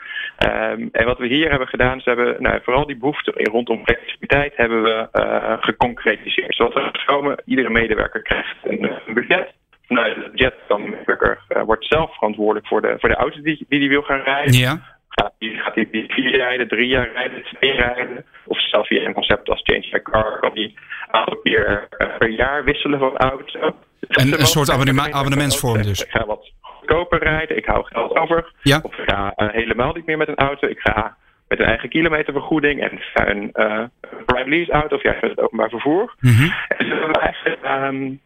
Um, 0.46 0.88
en 0.92 1.04
wat 1.04 1.18
we 1.18 1.26
hier 1.26 1.50
hebben 1.50 1.68
gedaan, 1.68 1.98
is 1.98 2.04
hebben 2.04 2.42
nou, 2.42 2.60
vooral 2.62 2.86
die 2.86 2.96
behoefte 2.96 3.32
rondom 3.36 3.84
flexibiliteit 3.84 4.56
hebben 4.56 4.82
we 4.82 5.08
uh, 5.12 5.56
geconcretiseerd. 5.60 6.54
Zodat 6.54 6.74
we 6.74 6.88
gekomen, 6.92 7.42
iedere 7.44 7.70
medewerker 7.70 8.22
krijgt 8.22 8.56
een, 8.62 8.90
een 9.06 9.14
budget. 9.14 9.52
Vanuit 9.86 10.16
het 10.16 10.30
budget 10.30 10.54
dan 10.68 10.82
de 10.82 10.88
medewerker 10.88 11.40
uh, 11.48 11.62
wordt 11.62 11.86
zelf 11.86 12.14
verantwoordelijk 12.14 12.66
voor 12.66 12.80
de, 12.80 12.96
voor 12.98 13.08
de 13.08 13.14
auto 13.14 13.40
die 13.42 13.66
hij 13.68 13.78
die 13.78 13.88
wil 13.88 14.02
gaan 14.02 14.20
rijden. 14.20 14.58
Ja. 14.58 14.98
Gaat 15.08 15.34
hij 15.38 15.48
gaat 15.48 15.86
vier 16.08 16.36
rijden, 16.36 16.68
drie 16.68 16.88
jaar 16.88 17.12
rijden, 17.12 17.42
twee 17.42 17.72
rijden? 17.72 18.24
Of 18.44 18.60
zelfs 18.60 18.88
via 18.88 19.04
een 19.04 19.12
concept 19.12 19.48
als 19.48 19.62
Change 19.62 19.88
My 19.90 20.02
Car 20.02 20.38
kan 20.40 20.54
die 20.54 20.74
aantal 21.10 21.36
keer 21.42 21.88
per 22.18 22.28
jaar 22.28 22.64
wisselen 22.64 22.98
van 22.98 23.16
auto. 23.16 23.74
Een, 24.08 24.40
een 24.40 24.46
soort 24.46 24.70
abonnema 24.70 25.10
abonnementsvorm 25.10 25.82
dus. 25.82 26.02
Ik 26.02 26.10
ga 26.10 26.26
wat 26.26 26.52
goedkoper 26.60 27.22
rijden, 27.22 27.56
ik 27.56 27.64
hou 27.64 27.84
geld 27.84 28.16
over. 28.16 28.52
Ja. 28.62 28.80
Of 28.82 28.98
ik 28.98 29.04
ga 29.06 29.32
uh, 29.36 29.48
helemaal 29.50 29.92
niet 29.92 30.06
meer 30.06 30.16
met 30.16 30.28
een 30.28 30.34
auto. 30.34 30.68
Ik 30.68 30.80
ga 30.80 31.16
met 31.48 31.58
een 31.58 31.66
eigen 31.66 31.88
kilometervergoeding 31.88 32.80
en 32.80 33.00
een 33.14 33.50
uh, 33.52 33.84
private 34.26 34.50
lease 34.50 34.72
auto 34.72 34.96
of 34.96 35.02
juist 35.02 35.22
met 35.22 35.30
het 35.30 35.40
openbaar 35.40 35.68
vervoer. 35.68 36.14
Mm 36.20 36.30
-hmm. 36.30 36.52
En 36.68 36.86
ze 36.86 36.94
hebben 36.94 37.20
eigenlijk 37.20 37.64
um, 37.64 38.20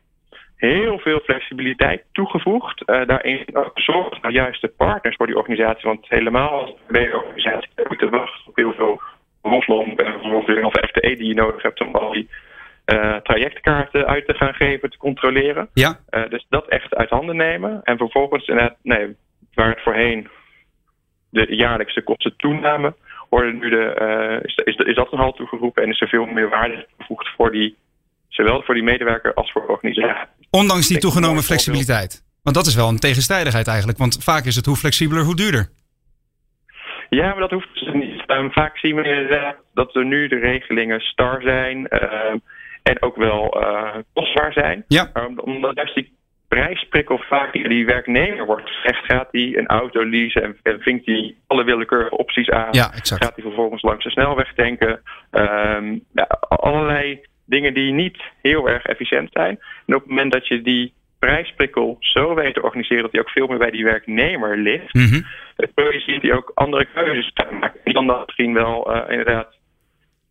heel 0.57 0.99
veel 0.99 1.21
flexibiliteit 1.21 2.05
toegevoegd. 2.13 2.83
Uh, 2.87 3.07
daarin 3.07 3.45
gezorgd 3.75 4.23
naar 4.23 4.33
juiste 4.33 4.69
partners 4.69 5.17
voor 5.17 5.27
die 5.27 5.37
organisatie. 5.37 5.89
Want 5.89 6.07
helemaal 6.09 6.51
als 6.51 6.75
de 6.89 7.11
organisatie 7.15 7.71
moeten 7.89 8.11
wachten 8.11 8.47
op 8.47 8.57
heel 8.57 8.73
veel 8.73 9.01
rondlomp 9.43 10.01
en 10.01 10.65
of 10.65 10.73
FTE 10.73 11.17
die 11.17 11.27
je 11.27 11.35
nodig 11.35 11.63
hebt 11.63 11.81
om 11.81 11.95
al 11.95 12.13
die 12.13 12.29
uh, 12.93 13.17
trajectkaarten 13.17 14.07
uit 14.07 14.27
te 14.27 14.35
gaan 14.35 14.55
geven, 14.55 14.91
te 14.91 14.97
controleren. 14.97 15.69
Ja. 15.73 16.01
Uh, 16.11 16.29
dus 16.29 16.47
dat 16.49 16.69
echt 16.69 16.95
uit 16.95 17.11
handen 17.11 17.37
nemen. 17.37 17.81
En 17.83 17.97
vervolgens, 17.97 18.47
inderdaad, 18.47 18.77
nee, 18.83 19.17
waar 19.55 19.69
het 19.69 19.83
voorheen 19.83 20.29
de 21.31 21.47
jaarlijkse 21.57 22.03
kosten 22.03 22.37
toenamen, 22.37 22.95
worden 23.29 23.59
nu 23.59 23.71
de, 23.71 23.97
uh, 24.01 24.43
is, 24.43 24.55
is, 24.65 24.77
is 24.87 24.95
dat 24.95 25.13
een 25.13 25.19
halt 25.19 25.37
toegeroepen 25.37 25.83
en 25.83 25.91
is 25.91 26.01
er 26.01 26.09
veel 26.09 26.27
meer 26.27 26.49
waarde 26.49 26.87
toegevoegd 26.89 27.29
voor 27.37 27.51
die, 27.51 27.77
zowel 28.29 28.63
voor 28.63 28.75
die 28.75 28.83
medewerker 28.83 29.35
als 29.35 29.53
voor 29.53 29.63
de 29.63 29.73
organisatie. 29.73 30.29
Ondanks 30.51 30.89
die 30.89 30.99
toegenomen 30.99 31.43
flexibiliteit. 31.43 32.23
Want 32.43 32.57
dat 32.57 32.67
is 32.67 32.75
wel 32.75 32.89
een 32.89 32.99
tegenstrijdigheid 32.99 33.69
eigenlijk. 33.69 33.99
Want 33.99 34.25
vaak 34.25 34.45
is 34.45 34.57
het 34.57 34.67
hoe 34.67 34.77
flexibeler, 34.77 35.25
hoe 35.25 35.37
duurder. 35.37 35.69
Ja, 37.09 37.29
maar 37.29 37.41
dat 37.41 37.51
hoeft 37.51 37.75
dus 37.75 37.93
niet. 37.93 38.31
Um, 38.31 38.53
vaak 38.53 38.79
zien 38.79 38.95
we 38.95 39.03
inderdaad 39.03 39.57
dat 39.75 39.95
er 39.95 40.05
nu 40.05 40.29
de 40.29 40.39
regelingen 40.39 41.01
star 41.01 41.43
zijn. 41.43 41.77
Um, 41.77 42.43
en 42.85 43.03
ook 43.03 43.17
wel 43.17 43.61
uh, 43.61 43.95
kostbaar 44.13 44.53
zijn. 44.53 44.85
Ja. 44.89 45.11
Omdat 45.37 45.75
juist 45.75 45.95
die 45.95 46.13
prijsprikkel 46.49 47.19
vaak 47.19 47.53
die 47.53 47.87
werknemer 47.87 48.47
wordt 48.47 48.71
echt 48.83 49.05
gaat 49.05 49.29
hij 49.31 49.57
een 49.57 49.67
auto 49.67 50.05
leasen 50.05 50.43
en, 50.43 50.57
en 50.63 50.81
vinkt 50.81 51.07
hij 51.07 51.35
alle 51.47 51.65
willekeurige 51.65 52.17
opties 52.17 52.51
aan. 52.51 52.69
Ja, 52.71 52.93
exact. 52.93 53.25
Gaat 53.25 53.35
hij 53.35 53.45
vervolgens 53.45 53.83
langs 53.83 54.05
de 54.05 54.11
snelweg 54.11 54.55
tanken. 54.55 55.01
Um, 55.31 56.05
ja, 56.13 56.27
allerlei 56.49 57.21
dingen 57.47 57.75
die 57.75 57.93
niet 57.93 58.23
heel 58.43 58.69
erg 58.69 58.85
efficiënt 58.85 59.29
zijn. 59.33 59.59
En 59.87 59.95
op 59.95 60.01
het 60.01 60.11
moment 60.11 60.33
dat 60.33 60.47
je 60.47 60.63
die 60.63 60.93
prijsprikkel 61.19 61.97
zo 62.01 62.35
weet 62.35 62.55
te 62.55 62.63
organiseren 62.63 63.03
dat 63.03 63.13
hij 63.13 63.21
ook 63.21 63.31
veel 63.31 63.47
meer 63.47 63.59
bij 63.59 63.71
die 63.71 63.85
werknemer 63.85 64.59
ligt, 64.59 64.95
mm 64.95 65.07
-hmm. 65.07 65.25
projecteert 65.75 66.23
hij 66.23 66.33
ook 66.33 66.51
andere 66.55 66.87
keuzes 66.95 67.33
te 67.33 67.47
maken. 67.61 67.81
Die 67.85 67.95
dan 67.95 68.07
dat 68.07 68.27
misschien 68.27 68.55
wel 68.55 68.95
uh, 68.95 69.03
inderdaad 69.09 69.57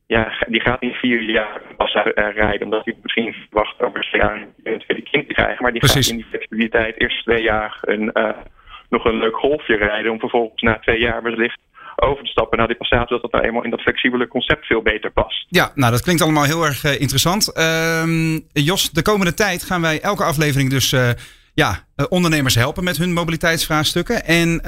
ja, 0.07 0.45
die 0.47 0.61
gaat 0.61 0.81
niet 0.81 0.95
vier 0.95 1.21
jaar 1.21 1.61
pas 1.77 1.93
uh, 1.95 2.03
rijden, 2.13 2.63
omdat 2.63 2.85
hij 2.85 2.95
misschien 3.01 3.35
wacht 3.49 3.81
over 3.81 4.01
twee 4.01 4.21
jaar 4.21 4.47
een 4.63 4.79
tweede 4.79 5.09
kind 5.09 5.27
te 5.27 5.33
krijgen. 5.33 5.61
Maar 5.61 5.71
die 5.71 5.79
Precies. 5.79 6.07
gaat 6.07 6.15
in 6.15 6.21
die 6.21 6.29
flexibiliteit 6.29 7.01
eerst 7.01 7.23
twee 7.23 7.41
jaar 7.41 7.77
een, 7.81 8.09
uh, 8.13 8.29
nog 8.89 9.05
een 9.05 9.17
leuk 9.17 9.35
golfje 9.35 9.75
rijden, 9.75 10.11
om 10.11 10.19
vervolgens 10.19 10.61
na 10.61 10.79
twee 10.79 10.99
jaar 10.99 11.23
wellicht 11.23 11.59
over 11.95 12.23
te 12.23 12.29
stappen 12.29 12.57
naar 12.57 12.67
die 12.67 12.77
passatie, 12.77 13.07
dat 13.07 13.21
dat 13.21 13.31
nou 13.31 13.43
eenmaal 13.43 13.63
in 13.63 13.69
dat 13.69 13.81
flexibele 13.81 14.27
concept 14.27 14.65
veel 14.65 14.81
beter 14.81 15.11
past. 15.11 15.45
Ja, 15.47 15.71
nou 15.75 15.91
dat 15.91 16.01
klinkt 16.01 16.21
allemaal 16.21 16.43
heel 16.43 16.63
erg 16.63 16.83
uh, 16.83 16.99
interessant. 16.99 17.51
Uh, 17.57 18.37
Jos, 18.53 18.91
de 18.91 19.01
komende 19.01 19.33
tijd 19.33 19.63
gaan 19.63 19.81
wij 19.81 20.01
elke 20.01 20.23
aflevering 20.23 20.69
dus 20.69 20.95
ja, 21.53 21.87
ondernemers 22.09 22.55
helpen 22.55 22.83
met 22.83 22.97
hun 22.97 23.13
mobiliteitsvraagstukken. 23.13 24.25
En 24.25 24.61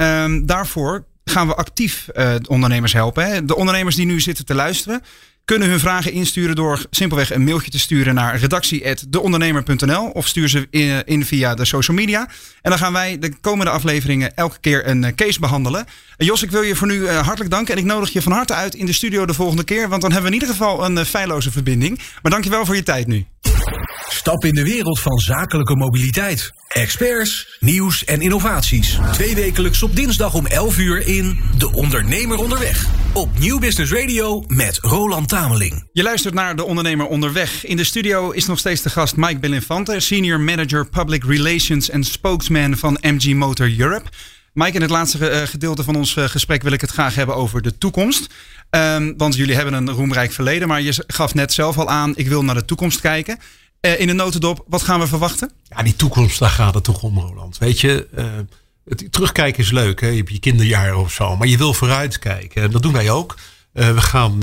daarvoor 0.46 1.04
gaan 1.24 1.46
we 1.46 1.54
actief 1.54 2.08
ondernemers 2.48 2.92
helpen. 2.92 3.26
Hè? 3.26 3.44
De 3.44 3.56
ondernemers 3.56 3.96
die 3.96 4.06
nu 4.06 4.20
zitten 4.20 4.46
te 4.46 4.54
luisteren, 4.54 5.02
kunnen 5.46 5.68
hun 5.68 5.80
vragen 5.80 6.12
insturen 6.12 6.56
door 6.56 6.86
simpelweg 6.90 7.32
een 7.32 7.44
mailtje 7.44 7.70
te 7.70 7.78
sturen 7.78 8.14
naar 8.14 8.38
redactie.deondernemer.nl 8.38 10.04
of 10.04 10.26
stuur 10.26 10.48
ze 10.48 10.66
in, 11.04 11.24
via 11.24 11.54
de 11.54 11.64
social 11.64 11.96
media. 11.96 12.28
En 12.62 12.70
dan 12.70 12.78
gaan 12.78 12.92
wij 12.92 13.18
de 13.18 13.34
komende 13.40 13.70
afleveringen 13.70 14.36
elke 14.36 14.58
keer 14.60 14.88
een 14.88 15.14
case 15.14 15.40
behandelen. 15.40 15.86
Jos, 16.16 16.42
ik 16.42 16.50
wil 16.50 16.62
je 16.62 16.76
voor 16.76 16.86
nu 16.86 17.08
hartelijk 17.08 17.50
danken 17.50 17.74
en 17.74 17.80
ik 17.80 17.86
nodig 17.86 18.12
je 18.12 18.22
van 18.22 18.32
harte 18.32 18.54
uit 18.54 18.74
in 18.74 18.86
de 18.86 18.92
studio 18.92 19.26
de 19.26 19.34
volgende 19.34 19.64
keer, 19.64 19.88
want 19.88 20.02
dan 20.02 20.12
hebben 20.12 20.30
we 20.30 20.36
in 20.36 20.42
ieder 20.42 20.56
geval 20.56 20.84
een 20.84 21.06
feilloze 21.06 21.50
verbinding. 21.50 22.00
Maar 22.22 22.32
dankjewel 22.32 22.64
voor 22.64 22.76
je 22.76 22.82
tijd 22.82 23.06
nu. 23.06 23.26
Stap 24.08 24.44
in 24.44 24.54
de 24.54 24.62
wereld 24.62 25.00
van 25.00 25.18
zakelijke 25.18 25.76
mobiliteit. 25.76 26.52
Experts, 26.68 27.56
nieuws 27.60 28.04
en 28.04 28.20
innovaties. 28.20 28.98
Twee 29.12 29.34
wekelijks 29.34 29.82
op 29.82 29.96
dinsdag 29.96 30.34
om 30.34 30.46
11 30.46 30.78
uur 30.78 31.06
in 31.06 31.40
De 31.58 31.72
Ondernemer 31.72 32.36
Onderweg. 32.36 32.86
Op 33.12 33.38
Nieuw 33.38 33.58
Business 33.58 33.92
Radio 33.92 34.44
met 34.46 34.78
Roland 34.80 35.28
Tameling. 35.28 35.88
Je 35.92 36.02
luistert 36.02 36.34
naar 36.34 36.56
De 36.56 36.64
Ondernemer 36.64 37.06
Onderweg. 37.06 37.64
In 37.64 37.76
de 37.76 37.84
studio 37.84 38.30
is 38.30 38.46
nog 38.46 38.58
steeds 38.58 38.82
de 38.82 38.90
gast 38.90 39.16
Mike 39.16 39.38
Belinfante, 39.38 40.00
Senior 40.00 40.40
Manager 40.40 40.88
Public 40.88 41.24
Relations 41.24 41.90
en 41.90 42.04
Spokesman 42.04 42.76
van 42.76 42.98
MG 43.00 43.34
Motor 43.34 43.78
Europe. 43.78 44.10
Mike, 44.56 44.74
in 44.74 44.80
het 44.80 44.90
laatste 44.90 45.28
eh, 45.28 45.46
gedeelte 45.46 45.84
van 45.84 45.96
ons 45.96 46.16
eh, 46.16 46.24
gesprek 46.24 46.62
wil 46.62 46.72
ik 46.72 46.80
het 46.80 46.90
graag 46.90 47.14
hebben 47.14 47.36
over 47.36 47.62
de 47.62 47.78
toekomst. 47.78 48.34
Um, 48.70 49.14
want 49.16 49.34
jullie 49.34 49.54
hebben 49.54 49.74
een 49.74 49.90
roemrijk 49.90 50.32
verleden, 50.32 50.68
maar 50.68 50.80
je 50.80 51.04
gaf 51.06 51.34
net 51.34 51.52
zelf 51.52 51.78
al 51.78 51.88
aan, 51.88 52.12
ik 52.16 52.28
wil 52.28 52.44
naar 52.44 52.54
de 52.54 52.64
toekomst 52.64 53.00
kijken. 53.00 53.38
Uh, 53.80 54.00
in 54.00 54.06
de 54.06 54.12
notendop, 54.12 54.64
wat 54.68 54.82
gaan 54.82 55.00
we 55.00 55.06
verwachten? 55.06 55.52
Ja, 55.62 55.82
die 55.82 55.96
toekomst, 55.96 56.38
daar 56.38 56.50
gaat 56.50 56.74
het 56.74 56.84
toch 56.84 57.02
om, 57.02 57.18
Roland. 57.18 57.58
Weet 57.58 57.80
je, 57.80 58.06
het, 58.84 59.12
terugkijken 59.12 59.62
is 59.62 59.70
leuk, 59.70 60.00
hè? 60.00 60.08
je 60.08 60.16
hebt 60.16 60.30
je 60.30 60.38
kinderjaren 60.38 60.98
of 60.98 61.12
zo, 61.12 61.36
maar 61.36 61.48
je 61.48 61.58
wil 61.58 61.74
vooruitkijken. 61.74 62.62
En 62.62 62.70
dat 62.70 62.82
doen 62.82 62.92
wij 62.92 63.10
ook. 63.10 63.34
Uh, 63.76 63.94
we 63.94 64.00
gaan, 64.00 64.42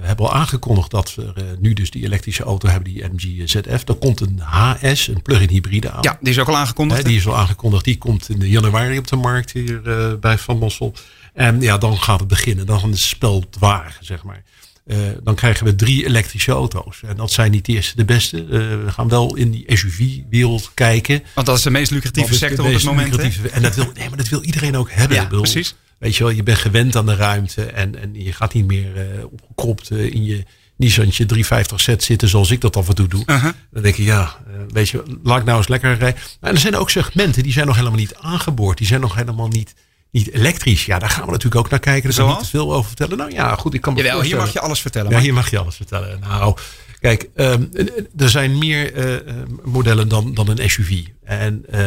hebben 0.00 0.26
al 0.26 0.34
aangekondigd 0.34 0.90
dat 0.90 1.14
we 1.14 1.56
nu 1.58 1.72
dus 1.72 1.90
die 1.90 2.04
elektrische 2.04 2.42
auto 2.42 2.68
hebben, 2.68 2.92
die 2.92 3.04
MG 3.04 3.48
ZF. 3.48 3.88
Er 3.88 3.94
komt 3.94 4.20
een 4.20 4.40
HS, 4.40 5.08
een 5.08 5.22
plug-in 5.22 5.48
hybride 5.48 5.90
aan. 5.90 6.02
Ja, 6.02 6.18
die 6.20 6.30
is 6.30 6.38
ook 6.38 6.48
al 6.48 6.56
aangekondigd. 6.56 7.04
die 7.04 7.16
is 7.16 7.26
al 7.26 7.36
aangekondigd. 7.36 7.84
Die 7.84 7.98
komt 7.98 8.28
in 8.28 8.48
januari 8.48 8.98
op 8.98 9.06
de 9.06 9.16
markt 9.16 9.52
hier 9.52 9.80
bij 10.20 10.38
Van 10.38 10.58
Mossel. 10.58 10.94
En 11.32 11.60
ja, 11.60 11.78
dan 11.78 11.98
gaat 11.98 12.18
het 12.18 12.28
beginnen. 12.28 12.66
Dan 12.66 12.90
het 12.90 12.98
spel 12.98 13.44
wagen, 13.58 14.04
zeg 14.04 14.22
maar. 14.22 14.42
Uh, 14.86 14.96
dan 15.22 15.34
krijgen 15.34 15.66
we 15.66 15.74
drie 15.74 16.06
elektrische 16.06 16.52
auto's. 16.52 17.00
En 17.06 17.16
dat 17.16 17.32
zijn 17.32 17.50
niet 17.50 17.64
de 17.64 17.72
eerste 17.72 17.96
de 17.96 18.04
beste. 18.04 18.42
Uh, 18.42 18.48
we 18.84 18.90
gaan 18.90 19.08
wel 19.08 19.36
in 19.36 19.50
die 19.50 19.64
SUV-wereld 19.66 20.70
kijken. 20.74 21.22
Want 21.34 21.46
dat 21.46 21.56
is 21.56 21.62
de 21.62 21.70
meest 21.70 21.90
lucratieve 21.90 22.34
sector 22.34 22.66
op 22.66 22.72
het 22.72 22.84
moment. 22.84 23.18
En 23.50 23.62
dat 23.62 23.74
wil, 23.74 23.90
nee, 23.94 24.08
maar 24.08 24.18
dat 24.18 24.28
wil 24.28 24.42
iedereen 24.42 24.76
ook 24.76 24.90
hebben. 24.90 25.16
Ja, 25.16 25.24
precies. 25.24 25.74
Weet 25.98 26.16
je 26.16 26.24
wel, 26.24 26.32
je 26.32 26.42
bent 26.42 26.58
gewend 26.58 26.96
aan 26.96 27.06
de 27.06 27.14
ruimte. 27.14 27.64
En, 27.64 28.00
en 28.00 28.10
je 28.14 28.32
gaat 28.32 28.52
niet 28.52 28.66
meer 28.66 28.96
uh, 28.96 29.24
opgekropt 29.24 29.90
in 29.90 30.24
je 30.24 30.44
Nissantje 30.76 31.26
350Z 31.34 31.96
zitten 31.96 32.28
zoals 32.28 32.50
ik 32.50 32.60
dat 32.60 32.76
af 32.76 32.88
en 32.88 32.94
toe 32.94 33.08
doe. 33.08 33.22
-huh. 33.26 33.44
Dan 33.70 33.82
denk 33.82 33.94
je, 33.94 34.04
ja, 34.04 34.36
weet 34.68 34.88
je, 34.88 35.02
laat 35.22 35.38
ik 35.38 35.44
nou 35.44 35.58
eens 35.58 35.68
lekker 35.68 35.98
rijden. 35.98 36.20
Maar 36.40 36.50
er 36.50 36.58
zijn 36.58 36.76
ook 36.76 36.90
segmenten 36.90 37.42
die 37.42 37.52
zijn 37.52 37.66
nog 37.66 37.76
helemaal 37.76 37.98
niet 37.98 38.14
aangeboord. 38.14 38.78
Die 38.78 38.86
zijn 38.86 39.00
nog 39.00 39.14
helemaal 39.14 39.48
niet 39.48 39.74
niet 40.14 40.32
elektrisch. 40.32 40.84
Ja, 40.84 40.98
daar 40.98 41.10
gaan 41.10 41.24
we 41.24 41.30
natuurlijk 41.30 41.64
ook 41.64 41.70
naar 41.70 41.80
kijken. 41.80 42.10
Daar 42.10 42.18
kan 42.18 42.28
ik 42.28 42.34
niet 42.34 42.44
te 42.44 42.56
veel 42.56 42.74
over 42.74 42.86
vertellen. 42.86 43.16
Nou 43.16 43.32
ja, 43.32 43.54
goed, 43.56 43.74
ik 43.74 43.80
kan 43.80 43.94
me 43.94 44.02
Jawel, 44.02 44.22
hier 44.22 44.36
mag 44.36 44.52
je 44.52 44.60
alles 44.60 44.80
vertellen. 44.80 45.10
Ja, 45.10 45.18
hier 45.18 45.34
mag 45.34 45.50
je 45.50 45.58
alles 45.58 45.76
vertellen. 45.76 46.20
Nou, 46.20 46.56
kijk, 47.04 47.28
um, 47.34 47.70
er 48.16 48.30
zijn 48.30 48.58
meer 48.58 48.96
uh, 48.96 49.32
modellen 49.64 50.08
dan, 50.08 50.34
dan 50.34 50.48
een 50.48 50.70
SUV. 50.70 51.02
En 51.24 51.64
uh, 51.74 51.80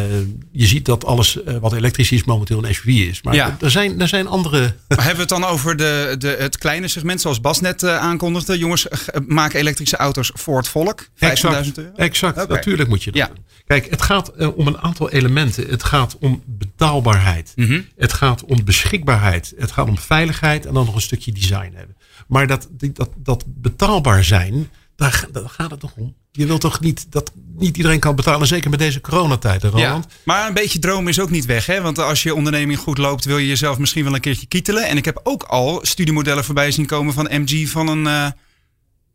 je 0.52 0.66
ziet 0.66 0.86
dat 0.86 1.06
alles 1.06 1.40
wat 1.62 1.74
elektrisch 1.74 2.12
is 2.12 2.24
momenteel 2.24 2.66
een 2.66 2.76
SUV 2.76 2.88
is. 2.88 3.22
Maar 3.22 3.36
ja. 3.36 3.58
er, 3.62 3.72
zijn, 3.72 4.02
er 4.02 4.08
zijn 4.08 4.28
andere... 4.28 4.60
Maar 4.88 4.98
hebben 4.98 5.28
we 5.28 5.34
het 5.34 5.42
dan 5.42 5.44
over 5.44 5.76
de, 5.76 6.16
de, 6.18 6.36
het 6.40 6.58
kleine 6.58 6.88
segment 6.88 7.22
zoals 7.22 7.42
Bas 7.42 7.62
net 7.62 7.84
aankondigde? 7.84 8.58
Jongens, 8.58 8.88
maken 9.28 9.60
elektrische 9.60 9.98
auto's 9.98 10.32
voor 10.34 10.58
het 10.58 10.68
volk. 10.68 11.04
15.000 11.04 11.10
euro? 11.44 11.92
Exact, 11.96 12.42
okay. 12.42 12.56
natuurlijk 12.56 12.90
moet 12.90 13.04
je 13.04 13.12
dat 13.12 13.20
ja. 13.20 13.28
doen. 13.28 13.46
Kijk, 13.66 13.90
het 13.90 14.02
gaat 14.02 14.54
om 14.56 14.68
een 14.68 14.78
aantal 14.78 15.10
elementen. 15.10 15.70
Het 15.70 15.84
gaat 15.84 16.18
om 16.20 16.44
betaalbaarheid. 16.46 17.54
Mm 17.56 17.66
-hmm. 17.66 17.86
Het 17.98 18.14
gaat 18.14 18.46
om 18.46 18.66
beschikbaarheid. 18.66 19.54
Het 19.58 19.72
gaat 19.72 19.88
om 19.88 19.98
veiligheid 19.98 20.66
en 20.66 20.74
dan 20.74 20.86
nog 20.86 20.96
een 20.96 21.02
stukje 21.02 21.32
design 21.32 21.72
hebben. 21.74 21.96
Maar 22.28 22.48
dat, 22.48 22.68
dat, 22.94 23.10
dat 23.16 23.44
betaalbaar 23.48 24.24
zijn, 24.24 24.70
daar, 24.98 25.26
daar 25.32 25.50
gaat 25.50 25.72
het 25.72 25.80
toch 25.80 25.94
om. 25.96 26.16
Je 26.32 26.46
wilt 26.46 26.62
toch 26.62 26.80
niet 26.80 27.12
dat 27.12 27.32
niet 27.36 27.78
iedereen 27.78 28.00
kan 28.00 28.16
betalen, 28.16 28.48
zeker 28.48 28.70
met 28.70 28.80
deze 28.80 29.02
coronatijd, 29.02 29.64
Roland? 29.64 30.06
Ja, 30.10 30.16
maar 30.24 30.48
een 30.48 30.54
beetje 30.54 30.80
droom 30.80 31.08
is 31.08 31.20
ook 31.20 31.30
niet 31.30 31.46
weg, 31.46 31.66
hè? 31.66 31.82
Want 31.82 32.00
als 32.00 32.24
je 32.24 32.36
onderneming 32.36 32.80
goed 32.80 32.98
loopt, 32.98 33.26
wil 33.26 33.38
je 33.38 33.48
jezelf 33.48 33.78
misschien 33.78 34.04
wel 34.04 34.14
een 34.14 34.20
keertje 34.20 34.48
kietelen. 34.48 34.88
En 34.88 34.98
ik 34.98 35.06
heb 35.06 35.20
ook 35.24 35.44
al 35.44 35.80
studiemodellen 35.82 36.44
voorbij 36.44 36.72
zien 36.72 36.86
komen 36.86 37.14
van 37.14 37.28
MG 37.32 37.70
van 37.70 37.88
een 37.88 38.06
uh, 38.06 38.28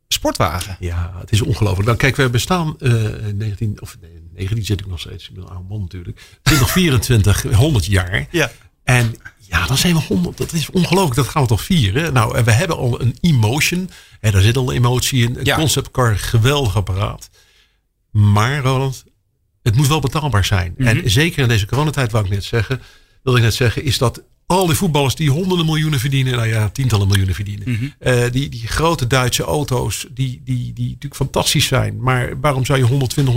sportwagen. 0.08 0.76
Ja, 0.80 1.12
het 1.18 1.32
is 1.32 1.40
ongelooflijk. 1.40 1.86
Dan 1.86 1.96
kijk, 1.96 2.16
we 2.16 2.30
bestaan 2.30 2.76
uh, 2.78 2.92
19 3.34 3.80
of 3.80 3.96
19 4.34 4.64
zit 4.64 4.80
ik 4.80 4.86
nog 4.86 5.00
steeds. 5.00 5.28
Ik 5.28 5.34
ben 5.34 5.42
een 5.42 5.50
oude 5.50 5.68
man 5.68 5.80
natuurlijk. 5.80 6.16
2024, 6.42 7.42
100 7.42 7.86
jaar. 7.86 8.26
Ja. 8.30 8.50
En 8.84 9.14
ja, 9.52 9.66
dan 9.66 9.78
zijn 9.78 9.94
we 9.94 10.00
100. 10.00 10.38
Dat 10.38 10.52
is 10.52 10.70
ongelooflijk. 10.70 11.14
Dat 11.14 11.28
gaan 11.28 11.42
we 11.42 11.48
toch 11.48 11.62
vieren. 11.62 12.12
Nou, 12.12 12.36
en 12.36 12.44
we 12.44 12.52
hebben 12.52 12.76
al 12.76 13.00
een 13.00 13.16
emotion. 13.20 13.90
En 14.20 14.32
daar 14.32 14.42
zit 14.42 14.56
al 14.56 14.72
emotie 14.72 15.22
in. 15.22 15.36
Een 15.36 15.44
ja. 15.44 15.56
conceptcar, 15.56 16.18
geweldig 16.18 16.76
apparaat. 16.76 17.30
Maar 18.10 18.58
Roland, 18.58 19.04
het 19.62 19.76
moet 19.76 19.88
wel 19.88 20.00
betaalbaar 20.00 20.44
zijn. 20.44 20.74
Mm 20.76 20.86
-hmm. 20.86 20.96
En 20.96 21.10
zeker 21.10 21.42
in 21.42 21.48
deze 21.48 21.66
coronatijd, 21.66 22.12
wou 22.12 22.24
ik 22.24 22.30
net 22.30 22.44
zeggen, 22.44 22.80
wil 23.22 23.36
ik 23.36 23.42
net 23.42 23.54
zeggen, 23.54 23.84
is 23.84 23.98
dat 23.98 24.22
al 24.46 24.66
die 24.66 24.76
voetballers 24.76 25.14
die 25.14 25.30
honderden 25.30 25.66
miljoenen 25.66 26.00
verdienen, 26.00 26.32
nou 26.32 26.48
ja, 26.48 26.68
tientallen 26.68 27.06
miljoenen 27.06 27.34
verdienen. 27.34 27.68
Mm 27.68 27.76
-hmm. 27.76 28.12
uh, 28.12 28.30
die, 28.30 28.48
die 28.48 28.66
grote 28.68 29.06
Duitse 29.06 29.42
auto's, 29.42 30.06
die, 30.10 30.40
die, 30.44 30.72
die 30.72 30.86
natuurlijk 30.86 31.14
fantastisch 31.14 31.66
zijn. 31.66 32.00
Maar 32.00 32.40
waarom 32.40 32.64
zou 32.64 32.78
je 32.78 32.84
120, 32.84 33.34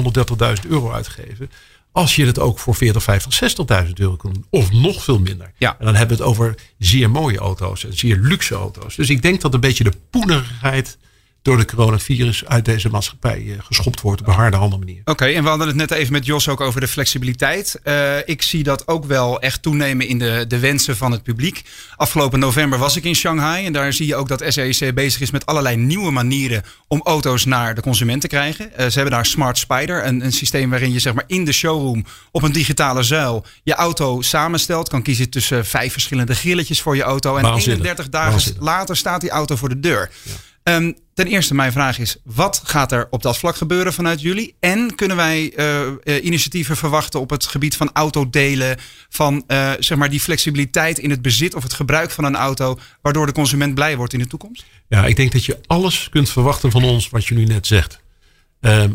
130.000 0.64 0.70
euro 0.70 0.92
uitgeven? 0.92 1.50
Als 1.96 2.16
je 2.16 2.26
het 2.26 2.40
ook 2.40 2.60
voor 2.60 2.76
40, 2.76 3.04
50, 3.04 3.86
60.000 3.86 3.94
euro 3.94 4.18
doen. 4.22 4.46
Of 4.50 4.72
nog 4.72 5.04
veel 5.04 5.20
minder. 5.20 5.52
Ja. 5.58 5.76
En 5.80 5.86
dan 5.86 5.96
hebben 5.96 6.18
we 6.18 6.24
het 6.24 6.32
over 6.32 6.56
zeer 6.78 7.10
mooie 7.10 7.38
auto's 7.38 7.86
en 7.86 7.98
zeer 7.98 8.18
luxe 8.18 8.56
auto's. 8.56 8.96
Dus 8.96 9.10
ik 9.10 9.22
denk 9.22 9.42
dat 9.42 9.54
een 9.54 9.60
beetje 9.60 9.84
de 9.84 9.94
poenerigheid 10.10 10.98
door 11.46 11.58
de 11.58 11.66
coronavirus 11.66 12.46
uit 12.46 12.66
deze 12.66 12.90
maatschappij 12.90 13.42
uh, 13.42 13.56
geschopt 13.60 14.02
wordt 14.02 14.22
op 14.22 14.28
een 14.28 14.34
harde 14.34 14.58
handen 14.58 14.80
manier. 14.80 15.00
Oké, 15.00 15.12
okay, 15.12 15.36
en 15.36 15.44
we 15.44 15.50
hadden 15.50 15.68
het 15.68 15.76
net 15.76 15.92
even 15.92 16.14
met 16.14 16.26
Jos 16.26 16.48
ook 16.48 16.62
over 16.62 16.82
de 16.82 16.88
flexibiliteit. 16.88 17.80
Uh, 17.84 18.18
ik 18.26 18.42
zie 18.42 18.64
dat 18.64 18.88
ook 18.88 19.06
wel 19.06 19.42
echt 19.42 19.62
toenemen 19.62 20.08
in 20.08 20.20
de, 20.20 20.46
de 20.48 20.60
wensen 20.60 20.98
van 20.98 21.12
het 21.12 21.24
publiek. 21.24 21.64
Afgelopen 21.96 22.40
november 22.40 22.80
was 22.80 22.96
ik 22.96 23.04
in 23.04 23.16
Shanghai 23.16 23.66
en 23.66 23.74
daar 23.74 23.94
zie 23.94 24.08
je 24.08 24.16
ook 24.16 24.28
dat 24.28 24.44
SAIC 24.48 24.96
bezig 24.96 25.22
is 25.22 25.32
met 25.32 25.46
allerlei 25.46 25.76
nieuwe 25.76 26.12
manieren 26.12 26.64
om 26.88 27.02
auto's 27.04 27.46
naar 27.46 27.76
de 27.76 27.82
consument 27.82 28.22
te 28.22 28.28
krijgen. 28.28 28.70
Uh, 28.72 28.78
ze 28.78 28.94
hebben 28.94 29.12
daar 29.12 29.26
Smart 29.26 29.58
Spider, 29.58 30.06
een, 30.06 30.26
een 30.26 30.34
systeem 30.34 30.70
waarin 30.70 30.94
je 30.94 31.00
zeg 31.00 31.14
maar 31.14 31.24
in 31.28 31.46
de 31.46 31.54
showroom 31.54 32.06
op 32.32 32.44
een 32.44 32.52
digitale 32.52 33.04
zuil 33.04 33.46
je 33.64 33.74
auto 33.74 34.22
samenstelt. 34.22 34.90
Kan 34.90 35.02
kiezen 35.02 35.30
tussen 35.30 35.66
vijf 35.66 35.92
verschillende 35.92 36.36
grilletjes 36.36 36.82
voor 36.82 36.96
je 36.96 37.04
auto. 37.04 37.36
En 37.36 37.44
Waanzinnig. 37.44 37.86
31 37.86 38.10
dagen 38.10 38.32
Waanzinnig. 38.32 38.64
later 38.64 38.98
staat 38.98 39.22
die 39.22 39.30
auto 39.30 39.56
voor 39.56 39.70
de 39.70 39.80
deur. 39.80 40.12
Ja. 40.24 40.32
Um, 40.70 40.96
ten 41.14 41.28
eerste, 41.28 41.54
mijn 41.54 41.72
vraag 41.72 42.00
is: 42.00 42.18
wat 42.24 42.62
gaat 42.64 42.92
er 42.92 43.08
op 43.10 43.22
dat 43.22 43.38
vlak 43.38 43.56
gebeuren 43.56 43.94
vanuit 43.94 44.22
jullie? 44.22 44.56
En 44.60 44.96
kunnen 44.96 45.18
wij 45.18 45.54
uh, 45.56 45.82
uh, 46.04 46.24
initiatieven 46.24 46.78
verwachten 46.78 47.20
op 47.20 47.30
het 47.30 47.46
gebied 47.46 47.76
van 47.76 47.90
autodelen, 47.94 48.78
van 49.10 49.44
uh, 49.48 49.72
zeg 49.80 49.98
maar 49.98 50.10
die 50.10 50.20
flexibiliteit 50.20 51.00
in 51.00 51.10
het 51.10 51.22
bezit 51.22 51.56
of 51.56 51.64
het 51.64 51.74
gebruik 51.74 52.12
van 52.12 52.24
een 52.24 52.36
auto, 52.36 52.78
waardoor 53.02 53.26
de 53.26 53.32
consument 53.32 53.76
blij 53.76 53.98
wordt 53.98 54.14
in 54.14 54.20
de 54.20 54.28
toekomst? 54.28 54.66
Ja, 54.88 55.06
ik 55.06 55.16
denk 55.16 55.32
dat 55.32 55.46
je 55.46 55.60
alles 55.66 56.10
kunt 56.10 56.30
verwachten 56.30 56.72
van 56.72 56.84
ons 56.84 57.10
wat 57.10 57.26
je 57.26 57.36
nu 57.36 57.46
net 57.46 57.68
zegt. 57.68 58.00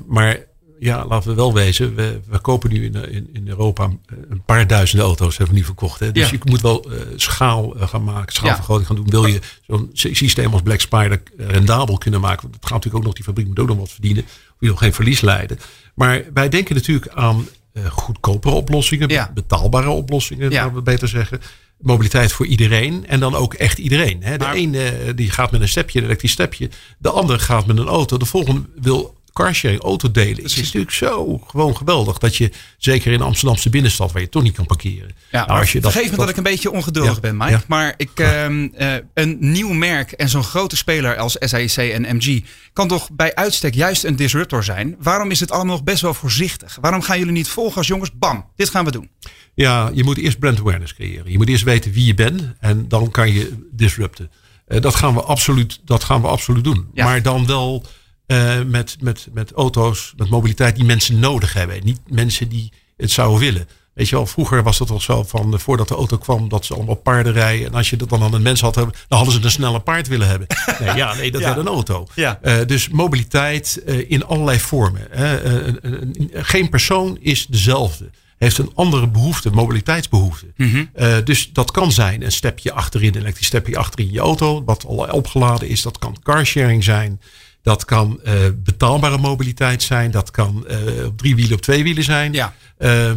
maar 0.06 0.38
ja, 0.80 1.06
laten 1.06 1.30
we 1.30 1.36
wel 1.36 1.54
wezen. 1.54 1.94
We, 1.94 2.20
we 2.28 2.38
kopen 2.38 2.72
nu 2.72 2.84
in, 2.84 2.94
in, 3.10 3.30
in 3.32 3.48
Europa 3.48 3.90
een 4.28 4.42
paar 4.44 4.66
duizenden 4.66 5.06
auto's 5.06 5.36
hebben 5.36 5.54
we 5.54 5.60
nu 5.60 5.66
verkocht. 5.66 6.00
Hè? 6.00 6.12
Dus 6.12 6.30
ja. 6.30 6.36
je 6.42 6.50
moet 6.50 6.60
wel 6.60 6.92
uh, 6.92 6.98
schaal 7.16 7.76
uh, 7.76 7.88
gaan 7.88 8.04
maken, 8.04 8.32
schaalvergroting 8.32 8.88
ja. 8.88 8.94
gaan 8.94 9.04
doen. 9.04 9.20
Wil 9.20 9.26
je 9.26 9.40
zo'n 9.66 9.90
systeem 9.92 10.52
als 10.52 10.62
Black 10.62 10.80
Spider 10.80 11.22
rendabel 11.36 11.98
kunnen 11.98 12.20
maken? 12.20 12.42
Want 12.42 12.54
het 12.54 12.64
gaat 12.64 12.72
natuurlijk 12.72 12.96
ook 12.96 13.04
nog, 13.04 13.14
die 13.14 13.24
fabriek 13.24 13.46
moet 13.46 13.58
ook 13.58 13.68
nog 13.68 13.76
wat 13.76 13.90
verdienen. 13.90 14.22
Wil 14.24 14.54
je 14.58 14.68
nog 14.68 14.78
geen 14.78 14.94
verlies 14.94 15.20
leiden. 15.20 15.58
Maar 15.94 16.24
wij 16.34 16.48
denken 16.48 16.74
natuurlijk 16.74 17.08
aan 17.08 17.48
uh, 17.72 17.86
goedkopere 17.86 18.54
oplossingen, 18.54 19.08
ja. 19.08 19.30
betaalbare 19.34 19.90
oplossingen, 19.90 20.50
ja. 20.50 20.72
we 20.72 20.82
beter 20.82 21.08
zeggen. 21.08 21.40
Mobiliteit 21.78 22.32
voor 22.32 22.46
iedereen 22.46 23.06
en 23.06 23.20
dan 23.20 23.34
ook 23.34 23.54
echt 23.54 23.78
iedereen. 23.78 24.22
Hè? 24.22 24.38
De 24.38 24.44
maar, 24.44 24.54
ene 24.54 25.14
die 25.14 25.30
gaat 25.30 25.50
met 25.50 25.60
een 25.60 25.68
stepje, 25.68 25.98
een 25.98 26.04
elektrisch 26.04 26.32
stepje. 26.32 26.70
De 26.98 27.10
ander 27.10 27.40
gaat 27.40 27.66
met 27.66 27.78
een 27.78 27.86
auto. 27.86 28.16
De 28.16 28.24
volgende 28.24 28.62
wil 28.80 29.19
carsharing, 29.32 29.82
autodelen. 29.82 30.36
Het 30.36 30.44
is 30.44 30.56
natuurlijk 30.56 30.92
zo 30.92 31.38
gewoon 31.46 31.76
geweldig 31.76 32.18
dat 32.18 32.36
je, 32.36 32.50
zeker 32.78 33.12
in 33.12 33.18
de 33.18 33.24
Amsterdamse 33.24 33.70
binnenstad, 33.70 34.12
waar 34.12 34.22
je 34.22 34.28
toch 34.28 34.42
niet 34.42 34.54
kan 34.54 34.66
parkeren. 34.66 35.10
Ja, 35.30 35.46
nou, 35.46 35.60
als 35.60 35.72
je 35.72 35.80
dat, 35.80 35.92
vergeef 35.92 36.10
me 36.10 36.16
dat, 36.16 36.26
dat, 36.26 36.36
ik 36.36 36.36
een 36.36 36.52
beetje 36.52 36.70
ongeduldig 36.70 37.14
ja, 37.14 37.20
ben, 37.20 37.36
Mike. 37.36 37.50
Ja. 37.50 37.62
Maar 37.66 37.94
ik, 37.96 38.10
ja. 38.14 38.48
uh, 38.48 38.94
een 39.14 39.36
nieuw 39.40 39.72
merk 39.72 40.12
en 40.12 40.28
zo'n 40.28 40.44
grote 40.44 40.76
speler 40.76 41.16
als 41.16 41.36
SAIC 41.38 41.76
en 41.76 42.16
MG 42.16 42.42
kan 42.72 42.88
toch 42.88 43.10
bij 43.12 43.34
uitstek 43.34 43.74
juist 43.74 44.04
een 44.04 44.16
disruptor 44.16 44.64
zijn. 44.64 44.96
Waarom 44.98 45.30
is 45.30 45.40
het 45.40 45.50
allemaal 45.50 45.76
nog 45.76 45.84
best 45.84 46.02
wel 46.02 46.14
voorzichtig? 46.14 46.78
Waarom 46.80 47.02
gaan 47.02 47.18
jullie 47.18 47.32
niet 47.32 47.48
volgen 47.48 47.76
als 47.76 47.86
jongens, 47.86 48.10
bam, 48.14 48.46
dit 48.56 48.68
gaan 48.68 48.84
we 48.84 48.90
doen? 48.90 49.10
Ja, 49.54 49.90
je 49.94 50.04
moet 50.04 50.18
eerst 50.18 50.38
brand 50.38 50.58
awareness 50.58 50.94
creëren. 50.94 51.30
Je 51.30 51.36
moet 51.36 51.48
eerst 51.48 51.64
weten 51.64 51.92
wie 51.92 52.06
je 52.06 52.14
bent 52.14 52.42
en 52.60 52.88
dan 52.88 53.10
kan 53.10 53.32
je 53.32 53.68
disrupten. 53.72 54.30
dat, 54.66 54.94
gaan 54.94 55.14
we 55.14 55.22
absoluut, 55.22 55.80
dat 55.84 56.04
gaan 56.04 56.20
we 56.20 56.28
absoluut 56.28 56.64
doen. 56.64 56.90
Maar 56.94 57.22
dan 57.22 57.46
wel 57.46 57.84
met, 58.66 58.96
met, 59.00 59.28
met 59.32 59.52
auto's, 59.52 60.12
met 60.16 60.28
mobiliteit 60.28 60.76
die 60.76 60.84
mensen 60.84 61.18
nodig 61.18 61.52
hebben. 61.52 61.84
Niet 61.84 62.00
mensen 62.06 62.48
die 62.48 62.72
het 62.96 63.10
zouden 63.10 63.40
willen. 63.40 63.68
Weet 64.00 64.08
je 64.08 64.16
wel, 64.16 64.26
vroeger 64.26 64.62
was 64.62 64.78
het 64.78 64.90
al 64.90 65.00
zo 65.00 65.22
van 65.22 65.60
voordat 65.60 65.88
de 65.88 65.94
auto 65.94 66.18
kwam 66.18 66.48
dat 66.48 66.64
ze 66.64 66.74
allemaal 66.74 66.94
paarden 66.94 67.32
rijden. 67.32 67.66
En 67.66 67.74
als 67.74 67.90
je 67.90 67.96
dat 67.96 68.08
dan 68.08 68.22
aan 68.22 68.34
een 68.34 68.42
mens 68.42 68.60
had, 68.60 68.74
dan 68.74 68.92
hadden 69.08 69.34
ze 69.34 69.42
een 69.42 69.50
snelle 69.50 69.80
paard 69.80 70.08
willen 70.08 70.28
hebben. 70.28 70.46
Nee, 70.80 70.96
ja, 70.96 71.14
nee, 71.14 71.30
dat 71.30 71.40
ja. 71.40 71.46
werd 71.46 71.58
een 71.58 71.72
auto. 71.72 72.06
Ja. 72.14 72.38
Uh, 72.42 72.58
dus 72.66 72.88
mobiliteit 72.88 73.82
uh, 73.86 74.10
in 74.10 74.24
allerlei 74.24 74.60
vormen. 74.60 75.08
Uh, 75.14 76.02
geen 76.32 76.68
persoon 76.68 77.18
is 77.20 77.46
dezelfde. 77.46 78.10
Heeft 78.38 78.58
een 78.58 78.70
andere 78.74 79.08
behoefte, 79.08 79.50
mobiliteitsbehoefte. 79.50 80.46
Mm 80.56 80.70
-hmm. 80.70 81.24
dus 81.24 81.50
dat 81.52 81.70
kan 81.70 81.92
zijn 81.92 82.24
een 82.24 82.32
stepje 82.32 82.72
achterin, 82.72 83.14
een 83.14 83.20
elektrisch 83.20 83.46
stepje 83.46 83.76
achterin 83.76 84.12
je 84.12 84.20
auto, 84.20 84.64
wat 84.64 84.84
al 84.86 84.96
opgeladen 84.96 85.68
is. 85.68 85.82
Dat 85.82 85.98
kan 85.98 86.16
carsharing 86.22 86.84
zijn. 86.84 87.20
Dat 87.62 87.84
kan 87.84 88.20
uh, 88.24 88.32
betaalbare 88.56 89.18
mobiliteit 89.18 89.82
zijn. 89.82 90.10
Dat 90.10 90.30
kan 90.30 90.66
uh, 90.70 91.06
op 91.06 91.18
drie 91.18 91.34
wielen, 91.34 91.54
op 91.54 91.60
twee 91.60 91.82
wielen 91.82 92.04
zijn. 92.04 92.32
Ja. 92.32 92.54
Uh, 92.78 93.12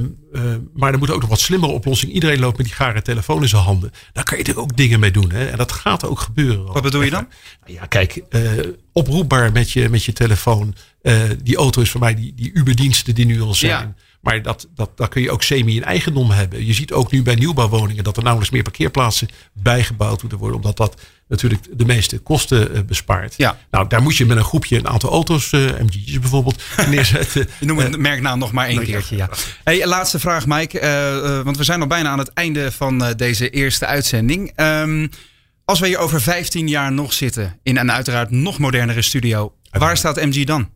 maar 0.74 0.94
er 0.94 1.00
moet 1.00 1.12
ook 1.12 1.22
nog 1.22 1.30
wat 1.30 1.40
slimmere 1.40 1.72
oplossing. 1.72 2.12
Iedereen 2.12 2.40
loopt 2.40 2.58
met 2.58 2.66
die 2.66 2.76
gare 2.76 3.02
telefoon 3.02 3.42
in 3.42 3.48
zijn 3.48 3.64
handen. 3.64 3.92
Daar 4.14 4.24
kan 4.24 4.38
je 4.38 4.44
er 4.44 4.60
ook 4.60 4.78
dingen 4.78 5.00
mee 5.00 5.12
doen. 5.12 5.32
Hè? 5.32 5.46
En 5.46 5.58
dat 5.58 5.72
gaat 5.72 6.06
ook 6.06 6.20
gebeuren. 6.20 6.66
Wat 6.74 6.84
bedoel 6.84 7.02
je 7.02 7.10
dan? 7.10 7.28
Ja, 7.66 7.86
kijk, 7.86 8.24
oproepbaar 8.92 9.52
met 9.52 9.72
je, 9.72 9.90
met 9.90 10.04
je 10.04 10.14
telefoon. 10.14 10.76
die 11.44 11.56
auto 11.56 11.82
is 11.82 11.90
voor 11.90 12.00
mij 12.00 12.16
die, 12.16 12.34
die 12.36 12.52
Uberdiensten 12.54 13.16
die 13.16 13.26
nu 13.26 13.42
al 13.42 13.54
zijn. 13.54 13.72
Ja. 13.72 13.94
Maar 14.24 14.42
dat, 14.42 14.68
dat, 14.76 14.98
dat 14.98 15.10
kun 15.10 15.22
je 15.22 15.32
ook 15.32 15.44
semi 15.44 15.76
in 15.76 15.84
eigendom 15.84 16.32
hebben. 16.32 16.66
Je 16.66 16.74
ziet 16.74 16.92
ook 16.92 17.12
nu 17.12 17.22
bij 17.22 17.36
nieuwbouwwoningen 17.36 18.04
dat 18.04 18.18
er 18.18 18.24
nauwelijks 18.24 18.54
meer 18.54 18.64
parkeerplaatsen 18.64 19.28
bijgebouwd 19.54 20.22
moeten 20.22 20.40
worden. 20.40 20.58
Omdat 20.58 20.78
dat 20.78 21.02
natuurlijk 21.34 21.78
de 21.78 21.86
meeste 21.86 22.18
kosten 22.18 22.76
uh, 22.76 22.82
bespaart. 22.82 23.34
Ja. 23.38 23.58
Nou, 23.72 23.88
daar 23.88 24.02
moet 24.02 24.18
je 24.18 24.26
met 24.26 24.38
een 24.38 24.44
groepje 24.44 24.78
een 24.78 24.88
aantal 24.88 25.10
auto's, 25.10 25.52
uh, 25.52 25.62
MG's 25.62 26.20
bijvoorbeeld, 26.20 26.64
neerzetten. 26.90 27.48
je 27.60 27.66
noemt 27.66 27.82
het 27.82 27.98
merknaam 27.98 28.40
nog 28.40 28.52
maar 28.52 28.66
één 28.66 28.76
nou, 28.76 28.88
keertje. 28.88 29.16
Ja. 29.16 29.30
Hey, 29.64 29.88
laatste 29.88 30.20
vraag, 30.20 30.46
Mike. 30.48 31.42
Want 31.44 31.58
we 31.58 31.64
zijn 31.64 31.82
al 31.82 31.88
bijna 31.88 32.10
aan 32.10 32.20
het 32.20 32.34
einde 32.34 32.72
van 32.72 33.14
deze 33.18 33.50
eerste 33.50 33.86
uitzending. 33.86 34.52
Um, 34.56 35.10
als 35.66 35.80
we 35.80 35.88
hier 35.88 35.98
over 35.98 36.22
15 36.22 36.68
jaar 36.68 36.92
nog 36.92 37.14
zitten 37.14 37.60
in 37.64 37.78
een 37.78 37.92
uiteraard 37.92 38.32
nog 38.32 38.60
modernere 38.60 39.02
studio, 39.02 39.54
waar 39.72 39.98
staat 39.98 40.16
MG 40.16 40.44
dan? 40.44 40.70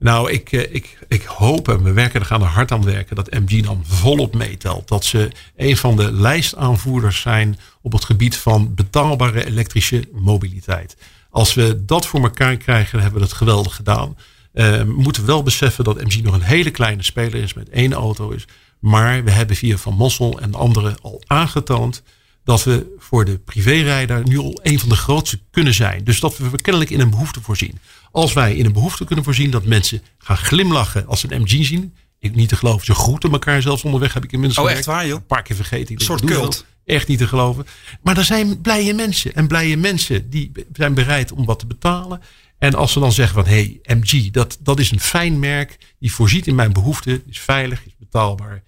Nou, 0.00 0.30
ik, 0.30 0.52
eh, 0.52 0.74
ik, 0.74 0.98
ik 1.08 1.22
hoop 1.22 1.68
en 1.68 1.82
we 1.82 1.92
werken 1.92 2.20
er 2.20 2.26
gaan 2.26 2.42
er 2.42 2.46
hard 2.46 2.72
aan 2.72 2.84
werken 2.84 3.16
dat 3.16 3.30
MG 3.30 3.62
dan 3.64 3.82
volop 3.86 4.34
meetelt. 4.34 4.88
Dat 4.88 5.04
ze 5.04 5.30
een 5.56 5.76
van 5.76 5.96
de 5.96 6.12
lijstaanvoerders 6.12 7.20
zijn 7.20 7.58
op 7.82 7.92
het 7.92 8.04
gebied 8.04 8.36
van 8.36 8.74
betaalbare 8.74 9.46
elektrische 9.46 10.08
mobiliteit. 10.12 10.96
Als 11.30 11.54
we 11.54 11.84
dat 11.84 12.06
voor 12.06 12.22
elkaar 12.22 12.56
krijgen, 12.56 12.92
dan 12.92 13.00
hebben 13.00 13.20
we 13.20 13.26
het 13.26 13.36
geweldig 13.36 13.76
gedaan. 13.76 14.16
Uh, 14.54 14.76
we 14.76 14.94
moeten 14.96 15.26
wel 15.26 15.42
beseffen 15.42 15.84
dat 15.84 16.02
MG 16.02 16.22
nog 16.22 16.34
een 16.34 16.42
hele 16.42 16.70
kleine 16.70 17.02
speler 17.02 17.42
is 17.42 17.54
met 17.54 17.68
één 17.68 17.92
auto 17.92 18.30
is. 18.30 18.44
Maar 18.78 19.24
we 19.24 19.30
hebben 19.30 19.56
via 19.56 19.76
Van 19.76 19.94
Mossel 19.94 20.40
en 20.40 20.54
anderen 20.54 21.00
al 21.00 21.22
aangetoond 21.26 22.02
dat 22.44 22.64
we 22.64 22.94
voor 22.98 23.24
de 23.24 23.38
privérijder 23.38 24.22
nu 24.24 24.38
al 24.38 24.60
een 24.62 24.78
van 24.78 24.88
de 24.88 24.96
grootste 24.96 25.40
kunnen 25.50 25.74
zijn. 25.74 26.04
Dus 26.04 26.20
dat 26.20 26.38
we 26.38 26.62
kennelijk 26.62 26.90
in 26.90 27.00
een 27.00 27.10
behoefte 27.10 27.40
voorzien. 27.40 27.78
Als 28.12 28.32
wij 28.32 28.54
in 28.54 28.64
een 28.64 28.72
behoefte 28.72 29.04
kunnen 29.04 29.24
voorzien 29.24 29.50
dat 29.50 29.64
mensen 29.64 30.02
gaan 30.18 30.36
glimlachen 30.36 31.06
als 31.06 31.20
ze 31.20 31.32
een 31.32 31.40
MG 31.40 31.64
zien. 31.64 31.94
Ik 32.18 32.34
niet 32.34 32.48
te 32.48 32.56
geloven. 32.56 32.86
Ze 32.86 32.94
groeten 32.94 33.32
elkaar 33.32 33.62
zelfs 33.62 33.84
onderweg, 33.84 34.14
heb 34.14 34.24
ik 34.24 34.32
inmiddels 34.32 34.66
Oh, 34.66 34.70
echt 34.70 34.84
waar, 34.84 35.06
joh? 35.06 35.16
Een 35.16 35.26
paar 35.26 35.42
keer 35.42 35.56
vergeten. 35.56 35.94
Een 35.94 36.00
soort 36.00 36.24
cult. 36.24 36.64
Echt 36.84 37.08
niet 37.08 37.18
te 37.18 37.26
geloven. 37.26 37.66
Maar 38.02 38.18
er 38.18 38.24
zijn 38.24 38.60
blije 38.60 38.94
mensen. 38.94 39.34
En 39.34 39.46
blije 39.46 39.76
mensen 39.76 40.30
die 40.30 40.52
zijn 40.72 40.94
bereid 40.94 41.32
om 41.32 41.44
wat 41.44 41.58
te 41.58 41.66
betalen. 41.66 42.20
En 42.58 42.74
als 42.74 42.92
ze 42.92 43.00
dan 43.00 43.12
zeggen 43.12 43.34
van, 43.34 43.52
hé, 43.52 43.78
hey, 43.82 43.96
MG, 43.96 44.30
dat, 44.30 44.58
dat 44.60 44.78
is 44.78 44.90
een 44.90 45.00
fijn 45.00 45.38
merk. 45.38 45.78
Die 45.98 46.12
voorziet 46.12 46.46
in 46.46 46.54
mijn 46.54 46.72
behoeften. 46.72 47.22
Is 47.26 47.40
veilig, 47.40 47.86
is 47.86 47.94
betaalbaar. 47.98 48.62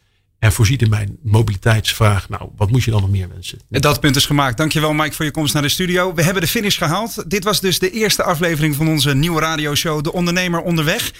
Voorziet 0.50 0.82
in 0.82 0.90
mijn 0.90 1.16
mobiliteitsvraag. 1.22 2.28
Nou, 2.28 2.50
wat 2.56 2.70
moet 2.70 2.84
je 2.84 2.90
dan 2.90 3.00
nog 3.00 3.10
meer 3.10 3.28
mensen? 3.28 3.58
Dat 3.68 4.00
punt 4.00 4.16
is 4.16 4.26
gemaakt. 4.26 4.56
Dankjewel 4.56 4.92
Mike 4.92 5.12
voor 5.14 5.24
je 5.24 5.30
komst 5.30 5.54
naar 5.54 5.62
de 5.62 5.68
studio. 5.68 6.14
We 6.14 6.22
hebben 6.22 6.42
de 6.42 6.48
finish 6.48 6.78
gehaald. 6.78 7.30
Dit 7.30 7.44
was 7.44 7.60
dus 7.60 7.78
de 7.78 7.90
eerste 7.90 8.22
aflevering 8.22 8.76
van 8.76 8.88
onze 8.88 9.14
nieuwe 9.14 9.40
radioshow 9.40 10.02
De 10.02 10.12
Ondernemer 10.12 10.60
Onderweg. 10.60 11.12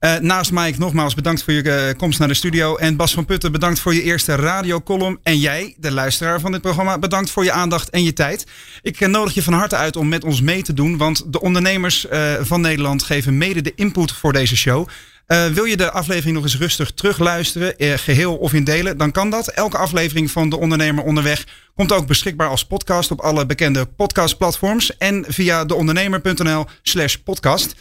Uh, 0.00 0.16
naast 0.16 0.52
Mike 0.52 0.78
nogmaals 0.78 1.14
bedankt 1.14 1.42
voor 1.42 1.52
je 1.52 1.62
uh, 1.62 1.98
komst 1.98 2.18
naar 2.18 2.28
de 2.28 2.34
studio. 2.34 2.76
En 2.76 2.96
Bas 2.96 3.12
van 3.12 3.24
Putten 3.24 3.52
bedankt 3.52 3.80
voor 3.80 3.94
je 3.94 4.02
eerste 4.02 4.34
radiocolumn. 4.34 5.18
En 5.22 5.38
jij, 5.38 5.74
de 5.78 5.92
luisteraar 5.92 6.40
van 6.40 6.52
dit 6.52 6.60
programma, 6.60 6.98
bedankt 6.98 7.30
voor 7.30 7.44
je 7.44 7.52
aandacht 7.52 7.90
en 7.90 8.02
je 8.02 8.12
tijd. 8.12 8.46
Ik 8.82 9.00
uh, 9.00 9.08
nodig 9.08 9.34
je 9.34 9.42
van 9.42 9.52
harte 9.52 9.76
uit 9.76 9.96
om 9.96 10.08
met 10.08 10.24
ons 10.24 10.40
mee 10.40 10.62
te 10.62 10.72
doen. 10.72 10.96
Want 10.96 11.32
de 11.32 11.40
ondernemers 11.40 12.06
van 12.40 12.60
Nederland 12.60 13.02
geven 13.02 13.38
mede 13.38 13.60
de 13.60 13.72
input 13.74 14.12
voor 14.12 14.32
deze 14.32 14.56
show. 14.56 14.88
Uh, 15.28 15.46
wil 15.46 15.64
je 15.64 15.76
de 15.76 15.90
aflevering 15.90 16.34
nog 16.34 16.44
eens 16.44 16.58
rustig 16.58 16.90
terugluisteren, 16.90 17.74
uh, 17.78 17.92
geheel 17.96 18.36
of 18.36 18.52
in 18.52 18.64
delen, 18.64 18.96
dan 18.96 19.10
kan 19.10 19.30
dat. 19.30 19.48
Elke 19.48 19.78
aflevering 19.78 20.30
van 20.30 20.50
De 20.50 20.56
Ondernemer 20.56 21.04
Onderweg 21.04 21.46
komt 21.74 21.92
ook 21.92 22.06
beschikbaar 22.06 22.48
als 22.48 22.64
podcast 22.64 23.10
op 23.10 23.20
alle 23.20 23.46
bekende 23.46 23.86
podcastplatforms 23.86 24.96
en 24.96 25.24
via 25.28 25.64
deondernemer.nl 25.64 26.66
slash 26.82 27.14
podcast. 27.14 27.74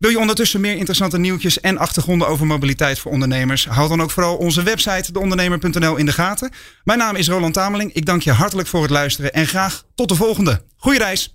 Wil 0.00 0.10
je 0.10 0.18
ondertussen 0.18 0.60
meer 0.60 0.76
interessante 0.76 1.18
nieuwtjes 1.18 1.60
en 1.60 1.78
achtergronden 1.78 2.28
over 2.28 2.46
mobiliteit 2.46 2.98
voor 2.98 3.12
ondernemers? 3.12 3.66
Houd 3.66 3.88
dan 3.88 4.02
ook 4.02 4.10
vooral 4.10 4.36
onze 4.36 4.62
website 4.62 5.12
deondernemer.nl 5.12 5.96
in 5.96 6.06
de 6.06 6.12
gaten. 6.12 6.50
Mijn 6.84 6.98
naam 6.98 7.16
is 7.16 7.28
Roland 7.28 7.54
Tameling. 7.54 7.92
Ik 7.92 8.06
dank 8.06 8.22
je 8.22 8.32
hartelijk 8.32 8.68
voor 8.68 8.82
het 8.82 8.90
luisteren 8.90 9.32
en 9.32 9.46
graag 9.46 9.84
tot 9.94 10.08
de 10.08 10.14
volgende. 10.14 10.62
Goeie 10.76 10.98
reis! 10.98 11.32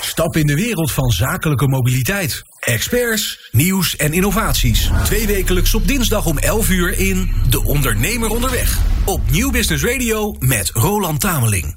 Stap 0.00 0.36
in 0.36 0.46
de 0.46 0.54
wereld 0.54 0.92
van 0.92 1.10
zakelijke 1.10 1.68
mobiliteit. 1.68 2.42
Experts, 2.60 3.48
nieuws 3.52 3.96
en 3.96 4.12
innovaties. 4.12 4.90
Twee 5.04 5.26
wekelijks 5.26 5.74
op 5.74 5.88
dinsdag 5.88 6.26
om 6.26 6.38
11 6.38 6.70
uur 6.70 6.98
in 6.98 7.32
De 7.50 7.64
Ondernemer 7.64 8.28
Onderweg. 8.28 8.78
Op 9.04 9.30
Nieuw 9.30 9.50
Business 9.50 9.84
Radio 9.84 10.36
met 10.38 10.70
Roland 10.72 11.20
Tameling. 11.20 11.76